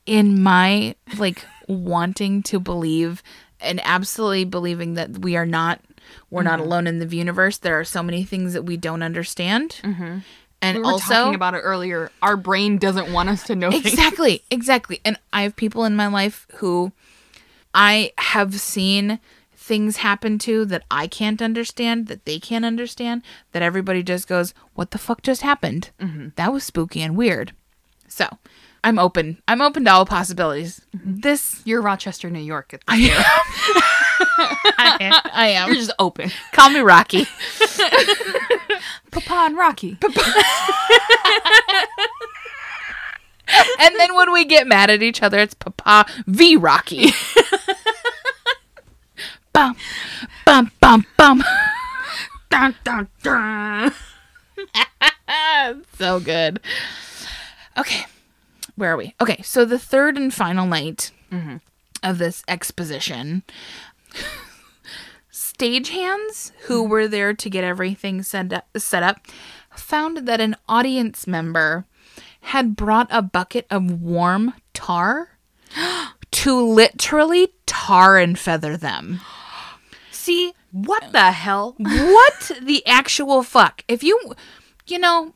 in 0.05 0.41
my 0.41 0.95
like 1.17 1.45
wanting 1.67 2.41
to 2.43 2.59
believe 2.59 3.21
and 3.59 3.81
absolutely 3.83 4.45
believing 4.45 4.93
that 4.95 5.19
we 5.19 5.35
are 5.35 5.45
not 5.45 5.81
we're 6.29 6.43
not 6.43 6.59
Mm-hmm. 6.59 6.67
alone 6.67 6.87
in 6.87 6.99
the 6.99 7.15
universe. 7.15 7.57
There 7.57 7.77
are 7.79 7.83
so 7.83 8.01
many 8.01 8.23
things 8.23 8.53
that 8.53 8.63
we 8.63 8.77
don't 8.77 9.03
understand. 9.03 9.79
Mm-hmm. 9.83 10.19
And 10.61 10.77
we 10.77 10.83
were 10.83 10.91
also 10.91 11.13
talking 11.13 11.35
about 11.35 11.53
it 11.53 11.59
earlier. 11.59 12.09
Our 12.21 12.35
brain 12.37 12.77
doesn't 12.77 13.11
want 13.13 13.29
us 13.29 13.43
to 13.43 13.55
know 13.55 13.69
things. 13.71 13.85
exactly 13.85 14.43
exactly 14.49 14.99
and 15.05 15.19
i 15.31 15.43
have 15.43 15.55
people 15.55 15.83
in 15.85 15.95
my 15.95 16.07
life 16.07 16.47
who 16.55 16.91
i 17.75 18.11
have 18.17 18.59
seen 18.59 19.19
things 19.53 19.97
happen 19.97 20.39
to 20.39 20.65
that 20.65 20.83
i 20.89 21.05
can't 21.05 21.41
understand 21.41 22.07
that 22.07 22.25
they 22.25 22.39
can't 22.39 22.65
understand 22.65 23.21
that 23.51 23.61
everybody 23.61 24.01
just 24.01 24.27
goes 24.27 24.53
what 24.73 24.91
the 24.91 24.97
fuck 24.97 25.21
just 25.21 25.41
happened 25.41 25.91
that 26.37 26.51
was 26.53 26.63
spooky 26.63 27.01
and 27.01 27.15
weird 27.17 27.51
so 28.07 28.27
i'm 28.83 28.99
open 28.99 29.41
i'm 29.47 29.61
open 29.61 29.85
to 29.85 29.91
all 29.91 30.05
possibilities 30.05 30.81
mm-hmm. 30.95 31.17
this 31.17 31.61
You're 31.65 31.81
Rochester, 31.81 32.29
New 32.29 32.39
York. 32.39 32.73
At 32.73 32.81
I 32.87 32.95
am. 32.95 33.23
I 34.77 34.97
am. 35.01 35.21
I 35.33 35.47
am. 35.49 35.67
You're 35.67 35.75
just 35.75 35.93
open. 35.99 36.31
Call 36.53 36.69
me 36.69 36.79
Rocky. 36.79 37.25
Papa 39.11 39.33
and 39.33 39.57
Rocky. 39.57 39.97
And 43.79 43.95
then 43.97 44.15
when 44.15 44.31
we 44.31 44.45
get 44.45 44.67
mad 44.67 44.89
at 44.89 45.01
each 45.01 45.21
other, 45.23 45.39
it's 45.39 45.53
Papa 45.53 46.05
v 46.25 46.55
Rocky. 46.55 47.11
bum, 49.53 49.75
bum, 50.45 50.71
bum, 50.79 51.05
bum. 51.17 51.43
dun, 52.49 52.75
dun, 52.83 53.07
dun. 53.23 53.93
so 55.97 56.19
good. 56.19 56.59
Okay. 57.77 58.05
where 58.75 58.93
are 58.93 58.97
we? 58.97 59.13
Okay, 59.21 59.41
so 59.43 59.65
the 59.65 59.79
third 59.79 60.17
and 60.17 60.33
final 60.33 60.65
night 60.65 61.11
mm-hmm. 61.31 61.57
of 62.03 62.17
this 62.17 62.43
exposition, 62.47 63.43
stagehands 65.31 66.51
who 66.61 66.81
mm-hmm. 66.81 66.91
were 66.91 67.07
there 67.07 67.33
to 67.33 67.49
get 67.49 67.63
everything 67.63 68.23
set 68.23 68.51
up, 68.53 68.67
set 68.77 69.03
up 69.03 69.27
found 69.75 70.27
that 70.27 70.41
an 70.41 70.55
audience 70.67 71.27
member 71.27 71.85
had 72.41 72.75
brought 72.75 73.07
a 73.11 73.21
bucket 73.21 73.67
of 73.69 74.01
warm 74.01 74.53
tar 74.73 75.37
to 76.31 76.59
literally 76.59 77.53
tar 77.65 78.17
and 78.17 78.37
feather 78.39 78.77
them. 78.77 79.19
See, 80.11 80.53
what 80.71 81.11
the 81.11 81.31
hell? 81.31 81.75
What 81.79 82.51
the 82.61 82.85
actual 82.85 83.43
fuck? 83.43 83.83
If 83.87 84.03
you, 84.03 84.19
you 84.85 84.99
know, 84.99 85.33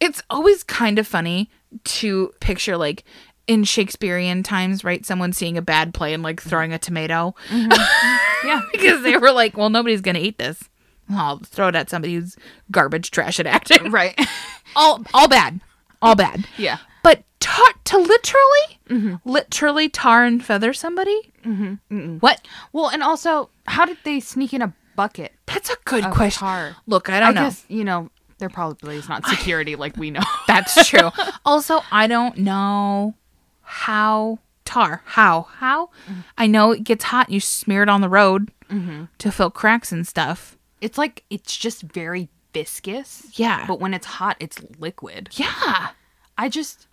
it's 0.00 0.22
always 0.30 0.62
kind 0.62 0.98
of 0.98 1.06
funny 1.06 1.50
to 1.84 2.32
picture 2.40 2.76
like 2.76 3.04
in 3.46 3.64
Shakespearean 3.64 4.42
times, 4.42 4.84
right? 4.84 5.04
Someone 5.04 5.32
seeing 5.32 5.58
a 5.58 5.62
bad 5.62 5.92
play 5.94 6.14
and 6.14 6.22
like 6.22 6.40
throwing 6.40 6.72
a 6.72 6.78
tomato. 6.78 7.34
Yeah. 7.52 8.60
because 8.72 9.02
they 9.02 9.16
were 9.16 9.32
like, 9.32 9.56
well, 9.56 9.70
nobody's 9.70 10.00
going 10.00 10.14
to 10.14 10.20
eat 10.20 10.38
this. 10.38 10.68
I'll 11.10 11.38
throw 11.40 11.68
it 11.68 11.74
at 11.74 11.90
somebody 11.90 12.14
who's 12.14 12.36
garbage 12.70 13.10
trash 13.10 13.38
at 13.38 13.46
acting. 13.46 13.90
Right. 13.90 14.18
all, 14.76 15.04
all 15.12 15.28
bad. 15.28 15.60
All 16.00 16.14
bad. 16.14 16.46
yeah. 16.56 16.78
But 17.02 17.22
tar- 17.40 17.74
to 17.84 17.98
literally, 17.98 19.18
literally 19.24 19.88
tar 19.90 20.24
and 20.24 20.42
feather 20.42 20.72
somebody? 20.72 21.32
Mm-hmm. 21.44 22.18
What? 22.18 22.46
Well, 22.72 22.88
and 22.88 23.02
also, 23.02 23.50
how 23.66 23.84
did 23.84 23.98
they 24.04 24.20
sneak 24.20 24.54
in 24.54 24.62
a 24.62 24.72
bucket? 24.96 25.32
That's 25.46 25.68
a 25.70 25.76
good 25.84 26.04
question. 26.10 26.40
tar. 26.40 26.76
Look, 26.86 27.10
I 27.10 27.18
I, 27.18 27.20
don't 27.20 27.34
know. 27.34 27.42
guess, 27.42 27.64
you 27.68 27.84
know, 27.84 28.10
there 28.44 28.50
probably 28.50 28.96
is 28.96 29.08
not 29.08 29.26
security 29.26 29.74
like 29.74 29.96
we 29.96 30.10
know. 30.10 30.20
That's 30.46 30.86
true. 30.86 31.10
also, 31.46 31.80
I 31.90 32.06
don't 32.06 32.36
know 32.36 33.14
how 33.62 34.38
tar. 34.66 35.00
How? 35.06 35.46
How? 35.56 35.86
Mm-hmm. 36.06 36.20
I 36.36 36.46
know 36.46 36.72
it 36.72 36.84
gets 36.84 37.04
hot. 37.04 37.30
You 37.30 37.40
smear 37.40 37.84
it 37.84 37.88
on 37.88 38.02
the 38.02 38.08
road 38.10 38.52
mm-hmm. 38.68 39.04
to 39.16 39.32
fill 39.32 39.50
cracks 39.50 39.92
and 39.92 40.06
stuff. 40.06 40.58
It's 40.82 40.98
like, 40.98 41.24
it's 41.30 41.56
just 41.56 41.80
very 41.84 42.28
viscous. 42.52 43.28
Yeah. 43.32 43.64
But 43.66 43.80
when 43.80 43.94
it's 43.94 44.06
hot, 44.06 44.36
it's 44.40 44.58
liquid. 44.78 45.30
Yeah. 45.32 45.88
I 46.36 46.50
just, 46.50 46.86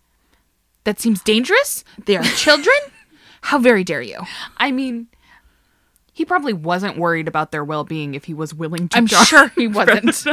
That 0.86 1.02
seems 1.02 1.22
dangerous. 1.22 1.84
They 2.06 2.16
are 2.16 2.24
children. 2.24 2.78
how 3.41 3.60
very 3.60 3.84
dare 3.84 4.02
you? 4.02 4.22
I 4.56 4.72
mean, 4.72 5.10
he 6.14 6.24
probably 6.24 6.54
wasn't 6.54 6.97
worried 6.97 7.28
about 7.28 7.52
their 7.52 7.66
well 7.66 7.84
being 7.84 8.14
if 8.14 8.24
he 8.24 8.34
was 8.34 8.54
willing 8.54 8.88
to 8.88 8.97
I'm 8.97 9.08
sure 9.08 9.49
he 9.58 9.68
wasn't. 9.68 10.24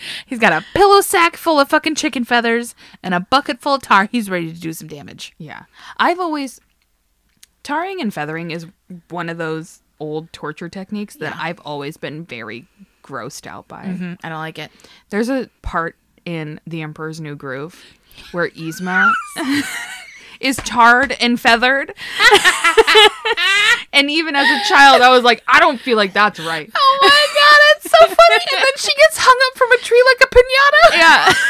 Front 0.00 0.12
of 0.12 0.24
them. 0.24 0.24
He's 0.26 0.38
got 0.38 0.52
a 0.52 0.64
pillow 0.74 1.00
sack 1.00 1.36
full 1.36 1.60
of 1.60 1.68
fucking 1.68 1.94
chicken 1.94 2.24
feathers 2.24 2.74
and 3.02 3.14
a 3.14 3.20
bucket 3.20 3.60
full 3.60 3.74
of 3.74 3.82
tar. 3.82 4.06
He's 4.06 4.30
ready 4.30 4.52
to 4.52 4.58
do 4.58 4.72
some 4.72 4.88
damage. 4.88 5.32
Yeah. 5.38 5.64
I've 5.96 6.20
always 6.20 6.60
tarring 7.62 8.00
and 8.00 8.12
feathering 8.12 8.50
is 8.50 8.66
one 9.08 9.28
of 9.28 9.38
those 9.38 9.82
old 9.98 10.32
torture 10.32 10.68
techniques 10.68 11.16
that 11.16 11.36
I've 11.36 11.60
always 11.64 11.96
been 11.96 12.24
very 12.24 12.66
grossed 13.02 13.46
out 13.46 13.68
by. 13.68 13.84
Mm, 13.84 14.18
I 14.22 14.28
don't 14.28 14.38
like 14.38 14.58
it. 14.58 14.70
There's 15.10 15.28
a 15.28 15.50
part 15.62 15.96
in 16.24 16.60
The 16.66 16.82
Emperor's 16.82 17.20
New 17.20 17.36
Groove 17.36 17.84
where 18.32 18.48
Yzma 18.50 19.12
is 20.40 20.56
tarred 20.56 21.12
and 21.20 21.38
feathered. 21.38 21.94
and 23.92 24.10
even 24.10 24.34
as 24.34 24.46
a 24.46 24.68
child, 24.68 25.02
I 25.02 25.10
was 25.10 25.22
like, 25.22 25.42
I 25.46 25.60
don't 25.60 25.80
feel 25.80 25.96
like 25.96 26.12
that's 26.12 26.40
right. 26.40 26.70
Oh 26.74 26.98
it's 27.84 27.90
so 27.90 28.06
funny. 28.06 28.44
and 28.52 28.62
then 28.62 28.76
she 28.76 28.94
gets 28.94 29.16
hung 29.18 29.38
up 29.50 29.58
from 29.58 29.72
a 29.72 29.78
tree 29.78 30.02
like 30.06 30.20
a 30.20 30.34
pinata. 30.34 30.98
Yeah. 30.98 31.34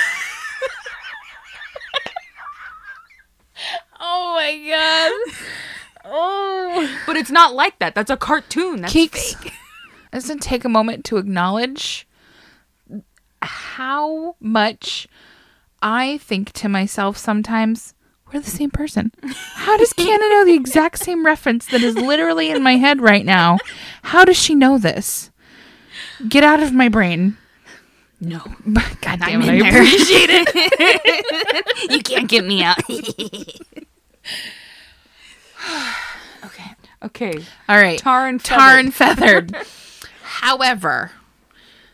Oh 4.02 4.34
my 4.34 4.56
god. 4.66 5.34
Oh. 6.06 6.98
But 7.06 7.16
it's 7.16 7.30
not 7.30 7.54
like 7.54 7.78
that. 7.78 7.94
That's 7.94 8.10
a 8.10 8.16
cartoon. 8.16 8.80
That's 8.80 8.94
Keeks. 8.94 9.34
fake. 9.36 9.52
Want 10.12 10.42
take 10.42 10.64
a 10.64 10.68
moment 10.68 11.04
to 11.06 11.18
acknowledge 11.18 12.08
how 13.42 14.36
much 14.40 15.06
I 15.82 16.18
think 16.18 16.52
to 16.52 16.68
myself 16.68 17.16
sometimes, 17.16 17.94
we're 18.32 18.40
the 18.40 18.50
same 18.50 18.70
person. 18.70 19.12
How 19.54 19.76
does 19.76 19.92
Canada 19.92 20.28
know 20.30 20.44
the 20.44 20.54
exact 20.54 20.98
same 20.98 21.24
reference 21.24 21.66
that 21.66 21.82
is 21.82 21.94
literally 21.96 22.50
in 22.50 22.62
my 22.62 22.76
head 22.76 23.00
right 23.00 23.24
now? 23.24 23.58
How 24.02 24.24
does 24.24 24.36
she 24.36 24.54
know 24.54 24.78
this? 24.78 25.29
Get 26.28 26.44
out 26.44 26.62
of 26.62 26.72
my 26.72 26.88
brain. 26.88 27.36
No. 28.20 28.38
God 29.00 29.20
damn 29.20 29.22
I'm 29.22 29.42
it, 29.42 29.54
in 29.54 29.62
I 29.62 29.70
there. 29.70 29.82
appreciate 29.82 30.28
it. 30.30 31.90
You 31.90 32.02
can't 32.02 32.28
get 32.28 32.44
me 32.44 32.62
out. 32.62 32.78
Okay. 36.44 36.70
okay. 37.04 37.44
All 37.68 37.76
right. 37.76 37.98
Tar 37.98 38.26
and 38.26 38.42
tar 38.42 38.78
and 38.78 38.94
feathered. 38.94 39.54
However, 40.22 41.12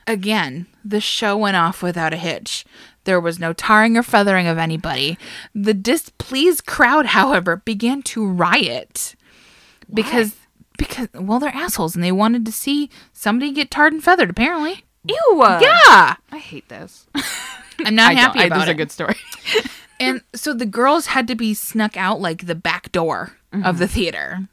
again, 0.07 0.67
the 0.85 1.01
show 1.01 1.37
went 1.37 1.57
off 1.57 1.83
without 1.83 2.13
a 2.15 2.17
hitch. 2.17 2.65
There 3.05 3.21
was 3.21 3.39
no 3.39 3.53
tarring 3.53 3.97
or 3.97 4.03
feathering 4.03 4.47
of 4.47 4.57
anybody. 4.59 5.19
The 5.55 5.75
displeased 5.75 6.67
crowd, 6.67 7.07
however, 7.07 7.57
began 7.57 8.03
to 8.03 8.27
riot 8.27 9.15
because 9.93 10.37
because 10.77 11.09
well, 11.15 11.39
they're 11.39 11.55
assholes 11.55 11.95
and 11.95 12.05
they 12.05 12.13
wanted 12.13 12.45
to 12.47 12.53
see 12.53 12.91
somebody 13.13 13.53
get 13.53 13.71
tarred 13.71 13.93
and 13.93 14.03
feathered. 14.03 14.31
Apparently, 14.31 14.85
Ew. 15.05 15.39
yeah. 15.39 16.17
I 16.33 16.39
hate 16.39 16.69
this. 16.69 17.07
I'm 17.85 17.95
not 17.95 18.13
I 18.13 18.15
happy 18.15 18.41
I- 18.41 18.45
about 18.45 18.57
this 18.57 18.65
is 18.65 18.69
it. 18.69 18.73
a 18.73 18.75
good 18.75 18.93
story. 18.93 19.17
And 19.99 20.21
so 20.35 20.53
the 20.53 20.67
girls 20.67 21.07
had 21.07 21.27
to 21.29 21.35
be 21.35 21.55
snuck 21.55 21.97
out 21.97 22.21
like 22.21 22.47
the 22.47 22.55
back 22.55 22.93
door 22.93 23.37
of 23.53 23.61
mm-hmm. 23.61 23.79
the 23.79 23.89
theater. 23.89 24.49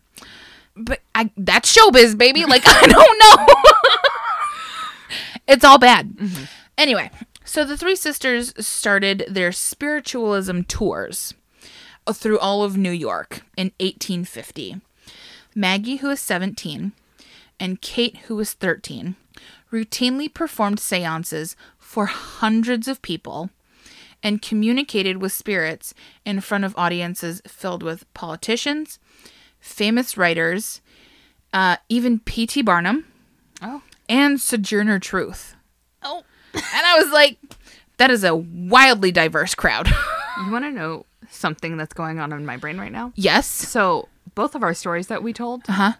But 0.75 1.01
I 1.13 1.31
that's 1.37 1.75
showbiz, 1.75 2.17
baby. 2.17 2.45
Like 2.45 2.63
I 2.65 2.87
don't 2.87 3.19
know. 3.19 3.55
it's 5.47 5.63
all 5.63 5.77
bad. 5.77 6.15
Mm-hmm. 6.15 6.43
Anyway, 6.77 7.11
so 7.45 7.65
the 7.65 7.77
three 7.77 7.95
sisters 7.95 8.53
started 8.65 9.25
their 9.29 9.51
spiritualism 9.51 10.61
tours 10.61 11.33
uh, 12.07 12.13
through 12.13 12.39
all 12.39 12.63
of 12.63 12.77
New 12.77 12.91
York 12.91 13.41
in 13.57 13.71
1850. 13.79 14.81
Maggie, 15.55 15.97
who 15.97 16.07
was 16.07 16.19
17, 16.19 16.91
and 17.59 17.81
Kate, 17.81 18.17
who 18.27 18.35
was 18.35 18.53
13, 18.53 19.15
routinely 19.71 20.33
performed 20.33 20.79
seances 20.79 21.55
for 21.77 22.05
hundreds 22.07 22.87
of 22.87 23.01
people 23.01 23.49
and 24.21 24.41
communicated 24.41 25.17
with 25.17 25.31
spirits 25.33 25.93
in 26.25 26.39
front 26.39 26.63
of 26.63 26.73
audiences 26.77 27.41
filled 27.47 27.83
with 27.83 28.11
politicians, 28.13 28.97
famous 29.59 30.17
writers, 30.17 30.81
uh, 31.51 31.77
even 31.89 32.19
P.T. 32.19 32.61
Barnum, 32.61 33.05
Oh. 33.61 33.81
and 34.09 34.39
Sojourner 34.41 34.99
Truth. 34.99 35.55
Oh. 36.01 36.23
And 36.53 36.85
I 36.85 36.97
was 37.01 37.11
like, 37.11 37.37
that 37.97 38.11
is 38.11 38.23
a 38.23 38.35
wildly 38.35 39.11
diverse 39.11 39.55
crowd. 39.55 39.89
You 40.45 40.51
want 40.51 40.65
to 40.65 40.71
know 40.71 41.05
something 41.29 41.77
that's 41.77 41.93
going 41.93 42.19
on 42.19 42.33
in 42.33 42.43
my 42.43 42.57
brain 42.57 42.79
right 42.79 42.91
now? 42.91 43.13
yes. 43.15 43.45
So, 43.47 44.09
both 44.35 44.55
of 44.55 44.63
our 44.63 44.73
stories 44.73 45.07
that 45.07 45.23
we 45.23 45.33
told 45.33 45.63
Uh 45.67 45.73
huh. 45.73 45.93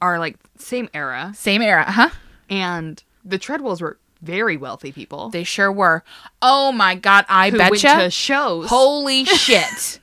are 0.00 0.18
like 0.18 0.36
same 0.58 0.88
era, 0.94 1.32
Same 1.36 1.62
era. 1.62 1.84
Uh 1.86 1.92
huh. 1.92 2.10
and 2.48 3.02
the 3.24 3.38
Tredwells 3.38 3.80
were 3.80 3.98
very 4.22 4.56
wealthy 4.56 4.92
people 4.92 5.30
They 5.30 5.44
sure 5.44 5.72
were. 5.72 6.04
Oh 6.42 6.72
my 6.72 6.94
God. 6.94 7.24
I 7.28 7.50
betcha. 7.50 7.96
to 8.04 8.10
shows. 8.10 8.68
Holy 8.68 9.24
shit. 9.44 9.98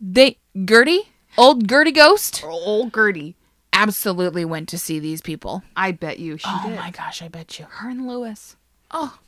They, 0.00 0.38
Gertie, 0.64 1.10
old 1.38 1.68
Gertie 1.68 1.92
Ghost, 1.92 2.42
old 2.44 2.92
Gertie. 2.94 3.36
absolutely 3.72 4.44
went 4.44 4.68
to 4.70 4.78
see 4.78 4.98
these 4.98 5.20
people. 5.20 5.62
I 5.76 5.92
bet 5.92 6.18
you 6.18 6.38
she 6.38 6.44
Oh 6.48 6.62
did. 6.68 6.76
my 6.76 6.90
gosh, 6.90 7.22
I 7.22 7.28
bet 7.28 7.58
you. 7.58 7.66
Her 7.68 7.88
and 7.90 8.06
Lewis. 8.08 8.56
Oh, 8.90 9.18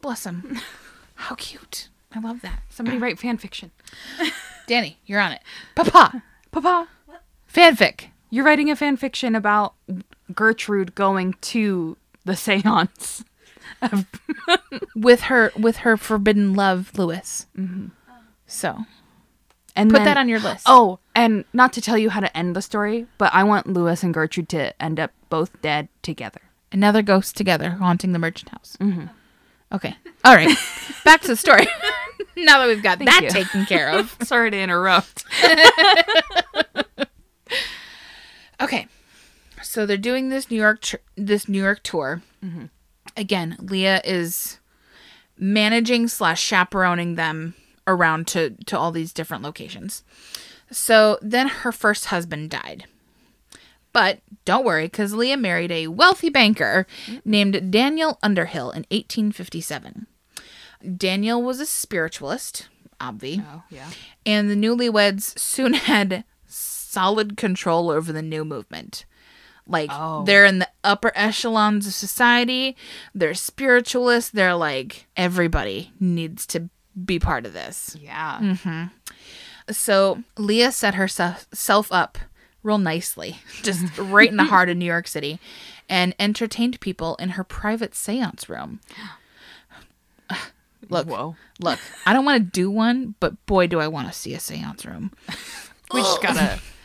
bless 0.00 0.24
him. 0.26 0.58
How 1.16 1.34
cute. 1.36 1.88
I 2.14 2.20
love 2.20 2.40
that. 2.42 2.60
Somebody 2.70 2.98
write 2.98 3.18
fan 3.18 3.36
fiction. 3.38 3.70
Danny, 4.66 4.98
you're 5.06 5.20
on 5.20 5.32
it. 5.32 5.42
Papa, 5.74 6.22
Papa, 6.50 6.88
fanfic. 7.56 8.08
you're 8.30 8.44
writing 8.44 8.70
a 8.70 8.76
fan 8.76 8.96
fiction 8.96 9.34
about 9.34 9.74
Gertrude 10.34 10.94
going 10.94 11.34
to 11.42 11.96
the 12.24 12.36
seance. 12.36 13.24
with 14.94 15.22
her 15.22 15.52
with 15.58 15.78
her 15.78 15.96
forbidden 15.96 16.54
love, 16.54 16.92
Lewis. 16.98 17.46
Mm-hmm. 17.58 17.88
So 18.46 18.84
And 19.74 19.90
put 19.90 19.98
then- 19.98 20.04
that 20.06 20.16
on 20.16 20.28
your 20.28 20.38
list. 20.40 20.64
Oh, 20.66 20.98
and 21.14 21.44
not 21.52 21.72
to 21.74 21.80
tell 21.80 21.98
you 21.98 22.10
how 22.10 22.20
to 22.20 22.36
end 22.36 22.54
the 22.54 22.62
story, 22.62 23.06
but 23.18 23.32
I 23.34 23.42
want 23.44 23.66
Lewis 23.66 24.02
and 24.02 24.14
Gertrude 24.14 24.48
to 24.50 24.80
end 24.82 25.00
up 25.00 25.10
both 25.28 25.60
dead 25.62 25.88
together. 26.02 26.40
another 26.72 27.02
ghost 27.02 27.36
together 27.36 27.70
haunting 27.70 28.12
the 28.12 28.18
merchant 28.18 28.50
house. 28.50 28.76
Mm-hmm. 28.80 29.06
Okay, 29.72 29.96
all 30.24 30.34
right. 30.34 30.56
Back 31.04 31.22
to 31.22 31.28
the 31.28 31.36
story. 31.36 31.66
now 32.36 32.58
that 32.60 32.68
we've 32.68 32.82
got 32.82 32.98
that 33.00 33.22
you. 33.24 33.30
taken 33.30 33.66
care 33.66 33.90
of. 33.90 34.16
Sorry 34.22 34.50
to 34.50 34.58
interrupt. 34.58 35.24
Okay, 38.60 38.86
so 39.62 39.84
they're 39.86 39.96
doing 39.96 40.28
this 40.28 40.50
New 40.50 40.56
York 40.56 40.80
tr- 40.80 40.96
this 41.16 41.48
New 41.48 41.62
York 41.62 41.82
tour. 41.82 42.22
Mm-hmm. 42.44 42.66
Again, 43.16 43.56
Leah 43.60 44.00
is 44.04 44.58
managing 45.38 46.08
slash 46.08 46.42
chaperoning 46.42 47.16
them 47.16 47.54
around 47.86 48.26
to 48.28 48.50
to 48.66 48.78
all 48.78 48.90
these 48.92 49.12
different 49.12 49.42
locations. 49.42 50.02
So 50.70 51.18
then 51.22 51.48
her 51.48 51.72
first 51.72 52.06
husband 52.06 52.50
died. 52.50 52.84
But 53.92 54.20
don't 54.44 54.64
worry, 54.66 54.86
because 54.86 55.14
Leah 55.14 55.38
married 55.38 55.72
a 55.72 55.86
wealthy 55.86 56.28
banker 56.28 56.86
mm. 57.06 57.22
named 57.24 57.70
Daniel 57.72 58.18
Underhill 58.22 58.70
in 58.70 58.84
1857. 58.90 60.06
Daniel 60.98 61.42
was 61.42 61.60
a 61.60 61.66
spiritualist, 61.66 62.68
obvi, 63.00 63.42
Oh, 63.42 63.62
yeah. 63.70 63.88
and 64.26 64.50
the 64.50 64.54
newlyweds 64.54 65.38
soon 65.38 65.72
had 65.72 66.24
solid 66.96 67.36
control 67.36 67.90
over 67.90 68.10
the 68.12 68.22
new 68.22 68.44
movement. 68.44 69.04
Like 69.68 69.90
Oh. 69.92 70.24
they're 70.24 70.46
in 70.46 70.60
the 70.60 70.68
upper 70.82 71.12
echelons 71.14 71.86
of 71.86 71.92
society, 71.92 72.74
they're 73.14 73.34
spiritualists, 73.34 74.30
they're 74.30 74.54
like 74.54 75.06
everybody 75.16 75.92
needs 76.00 76.46
to 76.46 76.70
be 77.04 77.18
part 77.18 77.44
of 77.44 77.52
this. 77.52 77.96
Yeah. 78.00 78.38
Mm-hmm. 78.40 78.84
So 79.72 80.22
Leah 80.38 80.72
set 80.72 80.94
herself 80.94 81.92
up 81.92 82.18
real 82.62 82.78
nicely, 82.78 83.36
just 83.62 83.84
right 83.98 84.30
in 84.30 84.36
the 84.36 84.44
heart 84.44 84.68
of 84.70 84.76
New 84.76 84.84
York 84.86 85.08
City, 85.08 85.38
and 85.88 86.14
entertained 86.18 86.80
people 86.80 87.16
in 87.16 87.30
her 87.30 87.44
private 87.44 87.94
seance 87.94 88.48
room. 88.48 88.80
Look, 90.88 91.08
Whoa. 91.08 91.34
look, 91.58 91.80
I 92.06 92.12
don't 92.12 92.24
want 92.24 92.38
to 92.44 92.50
do 92.60 92.70
one, 92.70 93.16
but 93.18 93.44
boy, 93.46 93.66
do 93.66 93.80
I 93.80 93.88
want 93.88 94.06
to 94.06 94.12
see 94.12 94.34
a 94.34 94.40
seance 94.40 94.86
room. 94.86 95.10
We 95.92 96.00
just 96.00 96.22
gotta, 96.22 96.60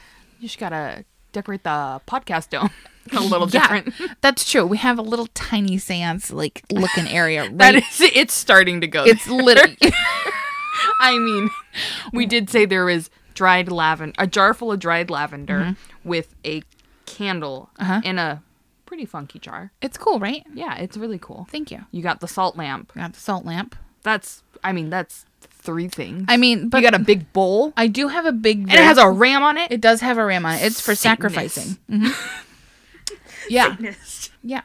you 0.42 0.48
just 0.48 0.60
gotta 0.60 1.06
decorate 1.32 1.64
the 1.64 2.02
podcast 2.08 2.50
dome 2.50 2.70
a 3.14 3.20
little 3.22 3.50
Yeah, 3.50 3.62
different. 3.82 4.12
that's 4.22 4.50
true. 4.50 4.66
We 4.66 4.78
have 4.78 4.98
a 5.00 5.02
little 5.02 5.28
tiny 5.34 5.78
seance 5.78 6.32
like 6.32 6.64
looking 6.72 7.08
area 7.08 7.44
right. 7.50 7.58
That 7.58 7.76
is, 7.76 8.02
it's 8.02 8.34
starting 8.34 8.82
to 8.82 8.88
go. 8.88 9.04
it's 9.06 9.28
literally 9.28 9.78
I 11.00 11.18
mean, 11.18 11.50
we 12.14 12.26
did 12.26 12.50
say 12.50 12.66
there 12.66 12.86
was 12.86 13.10
dried 13.34 13.72
lavender, 13.72 14.16
a 14.18 14.28
jar 14.28 14.54
full 14.54 14.72
of 14.72 14.80
dried 14.80 15.10
lavender 15.10 15.76
with 16.04 16.36
a 16.46 16.64
candle 17.06 17.70
Uh-huh. 17.80 18.02
in 18.04 18.18
a 18.20 18.42
pretty 18.86 19.06
funky 19.06 19.40
jar. 19.40 19.72
it's 19.82 19.98
cool, 19.98 20.20
right? 20.20 20.44
Yeah, 20.54 20.76
it's 20.78 20.98
really 20.98 21.20
cool. 21.20 21.48
Thank 21.50 21.72
you. 21.72 21.86
You 21.92 22.02
got 22.04 22.20
the 22.20 22.28
salt 22.28 22.58
lamp. 22.58 22.94
Got 22.94 23.14
the 23.14 23.20
salt 23.20 23.46
lamp. 23.46 23.76
That's, 24.04 24.44
I 24.64 24.72
mean, 24.72 24.90
that's 24.90 25.26
three 25.42 25.88
things. 25.88 26.26
I 26.28 26.38
mean, 26.38 26.70
but 26.70 26.78
you 26.80 26.84
got 26.90 27.00
a 27.00 27.04
big 27.04 27.32
bowl, 27.34 27.74
I 27.78 27.88
do 27.88 28.08
have 28.08 28.26
a 28.26 28.32
big. 28.32 28.66
Bowl. 28.68 28.72
And 28.72 28.80
it 28.80 28.84
has 28.84 28.98
a 28.98 29.10
ram 29.10 29.44
on 29.44 29.58
it. 29.58 29.72
It 29.72 29.82
does 29.82 30.02
have 30.02 30.18
a 30.18 30.26
ram 30.26 30.46
on 30.46 30.56
it. 30.56 30.62
It's 30.64 30.82
for 30.82 30.96
sacrificing. 30.96 31.78
Mhm. 31.90 32.14
Yeah, 33.50 33.76
yeah. 34.44 34.62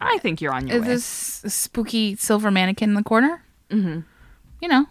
I 0.00 0.18
think 0.18 0.40
you're 0.40 0.52
on 0.52 0.66
your 0.66 0.76
Is 0.78 0.82
way. 0.82 0.88
this 0.88 1.04
spooky 1.46 2.16
silver 2.16 2.50
mannequin 2.50 2.90
in 2.90 2.94
the 2.94 3.02
corner? 3.02 3.42
Mm-hmm. 3.70 4.00
You 4.60 4.68
know, 4.68 4.86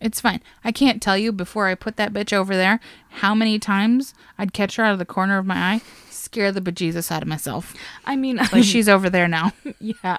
it's 0.00 0.20
fine. 0.20 0.42
I 0.64 0.72
can't 0.72 1.00
tell 1.00 1.16
you 1.16 1.32
before 1.32 1.68
I 1.68 1.74
put 1.74 1.96
that 1.96 2.12
bitch 2.12 2.32
over 2.32 2.56
there 2.56 2.80
how 3.10 3.34
many 3.34 3.58
times 3.58 4.12
I'd 4.36 4.52
catch 4.52 4.76
her 4.76 4.84
out 4.84 4.92
of 4.92 4.98
the 4.98 5.04
corner 5.06 5.38
of 5.38 5.46
my 5.46 5.54
eye, 5.56 5.80
scare 6.28 6.52
the 6.52 6.60
bejesus 6.60 7.10
out 7.10 7.22
of 7.22 7.28
myself. 7.28 7.74
I 8.04 8.14
mean, 8.14 8.36
Like 8.52 8.62
she's 8.62 8.86
over 8.86 9.08
there 9.08 9.26
now. 9.28 9.52
yeah, 9.80 10.18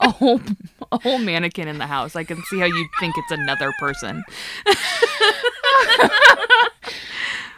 a 0.00 0.10
whole 0.10 0.40
a 0.90 0.98
whole 0.98 1.18
mannequin 1.18 1.68
in 1.68 1.78
the 1.78 1.86
house. 1.86 2.16
I 2.16 2.24
can 2.24 2.42
see 2.44 2.58
how 2.58 2.64
you'd 2.66 2.88
think 2.98 3.14
it's 3.16 3.30
another 3.30 3.72
person. 3.78 4.24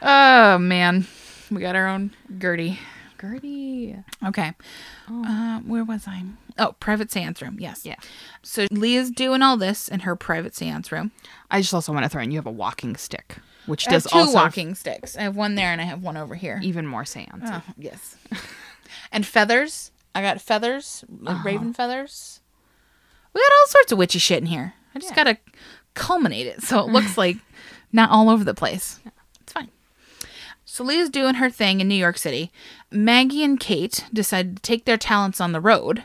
oh 0.03 0.59
man, 0.59 1.07
we 1.51 1.63
got 1.63 1.77
our 1.77 1.89
own 1.89 2.11
Gertie. 2.39 2.79
Gertie. 3.19 3.97
Okay. 4.25 4.53
Uh, 5.11 5.61
where 5.61 5.83
was 5.83 6.07
I? 6.07 6.25
Oh, 6.59 6.75
private 6.79 7.11
seance 7.11 7.41
room. 7.41 7.57
Yes. 7.59 7.85
Yeah. 7.87 7.97
So 8.43 8.67
Leah's 8.71 9.11
doing 9.11 9.41
all 9.43 9.57
this 9.57 9.89
in 9.89 10.01
her 10.01 10.15
private 10.15 10.55
seance 10.55 10.93
room. 10.93 11.11
I 11.51 11.61
just 11.63 11.73
also 11.75 11.93
want 11.93 12.05
to 12.05 12.11
throw 12.11 12.23
in 12.23 12.31
you 12.31 12.39
have 12.39 12.47
a 12.47 12.51
walking 12.51 12.95
stick, 12.97 13.37
which 13.69 13.87
I 13.89 13.93
have 13.93 14.03
does 14.03 14.11
two 14.13 14.19
also 14.19 14.35
walking 14.35 14.75
sticks. 14.75 15.17
I 15.17 15.23
have 15.23 15.37
one 15.37 15.55
there 15.55 15.71
and 15.73 15.81
I 15.81 15.85
have 15.85 16.03
one 16.03 16.17
over 16.17 16.35
here. 16.35 16.59
even 16.63 16.87
more 16.87 17.05
seance. 17.05 17.45
Oh, 17.47 17.63
yes. 17.79 18.17
and 19.13 19.25
feathers. 19.27 19.91
I 20.15 20.23
got 20.23 20.41
feathers, 20.41 21.05
like 21.21 21.35
Uh-huh. 21.37 21.45
raven 21.45 21.73
feathers. 21.73 22.41
We 23.35 23.41
got 23.41 23.53
all 23.61 23.67
sorts 23.69 23.93
of 23.93 23.99
witchy 23.99 24.19
shit 24.19 24.39
in 24.41 24.47
here. 24.47 24.75
I 24.95 24.99
just 24.99 25.15
gotta 25.15 25.39
culminate 25.95 26.47
it 26.47 26.63
so 26.63 26.81
it 26.81 26.89
looks 26.93 27.17
like 27.19 27.37
not 27.93 28.11
all 28.11 28.29
over 28.31 28.43
the 28.43 28.55
place. 28.55 28.99
It's 29.41 29.53
fine. 29.53 29.69
So 30.65 30.83
Leah's 30.85 31.11
doing 31.11 31.35
her 31.35 31.51
thing 31.51 31.81
in 31.81 31.89
New 31.89 31.95
York 31.95 32.19
City. 32.19 32.51
Maggie 32.91 33.45
and 33.45 33.59
Kate 33.61 34.05
decided 34.13 34.57
to 34.57 34.63
take 34.63 34.85
their 34.87 34.97
talents 34.97 35.41
on 35.41 35.53
the 35.53 35.61
road 35.61 36.05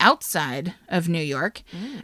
outside 0.00 0.74
of 0.88 1.08
New 1.08 1.22
York 1.22 1.62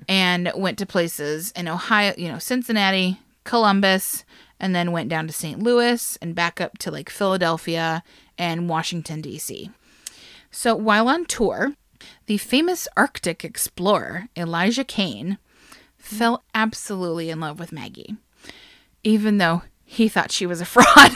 and 0.09 0.51
went 0.55 0.79
to 0.79 0.87
places 0.87 1.53
in 1.53 1.69
Ohio, 1.69 2.15
you 2.17 2.29
know, 2.29 2.39
Cincinnati, 2.39 3.19
Columbus, 3.45 4.25
and 4.61 4.75
then 4.75 4.93
went 4.93 5.09
down 5.09 5.27
to 5.27 5.33
St. 5.33 5.59
Louis 5.59 6.19
and 6.21 6.35
back 6.35 6.61
up 6.61 6.79
to 6.79 6.91
like 6.91 7.09
Philadelphia 7.11 8.03
and 8.39 8.69
Washington, 8.69 9.21
D.C. 9.23 9.71
So 10.51 10.77
while 10.77 11.09
on 11.09 11.25
tour, 11.25 11.75
the 12.27 12.37
famous 12.37 12.87
Arctic 12.97 13.45
explorer 13.45 14.29
Elijah 14.37 14.85
Kane 14.85 15.39
fell 15.97 16.45
absolutely 16.55 17.31
in 17.31 17.41
love 17.41 17.59
with 17.59 17.73
Maggie, 17.73 18.17
even 19.03 19.39
though 19.39 19.63
he 19.85 20.09
thought 20.09 20.31
she 20.31 20.47
was 20.47 20.61
a 20.61 20.65
fraud. 20.67 21.13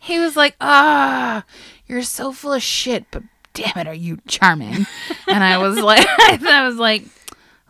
he 0.00 0.18
was 0.18 0.36
like, 0.36 0.56
"Ah, 0.60 1.44
you're 1.86 2.02
so 2.02 2.32
full 2.32 2.52
of 2.52 2.62
shit, 2.62 3.04
but 3.10 3.22
damn 3.54 3.76
it, 3.76 3.86
are 3.86 3.94
you 3.94 4.18
charming?" 4.26 4.86
and 5.26 5.44
I 5.44 5.58
was 5.58 5.78
like, 5.78 6.06
I 6.18 6.66
was 6.66 6.76
like, 6.76 7.04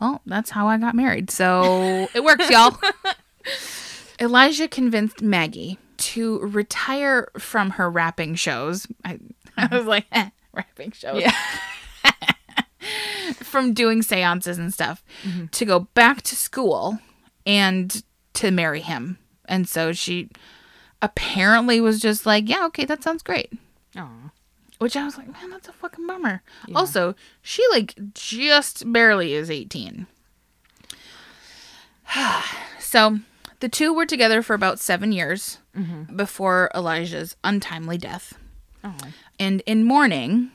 "Well, 0.01 0.21
that's 0.27 0.51
how 0.51 0.69
I 0.69 0.79
got 0.79 0.95
married, 0.95 1.31
so 1.31 2.09
it 2.15 2.23
works, 2.25 2.49
y'all." 2.51 2.79
Elijah 4.21 4.69
convinced 4.69 5.23
Maggie 5.23 5.79
to 5.99 6.39
retire 6.41 7.29
from 7.39 7.71
her 7.71 7.91
rapping 7.91 8.35
shows. 8.35 8.87
I, 9.05 9.19
I 9.57 9.67
was 9.77 9.87
like, 9.87 10.07
eh, 10.13 10.31
rapping 10.53 10.93
shows. 10.93 11.23
Yeah. 11.23 11.35
from 13.35 13.75
doing 13.75 14.03
seances 14.03 14.59
and 14.59 14.73
stuff 14.73 15.05
to 15.53 15.65
go 15.65 15.81
back 15.81 16.23
to 16.23 16.37
school 16.37 16.99
and 17.45 18.03
to 18.35 18.51
marry 18.51 18.81
him. 18.81 19.19
And 19.47 19.69
so 19.69 19.93
she 19.93 20.31
apparently 21.03 21.81
was 21.81 22.01
just 22.01 22.27
like, 22.27 22.49
yeah, 22.49 22.67
okay, 22.67 22.85
that 22.85 23.03
sounds 23.03 23.23
great. 23.23 23.53
Aw. 23.97 24.31
Which 24.79 24.97
I 24.97 25.05
was 25.05 25.19
like, 25.19 25.33
man, 25.33 25.51
that's 25.51 25.69
a 25.69 25.73
fucking 25.73 26.07
bummer. 26.07 26.43
Also, 26.75 27.17
she 27.43 27.65
like 27.71 27.95
just 28.15 28.91
barely 28.93 29.35
is 29.35 29.51
18. 29.51 30.07
so 32.79 33.19
the 33.61 33.69
two 33.69 33.93
were 33.93 34.07
together 34.07 34.43
for 34.43 34.55
about 34.55 34.79
seven 34.79 35.13
years 35.13 35.59
mm-hmm. 35.77 36.15
before 36.17 36.71
Elijah's 36.75 37.37
untimely 37.43 37.99
death. 37.99 38.35
Oh. 38.85 38.95
And 39.39 39.63
in 39.67 39.85
mourning, 39.85 40.53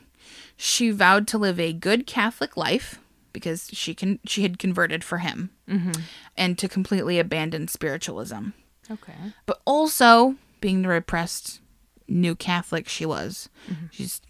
she 0.56 0.90
vowed 0.90 1.26
to 1.28 1.38
live 1.38 1.60
a 1.60 1.72
good 1.72 2.06
Catholic 2.06 2.56
life 2.56 2.98
because 3.32 3.68
she 3.72 3.94
can 3.94 4.20
she 4.24 4.42
had 4.42 4.58
converted 4.58 5.04
for 5.04 5.18
him 5.18 5.50
mm-hmm. 5.68 5.92
and 6.36 6.56
to 6.58 6.68
completely 6.68 7.18
abandon 7.18 7.68
spiritualism. 7.68 8.50
Okay. 8.90 9.14
But 9.44 9.60
also 9.64 10.36
being 10.60 10.82
the 10.82 10.88
repressed 10.88 11.60
new 12.08 12.34
Catholic 12.34 12.88
she 12.88 13.06
was, 13.06 13.48
mm-hmm. 13.68 13.86
she's 13.90 14.20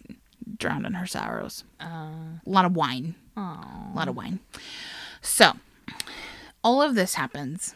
drowned 0.57 0.85
in 0.85 0.93
her 0.93 1.05
sorrows. 1.07 1.63
Uh, 1.81 1.85
a 2.45 2.49
lot 2.49 2.65
of 2.65 2.75
wine. 2.75 3.15
A 3.37 3.91
lot 3.93 4.07
of 4.07 4.15
wine. 4.15 4.39
So 5.21 5.53
all 6.63 6.81
of 6.81 6.95
this 6.95 7.15
happens 7.15 7.75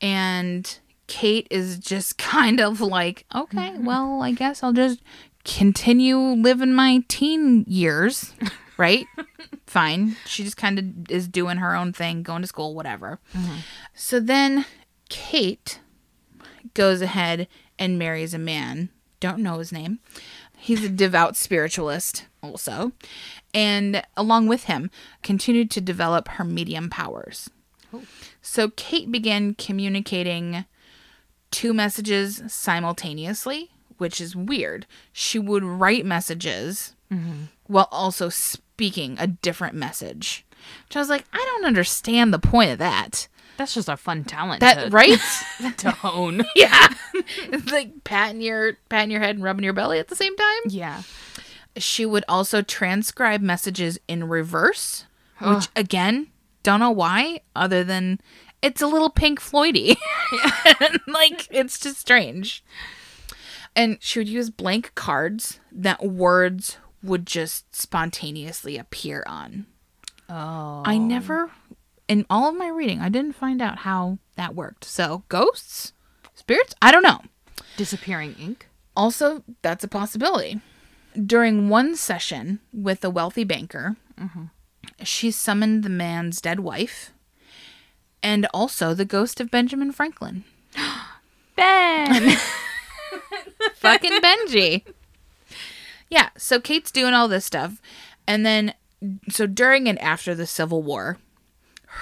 and 0.00 0.78
Kate 1.06 1.46
is 1.50 1.78
just 1.78 2.18
kind 2.18 2.60
of 2.60 2.80
like, 2.80 3.24
okay, 3.34 3.70
mm-hmm. 3.70 3.84
well, 3.84 4.22
I 4.22 4.32
guess 4.32 4.62
I'll 4.62 4.72
just 4.72 5.00
continue 5.44 6.18
living 6.18 6.72
my 6.72 7.02
teen 7.08 7.64
years, 7.66 8.32
right? 8.76 9.06
Fine. 9.66 10.16
She 10.26 10.44
just 10.44 10.56
kind 10.56 10.78
of 10.78 11.10
is 11.10 11.28
doing 11.28 11.58
her 11.58 11.74
own 11.74 11.92
thing, 11.92 12.22
going 12.22 12.42
to 12.42 12.48
school, 12.48 12.74
whatever. 12.74 13.18
Mm-hmm. 13.34 13.56
So 13.94 14.20
then 14.20 14.66
Kate 15.08 15.80
goes 16.74 17.00
ahead 17.02 17.48
and 17.78 17.98
marries 17.98 18.34
a 18.34 18.38
man. 18.38 18.90
Don't 19.20 19.38
know 19.40 19.58
his 19.58 19.72
name. 19.72 20.00
He's 20.56 20.84
a 20.84 20.88
devout 20.88 21.36
spiritualist, 21.36 22.26
also. 22.42 22.92
And 23.52 24.02
along 24.16 24.48
with 24.48 24.64
him, 24.64 24.90
continued 25.22 25.70
to 25.72 25.80
develop 25.80 26.28
her 26.28 26.44
medium 26.44 26.90
powers. 26.90 27.50
So 28.42 28.70
Kate 28.70 29.10
began 29.10 29.54
communicating 29.54 30.64
two 31.50 31.72
messages 31.72 32.42
simultaneously, 32.48 33.70
which 33.98 34.20
is 34.20 34.34
weird. 34.34 34.86
She 35.12 35.38
would 35.38 35.62
write 35.62 36.04
messages 36.04 36.94
mm-hmm. 37.12 37.44
while 37.66 37.88
also 37.92 38.28
speaking 38.28 39.16
a 39.18 39.26
different 39.26 39.74
message. 39.76 40.44
Which 40.88 40.96
I 40.96 40.98
was 40.98 41.08
like, 41.08 41.24
I 41.32 41.38
don't 41.38 41.66
understand 41.66 42.32
the 42.32 42.38
point 42.38 42.72
of 42.72 42.78
that. 42.78 43.28
That's 43.56 43.74
just 43.74 43.88
a 43.88 43.96
fun 43.96 44.24
talent. 44.24 44.60
That 44.60 44.86
to, 44.86 44.90
right? 44.90 45.18
to 45.78 45.90
hone. 45.90 46.44
yeah. 46.56 46.88
It's 47.14 47.70
like 47.70 48.04
patting 48.04 48.40
your 48.40 48.78
patting 48.88 49.10
your 49.10 49.20
head 49.20 49.36
and 49.36 49.44
rubbing 49.44 49.64
your 49.64 49.72
belly 49.72 49.98
at 49.98 50.08
the 50.08 50.16
same 50.16 50.36
time. 50.36 50.60
Yeah. 50.66 51.02
She 51.76 52.06
would 52.06 52.24
also 52.28 52.62
transcribe 52.62 53.40
messages 53.40 53.98
in 54.06 54.28
reverse, 54.28 55.04
which 55.40 55.68
again, 55.74 56.28
Don't 56.62 56.80
know 56.80 56.90
why, 56.90 57.40
other 57.56 57.82
than 57.82 58.20
it's 58.62 58.80
a 58.80 58.86
little 58.86 59.10
pink 59.10 59.40
Floydy. 59.40 59.96
like, 61.06 61.46
it's 61.50 61.78
just 61.78 61.98
strange. 61.98 62.64
And 63.76 63.98
she 64.00 64.18
would 64.20 64.28
use 64.28 64.50
blank 64.50 64.94
cards 64.94 65.60
that 65.70 66.04
words 66.04 66.78
would 67.02 67.26
just 67.26 67.74
spontaneously 67.74 68.78
appear 68.78 69.22
on. 69.26 69.66
Oh. 70.30 70.82
I 70.86 70.96
never, 70.96 71.50
in 72.08 72.26
all 72.28 72.48
of 72.48 72.56
my 72.56 72.68
reading, 72.68 73.00
I 73.00 73.08
didn't 73.08 73.34
find 73.34 73.62
out 73.62 73.78
how 73.78 74.18
that 74.36 74.54
worked. 74.54 74.84
So, 74.84 75.24
ghosts? 75.28 75.92
Spirits? 76.34 76.74
I 76.82 76.90
don't 76.90 77.02
know. 77.02 77.20
Disappearing 77.76 78.34
ink. 78.38 78.68
Also, 78.96 79.42
that's 79.62 79.84
a 79.84 79.88
possibility. 79.88 80.60
During 81.14 81.68
one 81.68 81.96
session 81.96 82.60
with 82.72 83.04
a 83.04 83.10
wealthy 83.10 83.44
banker, 83.44 83.96
mm-hmm. 84.18 84.44
she 85.02 85.30
summoned 85.30 85.82
the 85.82 85.88
man's 85.88 86.40
dead 86.40 86.60
wife 86.60 87.12
and 88.22 88.46
also 88.52 88.94
the 88.94 89.04
ghost 89.04 89.40
of 89.40 89.50
Benjamin 89.50 89.92
Franklin. 89.92 90.44
Ben. 91.56 92.36
Fucking 93.76 94.20
Benji. 94.20 94.84
Yeah, 96.10 96.30
so 96.36 96.60
Kate's 96.60 96.90
doing 96.90 97.14
all 97.14 97.28
this 97.28 97.44
stuff. 97.44 97.80
And 98.26 98.44
then, 98.44 98.74
so 99.28 99.46
during 99.46 99.88
and 99.88 99.98
after 100.00 100.34
the 100.34 100.46
Civil 100.46 100.82
War, 100.82 101.18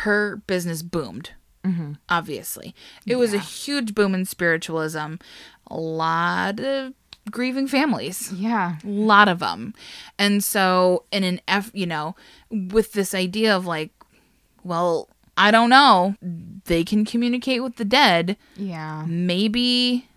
her 0.01 0.37
business 0.47 0.83
boomed. 0.83 1.31
Mm-hmm. 1.65 1.93
Obviously, 2.09 2.75
it 3.07 3.17
was 3.17 3.33
a 3.33 3.39
huge 3.39 3.95
boom 3.95 4.15
in 4.15 4.25
spiritualism. 4.25 5.15
A 5.69 5.77
lot 5.77 6.59
of 6.59 6.93
grieving 7.31 7.69
families. 7.69 8.33
yeah. 8.33 8.77
A 8.83 8.89
lot 8.89 9.29
of 9.29 9.39
them. 9.39 9.75
And 10.19 10.43
so, 10.43 11.05
in 11.13 11.23
an 11.23 11.41
F, 11.47 11.71
you 11.73 11.87
know, 11.87 12.17
with 12.51 12.93
this 12.93 13.15
idea 13.15 13.57
of 13.57 13.65
like, 13.65 13.91
well, 14.65 15.09
I 15.37 15.51
don't 15.51 15.71
know, 15.71 16.17
they 16.21 16.83
can 16.83 17.05
communicate 17.05 17.63
with 17.63 17.77
the 17.77 17.85
dead. 17.85 18.37
Yeah. 18.57 19.05
Maybe, 19.07 20.09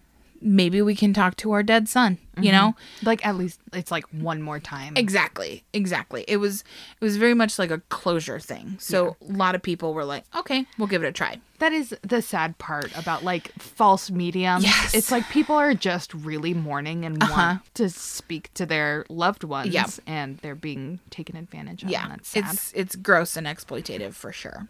maybe 0.41 0.81
we 0.81 0.95
can 0.95 1.13
talk 1.13 1.35
to 1.37 1.51
our 1.51 1.63
dead 1.63 1.87
son, 1.89 2.17
you 2.39 2.51
know? 2.51 2.75
Like 3.03 3.25
at 3.25 3.35
least 3.35 3.59
it's 3.73 3.91
like 3.91 4.03
one 4.11 4.41
more 4.41 4.59
time. 4.59 4.93
Exactly. 4.95 5.63
Exactly. 5.73 6.25
It 6.27 6.37
was, 6.37 6.63
it 6.99 7.03
was 7.03 7.17
very 7.17 7.33
much 7.33 7.57
like 7.57 7.71
a 7.71 7.79
closure 7.89 8.39
thing. 8.39 8.77
So, 8.79 9.15
a 9.27 9.31
lot 9.33 9.55
of 9.55 9.61
people 9.61 9.93
were 9.93 10.05
like, 10.05 10.23
okay, 10.35 10.65
we'll 10.77 10.87
give 10.87 11.03
it 11.03 11.07
a 11.07 11.11
try. 11.11 11.39
That 11.59 11.71
is 11.71 11.95
the 12.01 12.21
sad 12.21 12.57
part 12.57 12.95
about 12.97 13.23
like 13.23 13.51
false 13.53 14.11
mediums. 14.11 14.63
Yes. 14.65 14.93
It's 14.93 15.11
like 15.11 15.27
people 15.29 15.55
are 15.55 15.73
just 15.73 16.13
really 16.13 16.53
mourning 16.53 17.05
and 17.05 17.21
Uh-huh. 17.23 17.33
want 17.33 17.73
to 17.75 17.89
speak 17.89 18.53
to 18.55 18.65
their 18.65 19.05
loved 19.09 19.43
ones 19.43 19.73
Yeah. 19.73 19.87
and 20.05 20.37
they're 20.39 20.53
being 20.55 20.99
taken 21.09 21.35
advantage 21.37 21.83
of. 21.83 21.89
yeah 21.89 22.03
and 22.03 22.11
that's 22.11 22.27
sad. 22.29 22.53
it's 22.53 22.73
it's 22.75 22.95
gross 22.97 23.37
and 23.37 23.47
exploitative 23.47 24.13
for 24.13 24.31
sure 24.33 24.67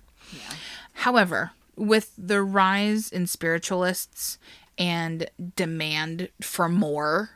however 0.94 1.52
with 1.76 2.12
the 2.18 2.42
rise 2.42 3.10
in 3.10 3.28
spiritualists 3.28 4.38
and 4.78 5.30
demand 5.56 6.30
for 6.42 6.68
more 6.70 7.32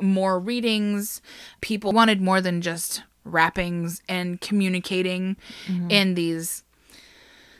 more 0.00 0.38
readings 0.38 1.20
people 1.60 1.92
wanted 1.92 2.20
more 2.20 2.40
than 2.40 2.60
just 2.60 3.02
rappings 3.24 4.02
and 4.08 4.40
communicating 4.40 5.36
mm-hmm. 5.66 5.90
in 5.90 6.14
these 6.14 6.64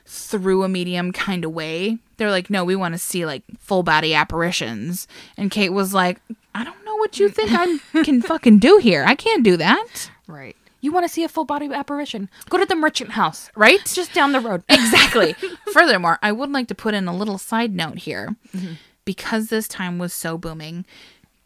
through 0.05 0.65
a 0.65 0.69
medium 0.69 1.13
kind 1.13 1.45
of 1.45 1.53
way 1.53 1.99
they're 2.17 2.31
like 2.31 2.51
no 2.51 2.65
we 2.65 2.75
want 2.75 2.95
to 2.95 2.99
see 2.99 3.25
like 3.25 3.43
full 3.59 3.83
body 3.83 4.13
apparitions 4.13 5.07
and 5.37 5.51
kate 5.51 5.71
was 5.71 5.95
like 5.95 6.21
i 6.55 6.65
don't 6.65 6.85
know 6.85 6.97
what 6.97 7.19
you 7.21 7.29
think 7.29 7.51
i 7.53 7.79
can 8.03 8.21
fucking 8.21 8.59
do 8.59 8.79
here 8.79 9.05
i 9.07 9.15
can't 9.15 9.45
do 9.45 9.57
that 9.57 10.11
right. 10.27 10.57
You 10.83 10.91
want 10.91 11.05
to 11.07 11.09
see 11.09 11.23
a 11.23 11.29
full 11.29 11.45
body 11.45 11.73
apparition? 11.73 12.29
Go 12.51 12.59
to 12.59 12.67
the 12.67 12.75
merchant 12.75 13.13
house. 13.13 13.51
right 13.55 13.79
just 13.87 14.13
down 14.13 14.33
the 14.33 14.41
road. 14.41 14.65
exactly. 14.69 15.35
Furthermore, 15.73 16.19
I 16.23 16.33
would 16.33 16.51
like 16.51 16.67
to 16.69 16.75
put 16.75 16.93
in 16.93 17.07
a 17.07 17.17
little 17.17 17.39
side 17.39 17.73
note 17.73 17.99
here. 17.99 18.35
Mm-hmm. 18.55 18.73
Because 19.05 19.49
this 19.49 19.67
time 19.67 19.99
was 19.99 20.13
so 20.13 20.39
booming, 20.39 20.85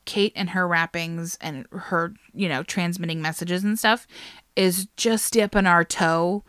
Kate 0.05 0.33
and 0.37 0.51
her 0.51 0.69
rappings 0.69 1.39
and 1.41 1.67
her, 1.71 2.15
you 2.35 2.49
know, 2.49 2.63
transmitting 2.63 3.23
messages 3.23 3.65
and 3.65 3.79
stuff 3.79 4.07
is 4.55 4.89
just 4.97 5.33
dipping 5.33 5.67
our 5.67 5.85
toe 5.85 6.45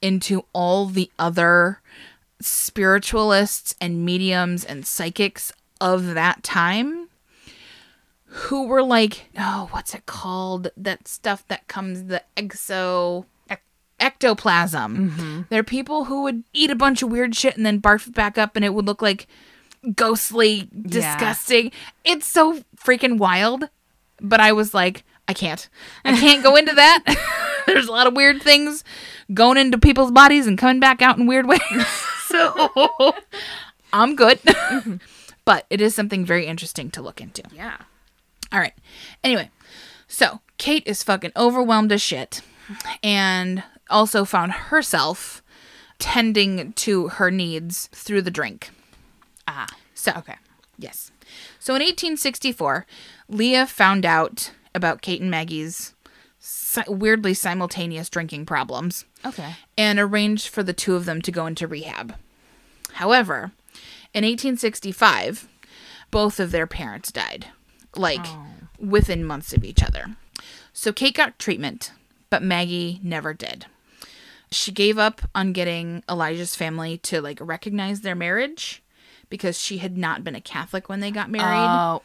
into 0.00 0.44
all 0.52 0.86
the 0.86 1.10
other 1.18 1.80
spiritualists 2.40 3.74
and 3.80 4.04
mediums 4.04 4.64
and 4.64 4.86
psychics 4.86 5.52
of 5.80 6.14
that 6.14 6.42
time 6.42 7.08
who 8.26 8.66
were 8.66 8.82
like, 8.82 9.30
oh, 9.38 9.68
what's 9.70 9.94
it 9.94 10.06
called? 10.06 10.68
That 10.76 11.06
stuff 11.06 11.46
that 11.48 11.68
comes, 11.68 12.04
the 12.04 12.22
exo. 12.36 13.26
ec- 13.48 13.62
Ectoplasm. 14.00 15.10
Mm-hmm. 15.10 15.40
There 15.50 15.60
are 15.60 15.64
people 15.64 16.06
who 16.06 16.22
would 16.22 16.42
eat 16.52 16.70
a 16.70 16.74
bunch 16.76 17.02
of 17.02 17.10
weird 17.10 17.36
shit 17.36 17.56
and 17.56 17.64
then 17.64 17.80
barf 17.80 18.08
it 18.08 18.14
back 18.14 18.36
up, 18.36 18.56
and 18.56 18.64
it 18.64 18.74
would 18.74 18.86
look 18.86 19.00
like 19.00 19.28
ghostly, 19.94 20.68
disgusting. 20.86 21.72
It's 22.04 22.26
so 22.26 22.60
freaking 22.76 23.18
wild. 23.18 23.68
But 24.20 24.40
I 24.40 24.52
was 24.52 24.72
like, 24.72 25.04
I 25.26 25.32
can't. 25.32 25.68
I 26.04 26.18
can't 26.18 26.42
go 26.42 26.56
into 26.56 26.74
that. 26.74 27.02
There's 27.66 27.88
a 27.88 27.92
lot 27.92 28.06
of 28.06 28.14
weird 28.14 28.42
things 28.42 28.84
going 29.32 29.56
into 29.56 29.78
people's 29.78 30.12
bodies 30.12 30.46
and 30.46 30.58
coming 30.58 30.80
back 30.80 31.02
out 31.02 31.18
in 31.18 31.26
weird 31.26 31.46
ways. 31.46 31.60
so 32.26 33.14
I'm 33.92 34.16
good. 34.16 34.38
but 35.44 35.66
it 35.70 35.80
is 35.80 35.94
something 35.94 36.24
very 36.24 36.46
interesting 36.46 36.90
to 36.92 37.02
look 37.02 37.20
into. 37.20 37.42
Yeah. 37.54 37.76
All 38.52 38.60
right. 38.60 38.74
Anyway, 39.22 39.50
so 40.06 40.40
Kate 40.58 40.86
is 40.86 41.02
fucking 41.02 41.32
overwhelmed 41.36 41.90
as 41.92 42.02
shit 42.02 42.42
and 43.02 43.62
also 43.90 44.24
found 44.24 44.52
herself 44.52 45.42
tending 45.98 46.72
to 46.74 47.08
her 47.08 47.30
needs 47.30 47.88
through 47.92 48.22
the 48.22 48.30
drink. 48.30 48.70
Ah. 49.46 49.66
So, 49.94 50.12
Okay. 50.16 50.36
yes. 50.78 51.10
So 51.58 51.74
in 51.74 51.80
1864, 51.82 52.86
Leah 53.28 53.66
found 53.66 54.04
out 54.04 54.52
about 54.74 55.02
Kate 55.02 55.20
and 55.20 55.30
Maggie's 55.30 55.94
si- 56.38 56.82
weirdly 56.88 57.34
simultaneous 57.34 58.08
drinking 58.10 58.46
problems 58.46 59.04
Okay. 59.24 59.54
and 59.78 59.98
arranged 59.98 60.48
for 60.48 60.62
the 60.62 60.72
two 60.72 60.94
of 60.94 61.04
them 61.04 61.22
to 61.22 61.32
go 61.32 61.46
into 61.46 61.66
rehab. 61.66 62.16
However, 62.94 63.52
in 64.12 64.24
1865, 64.24 65.48
both 66.10 66.38
of 66.38 66.50
their 66.50 66.66
parents 66.66 67.10
died, 67.10 67.48
like 67.96 68.24
within 68.78 69.24
months 69.24 69.52
of 69.52 69.64
each 69.64 69.82
other. 69.82 70.16
So 70.72 70.92
Kate 70.92 71.14
got 71.14 71.38
treatment, 71.38 71.92
but 72.30 72.42
Maggie 72.42 73.00
never 73.02 73.32
did. 73.32 73.66
She 74.50 74.70
gave 74.70 74.98
up 74.98 75.22
on 75.34 75.52
getting 75.52 76.04
Elijah's 76.08 76.54
family 76.54 76.98
to 76.98 77.20
like 77.20 77.38
recognize 77.40 78.02
their 78.02 78.14
marriage 78.14 78.82
because 79.34 79.58
she 79.58 79.78
had 79.78 79.98
not 79.98 80.22
been 80.22 80.36
a 80.36 80.40
Catholic 80.40 80.88
when 80.88 81.00
they 81.00 81.10
got 81.10 81.28
married 81.28 81.58
Oh. 81.58 82.02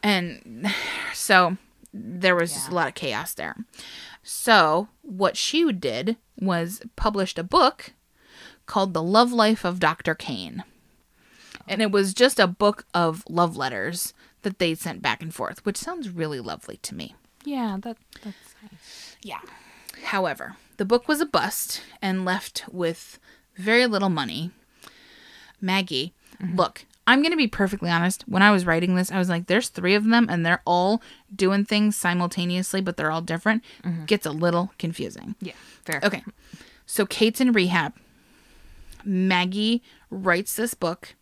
and 0.00 0.72
so 1.12 1.56
there 1.92 2.36
was 2.36 2.52
just 2.52 2.70
a 2.70 2.74
lot 2.74 2.86
of 2.86 2.94
chaos 2.94 3.34
there. 3.34 3.56
So 4.22 4.86
what 5.02 5.36
she 5.36 5.72
did 5.72 6.16
was 6.38 6.82
published 6.94 7.36
a 7.36 7.42
book 7.42 7.94
called 8.66 8.94
The 8.94 9.02
Love 9.02 9.32
Life 9.32 9.64
of 9.64 9.80
Dr. 9.80 10.14
Kane. 10.14 10.62
And 11.66 11.82
it 11.82 11.90
was 11.90 12.14
just 12.14 12.38
a 12.38 12.46
book 12.46 12.86
of 12.94 13.24
love 13.28 13.56
letters 13.56 14.14
that 14.42 14.60
they 14.60 14.76
sent 14.76 15.02
back 15.02 15.20
and 15.22 15.34
forth, 15.34 15.64
which 15.66 15.76
sounds 15.76 16.10
really 16.10 16.38
lovely 16.38 16.76
to 16.82 16.94
me. 16.94 17.16
Yeah, 17.44 17.76
that 17.80 17.96
that's 18.22 18.54
nice. 18.62 19.16
Yeah. 19.20 19.40
However, 20.04 20.54
the 20.76 20.84
book 20.84 21.08
was 21.08 21.20
a 21.20 21.26
bust 21.26 21.82
and 22.00 22.24
left 22.24 22.64
with 22.70 23.18
very 23.56 23.86
little 23.86 24.10
money. 24.10 24.52
Maggie, 25.60 26.12
Mm-hmm. 26.42 26.56
look, 26.56 26.84
I'm 27.06 27.20
going 27.22 27.30
to 27.30 27.36
be 27.36 27.46
perfectly 27.46 27.88
honest. 27.88 28.24
When 28.26 28.42
I 28.42 28.50
was 28.50 28.66
writing 28.66 28.96
this, 28.96 29.12
I 29.12 29.18
was 29.18 29.28
like, 29.28 29.46
there's 29.46 29.68
three 29.68 29.94
of 29.94 30.04
them 30.04 30.26
and 30.28 30.44
they're 30.44 30.62
all 30.66 31.00
doing 31.34 31.64
things 31.64 31.96
simultaneously, 31.96 32.80
but 32.80 32.96
they're 32.96 33.12
all 33.12 33.20
different. 33.20 33.62
Mm-hmm. 33.84 34.06
Gets 34.06 34.26
a 34.26 34.32
little 34.32 34.72
confusing. 34.78 35.36
Yeah. 35.40 35.54
Fair. 35.84 36.00
Okay. 36.02 36.24
So 36.84 37.06
Kate's 37.06 37.40
in 37.40 37.52
rehab. 37.52 37.94
Maggie 39.04 39.82
writes 40.10 40.56
this 40.56 40.74
book, 40.74 41.14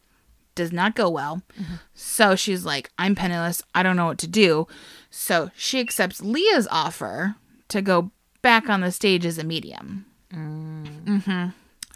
does 0.54 0.72
not 0.72 0.94
go 0.94 1.10
well. 1.10 1.42
Mm-hmm. 1.60 1.74
So 1.92 2.34
she's 2.34 2.64
like, 2.64 2.90
I'm 2.98 3.14
penniless. 3.14 3.62
I 3.74 3.82
don't 3.82 3.96
know 3.96 4.06
what 4.06 4.18
to 4.18 4.28
do. 4.28 4.66
So 5.10 5.50
she 5.54 5.80
accepts 5.80 6.22
Leah's 6.22 6.66
offer 6.70 7.36
to 7.68 7.82
go 7.82 8.10
back 8.40 8.70
on 8.70 8.80
the 8.80 8.90
stage 8.90 9.26
as 9.26 9.38
a 9.38 9.44
medium. 9.44 10.06
Mm. 10.32 11.04
Mm-hmm. 11.04 11.48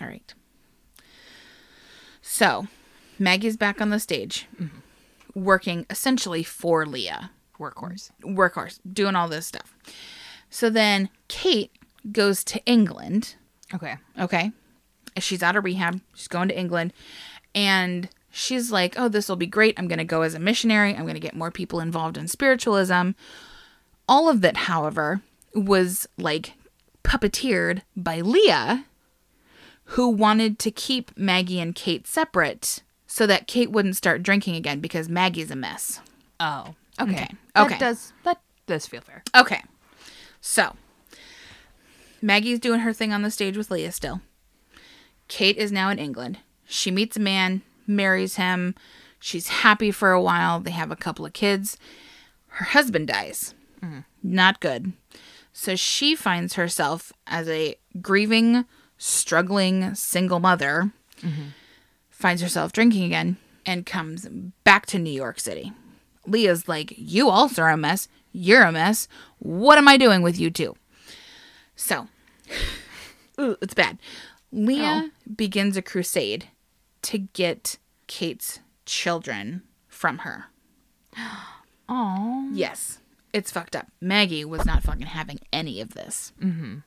All 0.02 0.08
right. 0.08 0.34
So 2.20 2.68
Maggie's 3.18 3.56
back 3.56 3.80
on 3.80 3.90
the 3.90 4.00
stage, 4.00 4.46
working 5.34 5.86
essentially 5.90 6.42
for 6.42 6.86
Leah 6.86 7.30
Workhorse. 7.58 8.10
workhorse, 8.22 8.78
doing 8.90 9.16
all 9.16 9.28
this 9.28 9.46
stuff. 9.46 9.74
So 10.50 10.70
then 10.70 11.08
Kate 11.28 11.72
goes 12.12 12.44
to 12.44 12.64
England. 12.64 13.34
Okay. 13.74 13.96
Okay. 14.18 14.52
She's 15.18 15.42
out 15.42 15.56
of 15.56 15.64
rehab. 15.64 16.00
She's 16.14 16.28
going 16.28 16.48
to 16.48 16.58
England. 16.58 16.92
And 17.54 18.08
she's 18.30 18.70
like, 18.70 18.94
oh, 18.96 19.08
this 19.08 19.28
will 19.28 19.36
be 19.36 19.46
great. 19.46 19.74
I'm 19.78 19.88
going 19.88 19.98
to 19.98 20.04
go 20.04 20.22
as 20.22 20.34
a 20.34 20.38
missionary. 20.38 20.94
I'm 20.94 21.02
going 21.02 21.14
to 21.14 21.20
get 21.20 21.34
more 21.34 21.50
people 21.50 21.80
involved 21.80 22.16
in 22.16 22.28
spiritualism. 22.28 23.10
All 24.08 24.28
of 24.28 24.40
that, 24.42 24.56
however, 24.56 25.20
was 25.54 26.08
like 26.16 26.54
puppeteered 27.02 27.82
by 27.96 28.20
Leah, 28.20 28.84
who 29.84 30.08
wanted 30.08 30.58
to 30.60 30.70
keep 30.70 31.16
Maggie 31.16 31.60
and 31.60 31.74
Kate 31.74 32.06
separate 32.06 32.82
so 33.08 33.26
that 33.26 33.48
Kate 33.48 33.72
wouldn't 33.72 33.96
start 33.96 34.22
drinking 34.22 34.54
again 34.54 34.78
because 34.78 35.08
Maggie's 35.08 35.50
a 35.50 35.56
mess. 35.56 36.00
Oh, 36.38 36.74
okay. 37.00 37.12
Okay. 37.12 37.28
That 37.54 37.66
Okay. 37.66 37.78
does 37.78 38.12
that 38.22 38.38
does 38.66 38.86
feel 38.86 39.00
fair. 39.00 39.24
Okay. 39.34 39.62
So, 40.40 40.76
Maggie's 42.22 42.60
doing 42.60 42.80
her 42.80 42.92
thing 42.92 43.12
on 43.12 43.22
the 43.22 43.30
stage 43.30 43.56
with 43.56 43.70
Leah 43.70 43.90
still. 43.92 44.20
Kate 45.26 45.56
is 45.56 45.72
now 45.72 45.88
in 45.90 45.98
England. 45.98 46.38
She 46.66 46.90
meets 46.90 47.16
a 47.16 47.20
man, 47.20 47.62
marries 47.86 48.36
him. 48.36 48.74
She's 49.18 49.48
happy 49.48 49.90
for 49.90 50.12
a 50.12 50.22
while. 50.22 50.60
They 50.60 50.70
have 50.70 50.90
a 50.90 50.96
couple 50.96 51.26
of 51.26 51.32
kids. 51.32 51.76
Her 52.48 52.66
husband 52.66 53.08
dies. 53.08 53.54
Mm-hmm. 53.82 54.00
Not 54.22 54.60
good. 54.60 54.92
So 55.52 55.74
she 55.76 56.14
finds 56.14 56.54
herself 56.54 57.12
as 57.26 57.48
a 57.48 57.76
grieving, 58.00 58.64
struggling 58.96 59.94
single 59.94 60.38
mother, 60.40 60.92
mm-hmm. 61.20 61.48
Finds 62.18 62.42
herself 62.42 62.72
drinking 62.72 63.04
again, 63.04 63.36
and 63.64 63.86
comes 63.86 64.26
back 64.64 64.86
to 64.86 64.98
New 64.98 65.12
York 65.12 65.38
City. 65.38 65.72
Leah's 66.26 66.68
like, 66.68 66.92
You 66.96 67.28
also 67.30 67.62
are 67.62 67.70
a 67.70 67.76
mess. 67.76 68.08
You're 68.32 68.64
a 68.64 68.72
mess. 68.72 69.08
What 69.38 69.78
am 69.78 69.86
I 69.88 69.96
doing 69.96 70.22
with 70.22 70.38
you 70.38 70.50
two? 70.50 70.76
So, 71.76 72.08
ooh, 73.40 73.56
it's 73.62 73.74
bad. 73.74 73.98
Leah 74.50 75.10
begins 75.36 75.76
a 75.76 75.82
crusade 75.82 76.48
to 77.02 77.18
get 77.18 77.76
Kate's 78.06 78.58
children 78.84 79.62
from 79.88 80.18
her. 80.18 80.46
Oh, 81.90 82.50
Yes, 82.52 82.98
it's 83.32 83.50
fucked 83.50 83.74
up. 83.74 83.86
Maggie 83.98 84.44
was 84.44 84.66
not 84.66 84.82
fucking 84.82 85.06
having 85.06 85.38
any 85.54 85.80
of 85.80 85.94
this. 85.94 86.34
Mm-hmm. 86.38 86.80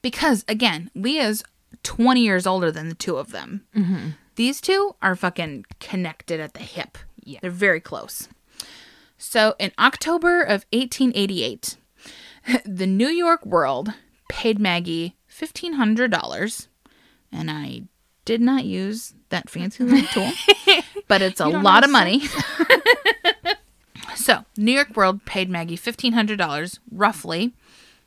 Because, 0.00 0.46
again, 0.48 0.90
Leah's 0.94 1.44
20 1.82 2.22
years 2.22 2.46
older 2.46 2.72
than 2.72 2.88
the 2.88 2.94
two 2.94 3.16
of 3.18 3.32
them. 3.32 3.66
Mm-hmm. 3.76 4.08
These 4.40 4.62
two 4.62 4.96
are 5.02 5.14
fucking 5.16 5.66
connected 5.80 6.40
at 6.40 6.54
the 6.54 6.60
hip. 6.60 6.96
Yeah. 7.22 7.40
They're 7.42 7.50
very 7.50 7.78
close. 7.78 8.26
So, 9.18 9.54
in 9.58 9.70
October 9.78 10.40
of 10.40 10.64
1888, 10.72 11.76
the 12.64 12.86
New 12.86 13.08
York 13.08 13.44
World 13.44 13.90
paid 14.30 14.58
Maggie 14.58 15.14
$1,500. 15.30 16.68
And 17.30 17.50
I 17.50 17.82
did 18.24 18.40
not 18.40 18.64
use 18.64 19.12
that 19.28 19.50
fancy 19.50 19.84
little 19.84 20.08
tool, 20.08 20.32
but 21.06 21.20
it's 21.20 21.40
a 21.40 21.48
lot 21.48 21.84
of 21.84 21.90
money. 21.90 22.22
So, 24.14 24.44
New 24.56 24.72
York 24.72 24.96
World 24.96 25.24
paid 25.26 25.50
Maggie 25.50 25.76
$1500 25.76 26.78
roughly. 26.90 27.52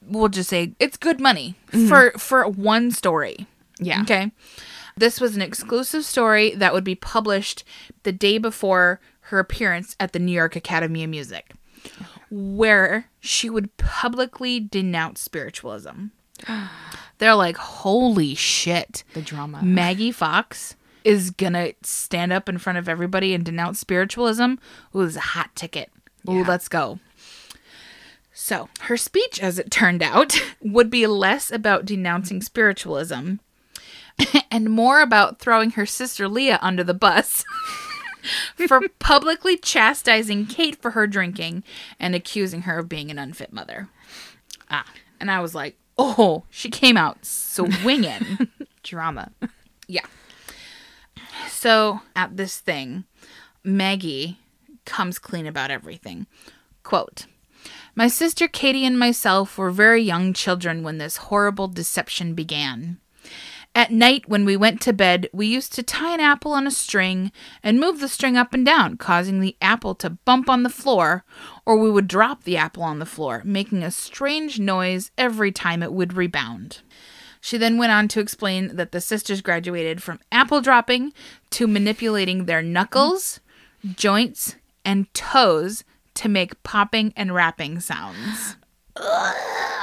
We'll 0.02 0.30
just 0.30 0.50
say 0.50 0.74
it's 0.80 0.98
good 0.98 1.20
money 1.20 1.56
for 1.88 2.12
for 2.18 2.48
one 2.48 2.92
story. 2.92 3.48
Yeah. 3.80 4.02
Okay. 4.02 4.32
This 4.96 5.20
was 5.20 5.36
an 5.36 5.42
exclusive 5.42 6.06
story 6.06 6.56
that 6.56 6.74
would 6.74 6.84
be 6.84 6.96
published 6.96 7.64
the 8.04 8.12
day 8.12 8.38
before 8.38 9.00
her 9.28 9.40
appearance 9.40 9.96
at 10.00 10.14
the 10.14 10.20
New 10.20 10.32
York 10.32 10.56
Academy 10.56 11.04
of 11.04 11.10
Music, 11.10 11.54
where 12.30 13.06
she 13.20 13.50
would 13.50 13.76
publicly 13.78 14.60
denounce 14.60 15.22
spiritualism. 15.22 16.08
They're 17.18 17.36
like, 17.36 17.58
"Holy 17.58 18.36
shit." 18.36 19.04
the 19.14 19.22
drama. 19.22 19.62
Maggie 19.64 20.12
Fox 20.12 20.76
is 21.04 21.32
gonna 21.32 21.74
stand 21.84 22.32
up 22.32 22.48
in 22.48 22.58
front 22.58 22.78
of 22.78 22.88
everybody 22.88 23.34
and 23.34 23.44
denounce 23.44 23.80
spiritualism. 23.80 24.54
Ooh, 24.96 25.02
this 25.04 25.12
is 25.12 25.18
a 25.18 25.22
hot 25.22 25.56
ticket. 25.56 25.92
Ooh, 26.30 26.38
Yeah. 26.40 26.46
let's 26.48 26.68
go. 26.68 27.00
So, 28.34 28.70
her 28.82 28.98
speech, 28.98 29.40
as 29.42 29.60
it 29.60 29.70
turned 29.70 30.02
out, 30.02 30.36
would 30.62 30.90
be 30.90 31.06
less 31.08 31.52
about 31.52 31.86
denouncing 31.86 32.42
spiritualism 32.42 33.36
and 34.52 34.70
more 34.70 35.02
about 35.02 35.40
throwing 35.40 35.72
her 35.72 35.86
sister 35.86 36.28
Leah 36.28 36.60
under 36.62 36.84
the 36.84 36.94
bus 36.94 37.44
for 38.68 38.82
publicly 39.00 39.58
chastising 39.58 40.46
Kate 40.46 40.82
for 40.82 40.92
her 40.92 41.08
drinking 41.08 41.64
and 42.00 42.16
accusing 42.16 42.64
her 42.64 42.80
of 42.80 42.90
being 42.90 43.12
an 43.12 43.20
unfit 43.20 43.52
mother. 43.52 43.90
Ah, 44.70 44.86
and 45.20 45.30
I 45.30 45.42
was 45.42 45.54
like, 45.56 45.78
oh, 45.98 46.44
she 46.50 46.70
came 46.70 46.98
out 46.98 47.26
swinging. 47.26 48.50
drama. 48.84 49.32
Yeah. 49.88 50.06
So 51.50 52.02
at 52.16 52.38
this 52.38 52.60
thing, 52.60 53.06
Maggie 53.64 54.40
comes 54.86 55.18
clean 55.18 55.48
about 55.48 55.72
everything. 55.72 56.28
Quote 56.84 57.26
My 57.96 58.08
sister 58.08 58.48
Katie 58.48 58.86
and 58.86 59.00
myself 59.00 59.58
were 59.58 59.72
very 59.72 60.04
young 60.04 60.34
children 60.34 60.84
when 60.84 60.98
this 60.98 61.18
horrible 61.18 61.68
deception 61.68 62.36
began. 62.36 63.00
At 63.76 63.92
night, 63.92 64.30
when 64.30 64.46
we 64.46 64.56
went 64.56 64.82
to 64.82 64.94
bed, 64.94 65.28
we 65.34 65.48
used 65.48 65.74
to 65.74 65.84
tie 65.84 66.14
an 66.14 66.20
apple 66.20 66.52
on 66.52 66.68
a 66.68 66.72
string 66.72 67.32
and 67.64 67.80
move 67.80 68.00
the 68.00 68.08
string 68.08 68.38
up 68.38 68.54
and 68.54 68.64
down, 68.64 68.98
causing 68.98 69.40
the 69.40 69.56
apple 69.62 69.96
to 69.96 70.12
bump 70.12 70.48
on 70.48 70.62
the 70.62 70.70
floor, 70.70 71.26
or 71.66 71.78
we 71.78 71.90
would 71.90 72.08
drop 72.08 72.44
the 72.44 72.56
apple 72.56 72.84
on 72.84 73.00
the 73.00 73.06
floor, 73.06 73.42
making 73.44 73.82
a 73.82 73.90
strange 73.90 74.60
noise 74.60 75.10
every 75.18 75.52
time 75.52 75.82
it 75.82 75.92
would 75.92 76.14
rebound. 76.14 76.82
She 77.42 77.58
then 77.58 77.80
went 77.80 77.92
on 77.92 78.08
to 78.10 78.20
explain 78.20 78.76
that 78.76 78.92
the 78.92 79.02
sisters 79.02 79.42
graduated 79.42 80.04
from 80.04 80.20
apple 80.32 80.62
dropping 80.62 81.12
to 81.50 81.66
manipulating 81.66 82.46
their 82.46 82.62
knuckles, 82.62 83.40
joints, 83.96 84.56
and 84.86 85.12
toes 85.16 85.84
to 86.14 86.30
make 86.30 86.62
popping 86.62 87.12
and 87.18 87.34
rapping 87.34 87.80
sounds. 87.80 88.56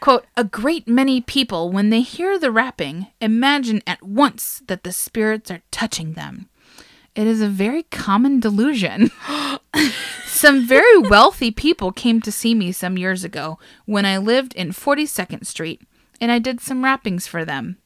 Quote, 0.00 0.26
a 0.36 0.44
great 0.44 0.86
many 0.86 1.20
people, 1.20 1.70
when 1.70 1.90
they 1.90 2.00
hear 2.00 2.38
the 2.38 2.50
rapping, 2.50 3.08
imagine 3.20 3.82
at 3.86 4.02
once 4.02 4.62
that 4.66 4.84
the 4.84 4.92
spirits 4.92 5.50
are 5.50 5.62
touching 5.70 6.12
them. 6.12 6.48
It 7.14 7.26
is 7.26 7.40
a 7.40 7.48
very 7.48 7.84
common 7.84 8.40
delusion. 8.40 9.10
Some 10.26 10.66
very 10.66 10.98
wealthy 10.98 11.50
people 11.50 11.92
came 11.92 12.20
to 12.20 12.30
see 12.30 12.54
me 12.54 12.72
some 12.72 12.98
years 12.98 13.24
ago 13.24 13.58
when 13.86 14.04
I 14.04 14.18
lived 14.18 14.54
in 14.54 14.72
42nd 14.72 15.46
Street, 15.46 15.80
and 16.20 16.30
I 16.30 16.38
did 16.38 16.60
some 16.60 16.84
rappings 16.84 17.26
for 17.26 17.44
them. 17.44 17.78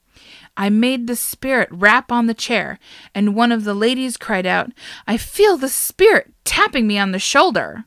I 0.57 0.69
made 0.69 1.07
the 1.07 1.15
spirit 1.15 1.69
rap 1.71 2.11
on 2.11 2.27
the 2.27 2.33
chair, 2.33 2.77
and 3.15 3.35
one 3.35 3.53
of 3.53 3.63
the 3.63 3.73
ladies 3.73 4.17
cried 4.17 4.45
out, 4.45 4.71
I 5.07 5.15
feel 5.15 5.55
the 5.55 5.69
spirit 5.69 6.33
tapping 6.43 6.87
me 6.87 6.99
on 6.99 7.13
the 7.13 7.19
shoulder. 7.19 7.85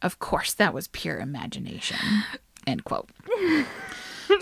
Of 0.00 0.18
course, 0.18 0.54
that 0.54 0.72
was 0.72 0.88
pure 0.88 1.18
imagination. 1.18 1.98
End 2.66 2.84
quote. 2.84 3.08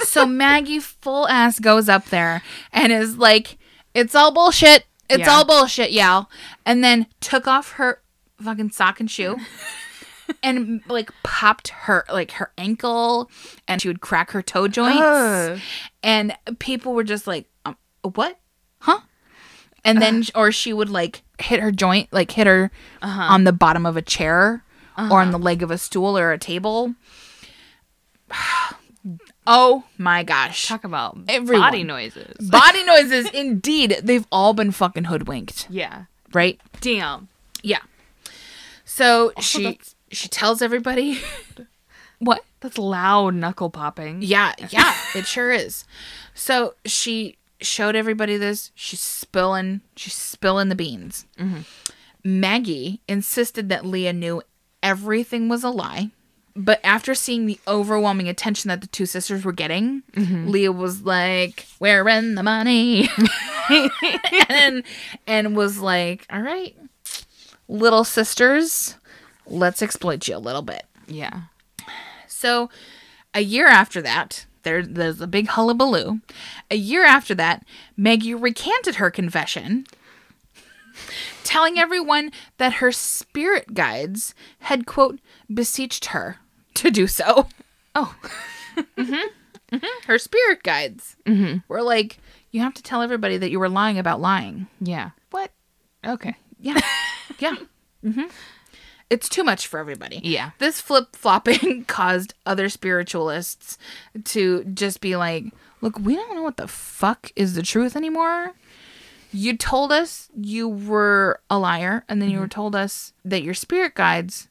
so 0.01 0.25
Maggie 0.27 0.79
full 0.81 1.29
ass 1.29 1.59
goes 1.61 1.89
up 1.89 2.07
there 2.07 2.43
and 2.73 2.93
is 2.93 3.19
like, 3.19 3.59
It's 3.95 4.15
all 4.15 4.33
bullshit. 4.33 4.87
It's 5.09 5.21
Yeah. 5.21 5.31
all 5.31 5.45
bullshit, 5.45 5.93
y'all. 5.93 6.29
And 6.65 6.83
then 6.83 7.07
took 7.21 7.47
off 7.47 7.73
her 7.73 8.01
fucking 8.43 8.71
sock 8.71 8.99
and 9.01 9.11
shoe 9.11 9.37
and 10.43 10.81
like 10.89 11.11
popped 11.23 11.69
her 11.69 12.05
like 12.13 12.33
her 12.33 12.51
ankle 12.59 13.31
and 13.69 13.81
she 13.81 13.89
would 13.89 14.01
crack 14.01 14.31
her 14.31 14.43
toe 14.43 14.67
joints. 14.69 15.01
Ugh. 15.03 15.61
And 16.03 16.37
people 16.59 16.95
were 16.95 17.05
just 17.05 17.27
like, 17.27 17.47
um, 17.67 17.77
what? 18.03 18.39
Huh? 18.81 19.01
And 19.87 20.01
then, 20.01 20.25
or 20.35 20.51
she 20.51 20.73
would 20.73 20.89
like 20.89 21.23
hit 21.39 21.61
her 21.61 21.71
joint, 21.71 22.11
like 22.11 22.31
hit 22.31 22.47
her 22.47 22.71
on 23.03 23.45
the 23.45 23.53
bottom 23.53 23.85
of 23.85 23.99
a 23.99 24.03
chair 24.03 24.65
or 24.97 25.21
on 25.21 25.31
the 25.31 25.39
leg 25.39 25.63
of 25.63 25.71
a 25.71 25.77
stool 25.77 26.17
or 26.17 26.33
a 26.33 26.39
table. 26.39 26.95
oh 29.47 29.85
my 29.99 30.23
gosh. 30.23 30.67
Talk 30.69 30.85
about 30.85 31.19
Everyone. 31.29 31.63
body 31.63 31.85
noises. 31.85 32.37
Body 32.51 32.85
noises, 32.85 33.31
indeed. 33.31 33.99
They've 34.03 34.27
all 34.33 34.55
been 34.55 34.71
fucking 34.71 35.05
hoodwinked, 35.05 35.67
Yeah. 35.71 36.05
right? 36.33 36.61
Damn. 36.81 37.29
Yeah. 37.63 37.81
So 38.85 39.33
oh, 39.37 39.41
she 39.41 39.65
that's- 39.65 39.95
she 40.11 40.29
tells 40.29 40.63
everybody 40.63 41.21
what? 42.19 42.45
That's 42.61 42.79
loud 42.79 43.35
knuckle 43.35 43.69
popping. 43.71 44.23
Yeah, 44.23 44.55
yeah, 44.71 44.95
it 45.15 45.27
sure 45.27 45.51
is. 45.53 45.85
So 46.35 46.75
she 46.87 47.37
showed 47.61 47.97
everybody 47.97 48.37
this. 48.37 48.71
She's 48.75 49.01
spilling, 49.01 49.81
she's 49.97 50.15
spilling 50.15 50.69
the 50.69 50.75
beans. 50.75 51.27
Mm-hmm. 51.39 51.61
Maggie 52.23 53.01
insisted 53.09 53.69
that 53.69 53.85
Leah 53.85 54.13
knew 54.15 54.43
everything 54.83 55.49
was 55.49 55.63
a 55.65 55.69
lie. 55.71 56.11
But 56.57 56.81
after 56.85 57.17
seeing 57.17 57.47
the 57.47 57.59
overwhelming 57.67 58.29
attention 58.29 58.69
that 58.69 58.81
the 58.81 58.87
two 58.87 59.07
sisters 59.07 59.45
were 59.45 59.53
getting, 59.53 60.03
mm-hmm. 60.13 60.49
Leah 60.49 60.71
was 60.71 61.03
like, 61.03 61.67
"Where 61.79 62.09
in 62.09 62.37
the 62.37 62.45
money?" 62.45 63.09
and 64.49 64.85
and 65.27 65.57
was 65.57 65.81
like, 65.81 66.27
"All 66.31 66.43
right, 66.43 66.77
little 67.67 68.05
sisters, 68.05 68.97
let's 69.47 69.83
exploit 69.83 70.29
you 70.29 70.37
a 70.37 70.39
little 70.39 70.63
bit." 70.63 70.85
Yeah. 71.09 71.43
So, 72.29 72.71
a 73.35 73.41
year 73.41 73.67
after 73.67 74.01
that, 74.03 74.47
there, 74.63 74.85
there's 74.85 75.21
a 75.21 75.27
big 75.27 75.49
hullabaloo. 75.49 76.21
A 76.71 76.77
year 76.77 77.05
after 77.05 77.35
that, 77.35 77.65
Maggie 77.97 78.35
recanted 78.35 78.97
her 78.97 79.11
confession, 79.11 79.87
telling 81.43 81.79
everyone 81.79 82.31
that 82.59 82.75
her 82.75 82.93
spirit 82.93 83.75
guides 83.75 84.35
had, 84.61 84.87
quote, 84.87 85.21
beseeched 85.53 86.07
her 86.07 86.39
to 86.75 86.91
do 86.91 87.07
so. 87.07 87.49
Oh. 87.97 88.13
Mm-hmm. 88.77 89.15
Mm-hmm. 89.77 90.07
Her 90.09 90.19
spirit 90.19 90.65
guides 90.65 91.15
mm-hmm. 91.25 91.59
were 91.69 91.81
like, 91.81 92.19
you 92.51 92.61
have 92.61 92.75
to 92.75 92.83
tell 92.83 93.03
everybody 93.03 93.37
that 93.37 93.53
you 93.53 93.61
were 93.61 93.69
lying 93.69 94.01
about 94.01 94.21
lying. 94.21 94.67
Yeah. 94.81 95.11
What? 95.31 95.53
Okay. 96.05 96.35
Yeah. 96.59 96.81
yeah. 97.39 97.55
hmm 98.03 98.25
It's 99.11 99.29
too 99.29 99.45
much 99.45 99.69
for 99.69 99.79
everybody. 99.79 100.21
Yeah. 100.25 100.51
This 100.59 100.81
flip 100.81 101.15
flopping 101.15 101.85
caused 101.89 102.35
other 102.45 102.69
spiritualists 102.69 103.79
to 104.25 104.65
just 104.65 105.01
be 105.01 105.15
like, 105.15 105.45
look, 105.81 105.97
we 105.99 106.17
don't 106.17 106.35
know 106.35 106.43
what 106.43 106.57
the 106.57 106.67
fuck 106.67 107.31
is 107.37 107.55
the 107.55 107.63
truth 107.63 107.95
anymore. 107.95 108.55
You 109.33 109.57
told 109.57 109.93
us 109.93 110.31
you 110.37 110.69
were 110.69 111.41
a 111.51 111.59
liar, 111.59 112.05
and 112.09 112.23
then 112.23 112.31
you 112.31 112.39
were 112.39 112.49
told 112.49 112.77
us 112.77 113.13
that 113.25 113.43
your 113.43 113.55
spirit 113.55 113.95
guides 113.97 114.49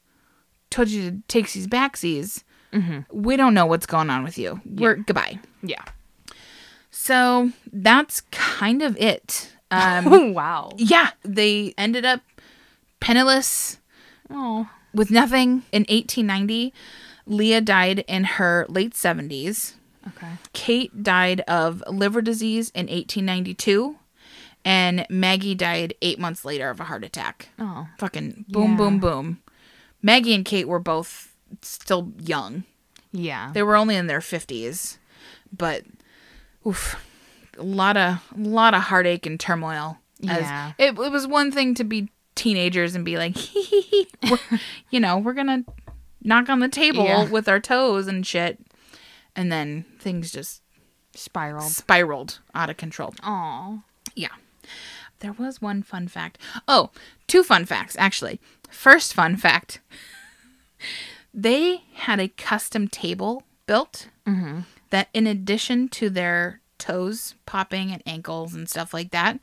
told 0.74 0.90
you 0.90 1.12
to 1.12 1.18
take 1.28 1.52
these 1.52 1.68
backsies. 1.68 2.44
We 3.12 3.38
don't 3.38 3.54
know 3.54 3.68
what's 3.68 3.86
going 3.86 4.10
on 4.10 4.24
with 4.24 4.38
you. 4.40 4.60
We're 4.66 4.96
goodbye. 4.96 5.40
Yeah. 5.62 5.84
So 6.90 7.52
that's 7.72 8.22
kind 8.32 8.82
of 8.82 8.98
it. 8.98 9.52
Um, 9.72 10.08
Oh 10.12 10.32
wow. 10.32 10.72
yeah, 10.78 11.12
they 11.24 11.74
ended 11.78 12.06
up 12.06 12.22
penniless 13.00 13.80
Oh. 14.30 14.70
with 14.94 15.12
nothing. 15.12 15.64
In 15.72 15.82
1890, 15.84 16.74
Leah 17.28 17.62
died 17.62 18.00
in 18.08 18.24
her 18.24 18.66
late 18.70 18.94
70s. 18.94 19.74
Okay. 20.08 20.34
Kate 20.54 21.04
died 21.04 21.42
of 21.42 21.84
liver 21.88 22.22
disease 22.22 22.70
in 22.72 22.88
1892. 22.88 23.98
And 24.66 25.06
Maggie 25.10 25.56
died 25.56 25.94
eight 26.02 26.20
months 26.20 26.46
later 26.46 26.70
of 26.70 26.80
a 26.80 26.86
heart 26.86 27.04
attack. 27.04 27.50
Oh. 27.60 27.88
Fucking 28.00 28.46
boom, 28.48 28.72
Yeah. 28.72 28.78
boom, 28.78 29.00
boom. 29.00 29.42
Maggie 30.04 30.36
and 30.36 30.46
Kate 30.46 30.68
were 30.68 30.80
both 30.80 31.34
still 31.64 32.12
young. 32.20 32.66
Yeah. 33.12 33.52
They 33.54 33.64
were 33.64 33.76
only 33.76 33.96
in 33.96 34.06
their 34.08 34.20
50s. 34.20 34.98
But, 35.56 35.84
oof, 36.68 36.96
a 37.58 37.64
lot 37.64 37.96
of, 37.98 38.18
a 38.36 38.40
lot 38.40 38.74
of 38.74 38.82
heartache 38.84 39.26
and 39.26 39.40
turmoil. 39.40 39.98
Yeah. 40.20 40.74
It, 40.78 40.98
it 41.00 41.12
was 41.12 41.26
one 41.28 41.52
thing 41.52 41.74
to 41.76 41.84
be 41.84 42.10
teenagers 42.36 42.96
and 42.96 43.06
be 43.06 43.18
like, 43.18 43.36
hee 43.38 43.62
hee 43.64 43.82
hee. 43.82 44.08
We're, 44.30 44.60
you 44.90 45.00
know, 45.00 45.18
we're 45.18 45.34
going 45.34 45.48
to 45.48 45.64
knock 46.22 46.50
on 46.50 46.60
the 46.60 46.70
table 46.70 47.04
Yeah. 47.06 47.30
with 47.30 47.48
our 47.48 47.60
toes 47.60 48.08
and 48.08 48.26
shit. 48.26 48.60
And 49.36 49.52
then 49.52 49.86
things 50.00 50.32
just 50.32 50.62
Spiraled. 51.16 51.72
spiraled 51.72 52.40
out 52.56 52.70
of 52.70 52.78
control. 52.78 53.14
Oh. 53.24 53.82
Yeah. 54.16 54.30
There 55.20 55.34
was 55.34 55.62
one 55.62 55.84
fun 55.84 56.08
fact. 56.08 56.38
Oh, 56.68 56.90
two 57.28 57.44
fun 57.44 57.66
facts, 57.66 57.96
actually. 58.00 58.42
First 58.74 59.14
fun 59.14 59.38
fact 59.38 59.80
they 61.34 61.84
had 61.94 62.20
a 62.20 62.28
custom 62.28 62.88
table 62.88 63.44
built 63.66 64.10
mm-hmm. 64.28 64.62
that, 64.90 65.08
in 65.14 65.26
addition 65.26 65.88
to 65.90 66.10
their 66.10 66.60
toes 66.78 67.36
popping 67.46 67.92
and 67.92 68.04
ankles 68.06 68.54
and 68.54 68.70
stuff 68.70 68.94
like 68.94 69.12
that, 69.12 69.40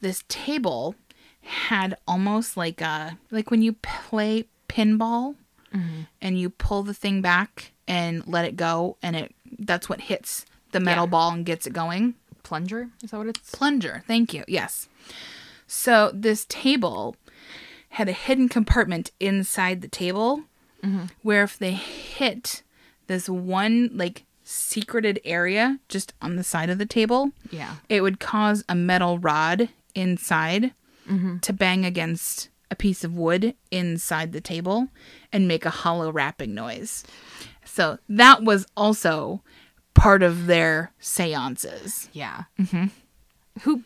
this 0.00 0.24
table 0.28 0.94
had 1.42 1.96
almost 2.06 2.56
like 2.56 2.80
a 2.80 3.16
like 3.30 3.50
when 3.50 3.62
you 3.62 3.74
play 3.74 4.44
pinball 4.68 5.36
mm-hmm. 5.74 6.02
and 6.20 6.38
you 6.38 6.50
pull 6.50 6.82
the 6.82 6.92
thing 6.92 7.22
back 7.22 7.72
and 7.86 8.26
let 8.26 8.44
it 8.44 8.56
go 8.56 8.96
and 9.02 9.16
it 9.16 9.34
that's 9.58 9.88
what 9.88 10.00
hits 10.02 10.44
the 10.72 10.80
metal 10.80 11.04
Yeah. 11.04 11.10
ball 11.10 11.32
and 11.32 11.46
gets 11.46 11.66
it 11.66 11.72
going 11.72 12.14
Plunger? 12.42 12.88
Is 13.02 13.10
that 13.10 13.18
what 13.18 13.26
it's? 13.28 13.50
plunger. 13.50 14.02
Thank 14.06 14.32
you. 14.32 14.42
Yes. 14.48 14.88
So 15.66 16.10
this 16.14 16.46
table 16.48 17.14
had 17.90 18.08
a 18.08 18.12
hidden 18.12 18.48
compartment 18.48 19.10
inside 19.20 19.80
the 19.80 19.88
table 19.88 20.42
where 21.22 21.42
if 21.42 21.58
they 21.58 21.72
hit 21.72 22.62
this 23.08 23.28
one 23.28 23.90
like 23.92 24.24
secreted 24.44 25.20
area 25.24 25.78
just 25.88 26.12
on 26.22 26.36
the 26.36 26.44
side 26.44 26.70
of 26.70 26.78
the 26.78 26.86
table, 26.86 27.32
Yeah. 27.50 27.74
it 27.88 28.00
would 28.00 28.20
cause 28.20 28.64
a 28.68 28.74
metal 28.74 29.18
rod 29.18 29.68
inside 29.94 30.72
to 31.40 31.52
bang 31.52 31.84
against 31.86 32.48
a 32.70 32.76
piece 32.76 33.02
of 33.02 33.16
wood 33.16 33.54
inside 33.70 34.32
the 34.32 34.40
table 34.42 34.88
and 35.32 35.48
make 35.48 35.64
a 35.64 35.70
hollow 35.70 36.12
rapping 36.12 36.54
noise. 36.54 37.02
So 37.64 37.98
that 38.10 38.42
was 38.44 38.66
also 38.76 39.42
part 39.94 40.22
of 40.22 40.46
their 40.46 40.92
seances. 41.00 42.08
Yeah. 42.12 42.44
Mm-hmm. 42.58 42.86
Who? 43.62 43.82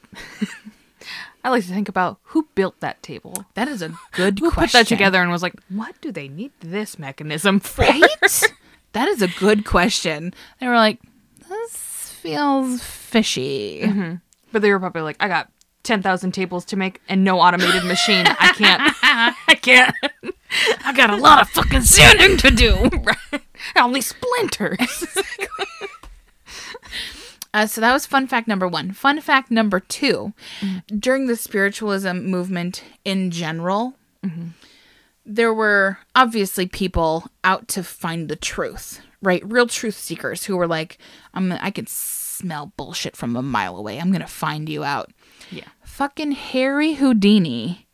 I 1.44 1.50
like 1.50 1.64
to 1.64 1.72
think 1.72 1.88
about 1.88 2.18
who 2.24 2.48
built 2.54 2.78
that 2.80 3.02
table. 3.02 3.44
That 3.54 3.66
is 3.68 3.82
a 3.82 3.92
good 4.12 4.38
Who 4.38 4.50
question. 4.50 4.68
put 4.68 4.72
that 4.72 4.86
together 4.86 5.20
and 5.20 5.30
was 5.30 5.42
like, 5.42 5.54
"What 5.68 6.00
do 6.00 6.12
they 6.12 6.28
need 6.28 6.52
this 6.60 6.98
mechanism 6.98 7.58
for?" 7.60 7.82
Right? 7.82 8.02
that 8.92 9.08
is 9.08 9.22
a 9.22 9.28
good 9.28 9.64
question. 9.64 10.34
They 10.60 10.68
were 10.68 10.76
like, 10.76 11.00
this 11.48 12.12
feels 12.20 12.82
fishy. 12.82 13.80
Mm-hmm. 13.82 14.14
But 14.52 14.62
they 14.62 14.70
were 14.70 14.78
probably 14.78 15.02
like, 15.02 15.16
"I 15.18 15.28
got 15.28 15.50
ten 15.82 16.00
thousand 16.02 16.32
tables 16.32 16.64
to 16.66 16.76
make 16.76 17.00
and 17.08 17.24
no 17.24 17.40
automated 17.40 17.84
machine. 17.84 18.26
I 18.26 18.52
can't. 18.54 18.82
I 19.48 19.54
can't. 19.56 19.94
I 20.84 20.92
got 20.92 21.10
a 21.10 21.16
lot 21.16 21.42
of 21.42 21.48
fucking 21.50 21.82
sanding 21.82 22.36
to 22.38 22.50
do. 22.50 22.88
Only 23.76 24.00
splinters." 24.00 25.06
Uh, 27.54 27.66
so 27.66 27.80
that 27.80 27.92
was 27.92 28.06
fun 28.06 28.26
fact 28.26 28.48
number 28.48 28.66
one. 28.66 28.92
Fun 28.92 29.20
fact 29.20 29.50
number 29.50 29.78
2 29.80 30.32
during 30.98 31.26
the 31.26 31.36
spiritualism 31.36 32.16
movement 32.24 32.82
in 33.04 33.30
general, 33.30 33.94
there 35.24 35.52
were 35.52 35.98
obviously 36.14 36.66
people 36.66 37.26
out 37.44 37.68
to 37.68 37.82
find 37.84 38.28
the 38.28 38.36
truth, 38.36 39.00
right? 39.20 39.42
Real 39.44 39.66
truth 39.66 39.96
seekers 39.96 40.44
who 40.44 40.56
were 40.56 40.66
like, 40.66 40.98
I'm, 41.34 41.52
I 41.52 41.70
can 41.70 41.86
smell 41.86 42.72
bullshit 42.76 43.16
from 43.16 43.36
a 43.36 43.42
mile 43.42 43.76
away. 43.76 44.00
I'm 44.00 44.10
going 44.10 44.22
to 44.22 44.26
find 44.26 44.68
you 44.68 44.82
out. 44.82 45.10
yeah. 45.50 45.68
Fucking 45.84 46.32
Harry 46.32 46.94
Houdini. 46.94 47.86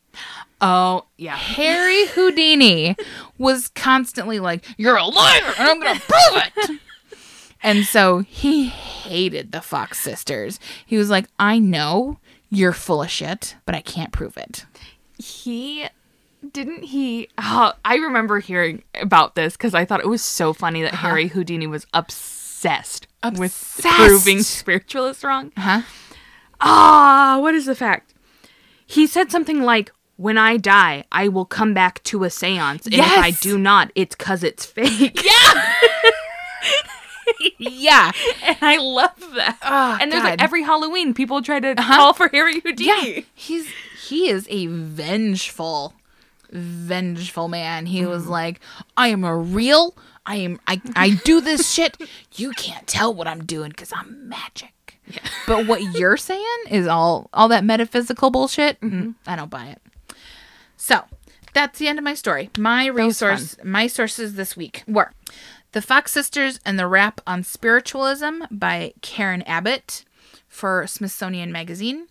Oh 0.61 1.05
yeah. 1.17 1.37
Harry 1.37 2.07
Houdini 2.07 2.97
was 3.39 3.69
constantly 3.69 4.39
like, 4.41 4.65
You're 4.79 4.97
a 4.97 5.05
liar, 5.05 5.53
and 5.59 5.69
I'm 5.69 5.81
going 5.81 5.97
to 5.97 6.01
prove 6.03 6.43
it. 6.71 6.81
And 7.63 7.85
so 7.85 8.21
he 8.21 8.67
hated 8.67 9.53
the 9.53 9.61
Fox 9.61 9.99
sisters. 9.99 10.61
He 10.87 10.97
was 10.97 11.11
like, 11.11 11.27
I 11.39 11.59
know 11.59 12.19
you're 12.51 12.73
full 12.73 13.03
of 13.03 13.11
shit, 13.11 13.57
but 13.67 13.75
I 13.75 13.81
can't 13.81 14.13
prove 14.13 14.37
it. 14.37 14.65
He 15.19 15.87
didn't 16.53 16.85
he 16.85 17.29
oh, 17.37 17.73
I 17.85 17.97
remember 17.97 18.39
hearing 18.39 18.85
about 19.01 19.35
this 19.35 19.57
because 19.57 19.75
I 19.75 19.85
thought 19.85 20.01
it 20.01 20.09
was 20.09 20.23
so 20.23 20.53
funny 20.53 20.83
that 20.83 20.95
Harry 20.95 21.27
Houdini 21.29 21.67
was 21.67 21.85
obsessed, 21.93 23.09
with 23.25 23.35
Obsessed. 23.35 23.97
proving 23.97 24.43
spiritualists 24.43 25.25
wrong. 25.25 25.51
Huh? 25.57 25.83
Ah, 26.61 27.39
what 27.41 27.55
is 27.55 27.67
the 27.67 27.75
fact? 27.75 28.15
He 28.87 29.07
said 29.09 29.33
something 29.33 29.63
like, 29.63 29.91
"When 30.17 30.39
I 30.39 30.57
die, 30.59 31.05
I 31.11 31.27
will 31.27 31.45
come 31.45 31.75
back 31.75 32.03
to 32.05 32.23
a 32.23 32.29
séance, 32.29 32.85
and 32.87 32.95
if 32.95 33.01
I 33.05 33.33
do 33.33 33.59
not, 33.59 33.91
it's 33.97 34.15
cuz 34.15 34.45
it's 34.45 34.65
fake." 34.65 35.21
Yeah. 35.25 35.65
and 38.43 38.57
I 38.61 38.79
love 38.79 39.35
that. 39.35 39.59
Oh, 39.63 39.99
and 40.01 40.11
there's 40.11 40.25
like 40.25 40.43
every 40.43 40.63
Halloween 40.63 41.15
people 41.15 41.43
try 41.43 41.61
to 41.61 41.75
call 41.75 42.13
for 42.13 42.29
Harry 42.29 42.61
Houdini. 42.61 43.15
Yeah. 43.17 43.23
He's 43.35 43.69
he 44.07 44.29
is 44.29 44.47
a 44.51 44.67
vengeful, 44.67 45.95
vengeful 46.51 47.49
man. 47.49 47.87
He 47.87 48.07
was 48.07 48.27
like, 48.27 48.61
I 48.97 49.09
am 49.09 49.25
a 49.25 49.37
real 49.37 49.95
I 50.27 50.37
am 50.37 50.61
I 50.67 50.81
I 50.95 51.11
do 51.25 51.41
this 51.41 51.69
shit. 51.73 51.97
You 52.37 52.53
can't 52.53 52.87
tell 52.87 53.13
what 53.13 53.27
I'm 53.27 53.45
doing 53.45 53.71
because 53.71 53.93
I'm 53.95 54.29
magic. 54.29 54.73
Yeah. 55.07 55.21
But 55.47 55.67
what 55.67 55.83
you're 55.97 56.19
saying 56.19 56.65
is 56.71 56.87
all 56.87 57.31
all 57.33 57.49
that 57.49 57.65
metaphysical 57.65 58.31
bullshit. 58.31 58.81
Mm, 58.81 59.15
I 59.27 59.37
don't 59.37 59.51
buy 59.51 59.67
it. 59.67 59.81
So 60.77 61.03
that's 61.55 61.79
the 61.79 61.89
end 61.89 61.99
of 61.99 62.05
my 62.05 62.15
story. 62.15 62.51
My 62.59 62.87
resource, 62.87 63.57
my 63.65 63.87
sources 63.87 64.35
this 64.35 64.57
week 64.57 64.85
were 64.87 65.13
the 65.73 65.83
Fox 65.83 66.13
Sisters 66.13 66.61
and 66.65 66.79
the 66.79 66.87
Rap 66.87 67.21
on 67.27 67.43
Spiritualism 67.43 68.43
by 68.51 68.95
Karen 69.03 69.43
Abbott 69.43 70.05
for 70.49 70.87
Smithsonian 70.87 71.53
Magazine. 71.53 72.09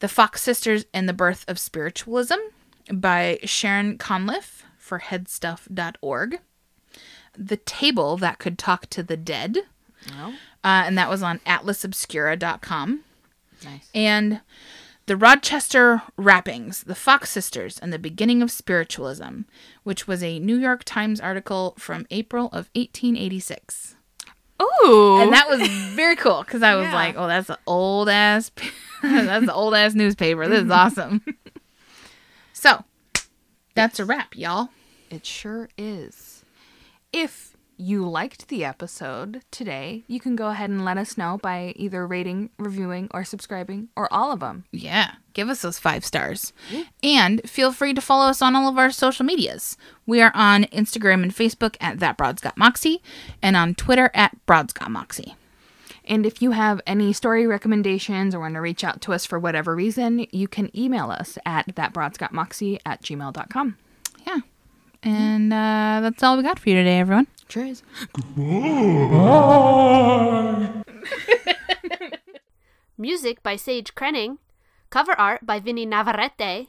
The 0.00 0.08
Fox 0.08 0.42
Sisters 0.42 0.84
and 0.92 1.08
the 1.08 1.12
Birth 1.12 1.44
of 1.48 1.58
Spiritualism 1.58 2.34
by 2.92 3.38
Sharon 3.44 3.98
Conliffe 3.98 4.64
for 4.78 4.98
headstuff.org. 5.00 6.40
The 7.38 7.56
Table 7.58 8.16
That 8.16 8.38
Could 8.38 8.58
Talk 8.58 8.86
to 8.90 9.02
the 9.02 9.16
Dead, 9.16 9.58
Oh, 10.18 10.30
uh, 10.64 10.82
and 10.84 10.98
that 10.98 11.08
was 11.08 11.22
on 11.22 11.38
atlasobscura.com. 11.40 13.04
nice. 13.64 13.88
And 13.94 14.40
the 15.06 15.16
Rochester 15.16 16.02
Rappings, 16.16 16.84
the 16.84 16.94
Fox 16.94 17.30
Sisters, 17.30 17.78
and 17.78 17.92
the 17.92 17.98
Beginning 17.98 18.42
of 18.42 18.50
Spiritualism, 18.50 19.40
which 19.82 20.06
was 20.06 20.22
a 20.22 20.38
New 20.38 20.56
York 20.56 20.82
Times 20.84 21.20
article 21.20 21.74
from 21.78 22.06
April 22.10 22.46
of 22.46 22.70
1886. 22.74 23.96
Ooh. 24.60 25.18
And 25.20 25.32
that 25.32 25.48
was 25.48 25.66
very 25.68 26.14
cool 26.16 26.42
because 26.44 26.62
I 26.62 26.76
was 26.76 26.86
Yeah. 26.86 26.94
like, 26.94 27.16
oh, 27.16 27.26
that's 27.26 27.50
an 27.50 27.56
old 27.66 28.08
ass, 28.08 28.50
that's 29.02 29.42
an 29.42 29.50
old 29.50 29.74
ass 29.74 29.94
newspaper. 29.94 30.46
This 30.46 30.58
is 30.58 30.62
mm-hmm. 30.64 30.72
awesome. 30.72 31.24
so 32.52 32.84
that's 33.74 33.98
a 33.98 34.04
wrap, 34.04 34.36
y'all. 34.36 34.68
It 35.10 35.26
sure 35.26 35.68
is. 35.76 36.44
If 37.12 37.51
you 37.82 38.08
liked 38.08 38.48
the 38.48 38.64
episode 38.64 39.42
today, 39.50 40.04
you 40.06 40.20
can 40.20 40.36
go 40.36 40.48
ahead 40.48 40.70
and 40.70 40.84
let 40.84 40.96
us 40.96 41.18
know 41.18 41.38
by 41.42 41.72
either 41.76 42.06
rating, 42.06 42.50
reviewing, 42.58 43.08
or 43.12 43.24
subscribing, 43.24 43.88
or 43.96 44.12
all 44.12 44.30
of 44.30 44.40
them. 44.40 44.64
Yeah, 44.70 45.14
give 45.34 45.48
us 45.48 45.62
those 45.62 45.80
five 45.80 46.04
stars. 46.04 46.52
And 47.02 47.40
feel 47.48 47.72
free 47.72 47.92
to 47.92 48.00
follow 48.00 48.26
us 48.26 48.40
on 48.40 48.54
all 48.54 48.68
of 48.68 48.78
our 48.78 48.90
social 48.90 49.26
medias. 49.26 49.76
We 50.06 50.22
are 50.22 50.32
on 50.34 50.64
Instagram 50.64 51.22
and 51.22 51.34
Facebook 51.34 51.76
at 51.80 51.98
That 51.98 52.16
Broad's 52.16 52.40
Got 52.40 52.56
Moxie, 52.56 53.02
and 53.42 53.56
on 53.56 53.74
Twitter 53.74 54.10
at 54.14 54.36
Broad's 54.46 54.72
Got 54.72 54.90
Moxie. 54.90 55.34
And 56.04 56.24
if 56.24 56.40
you 56.40 56.52
have 56.52 56.80
any 56.86 57.12
story 57.12 57.46
recommendations 57.46 58.34
or 58.34 58.40
want 58.40 58.54
to 58.54 58.60
reach 58.60 58.84
out 58.84 59.00
to 59.02 59.12
us 59.12 59.26
for 59.26 59.38
whatever 59.38 59.74
reason, 59.74 60.26
you 60.30 60.48
can 60.48 60.76
email 60.76 61.10
us 61.10 61.38
at 61.44 61.74
thatbroadsgotmoxie 61.74 62.78
at 62.86 63.02
gmail.com. 63.02 63.76
Yeah. 64.26 64.38
And 65.02 65.52
uh, 65.52 66.00
that's 66.02 66.22
all 66.22 66.36
we 66.36 66.42
got 66.42 66.58
for 66.58 66.68
you 66.68 66.76
today, 66.76 67.00
everyone. 67.00 67.26
Cheers. 67.48 67.82
Music 72.96 73.42
by 73.42 73.56
Sage 73.56 73.94
Krenning. 73.94 74.38
Cover 74.90 75.18
art 75.18 75.44
by 75.44 75.58
Vinny 75.58 75.86
Navarrete. 75.86 76.68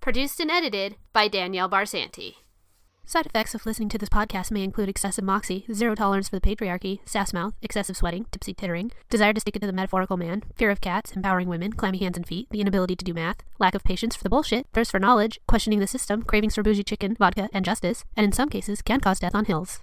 Produced 0.00 0.40
and 0.40 0.50
edited 0.50 0.96
by 1.12 1.28
Danielle 1.28 1.68
Barsanti. 1.68 2.36
Side 3.04 3.26
effects 3.26 3.54
of 3.54 3.66
listening 3.66 3.88
to 3.90 3.98
this 3.98 4.08
podcast 4.08 4.52
may 4.52 4.62
include 4.62 4.88
excessive 4.88 5.24
moxie, 5.24 5.66
zero 5.72 5.94
tolerance 5.94 6.28
for 6.28 6.38
the 6.38 6.40
patriarchy, 6.40 7.00
sass 7.04 7.32
mouth, 7.32 7.52
excessive 7.60 7.96
sweating, 7.96 8.26
tipsy 8.30 8.54
tittering, 8.54 8.92
desire 9.10 9.32
to 9.32 9.40
stick 9.40 9.56
it 9.56 9.58
to 9.58 9.66
the 9.66 9.72
metaphorical 9.72 10.16
man, 10.16 10.44
fear 10.56 10.70
of 10.70 10.80
cats, 10.80 11.12
empowering 11.12 11.48
women, 11.48 11.72
clammy 11.72 11.98
hands 11.98 12.16
and 12.16 12.26
feet, 12.26 12.48
the 12.50 12.60
inability 12.60 12.94
to 12.96 13.04
do 13.04 13.12
math, 13.12 13.38
lack 13.58 13.74
of 13.74 13.82
patience 13.82 14.14
for 14.14 14.22
the 14.22 14.30
bullshit, 14.30 14.66
thirst 14.72 14.92
for 14.92 15.00
knowledge, 15.00 15.40
questioning 15.48 15.80
the 15.80 15.86
system, 15.86 16.22
cravings 16.22 16.54
for 16.54 16.62
bougie 16.62 16.84
chicken, 16.84 17.16
vodka, 17.16 17.48
and 17.52 17.64
justice, 17.64 18.04
and 18.16 18.24
in 18.24 18.32
some 18.32 18.48
cases 18.48 18.80
can 18.82 19.00
cause 19.00 19.18
death 19.18 19.34
on 19.34 19.46
hills. 19.46 19.80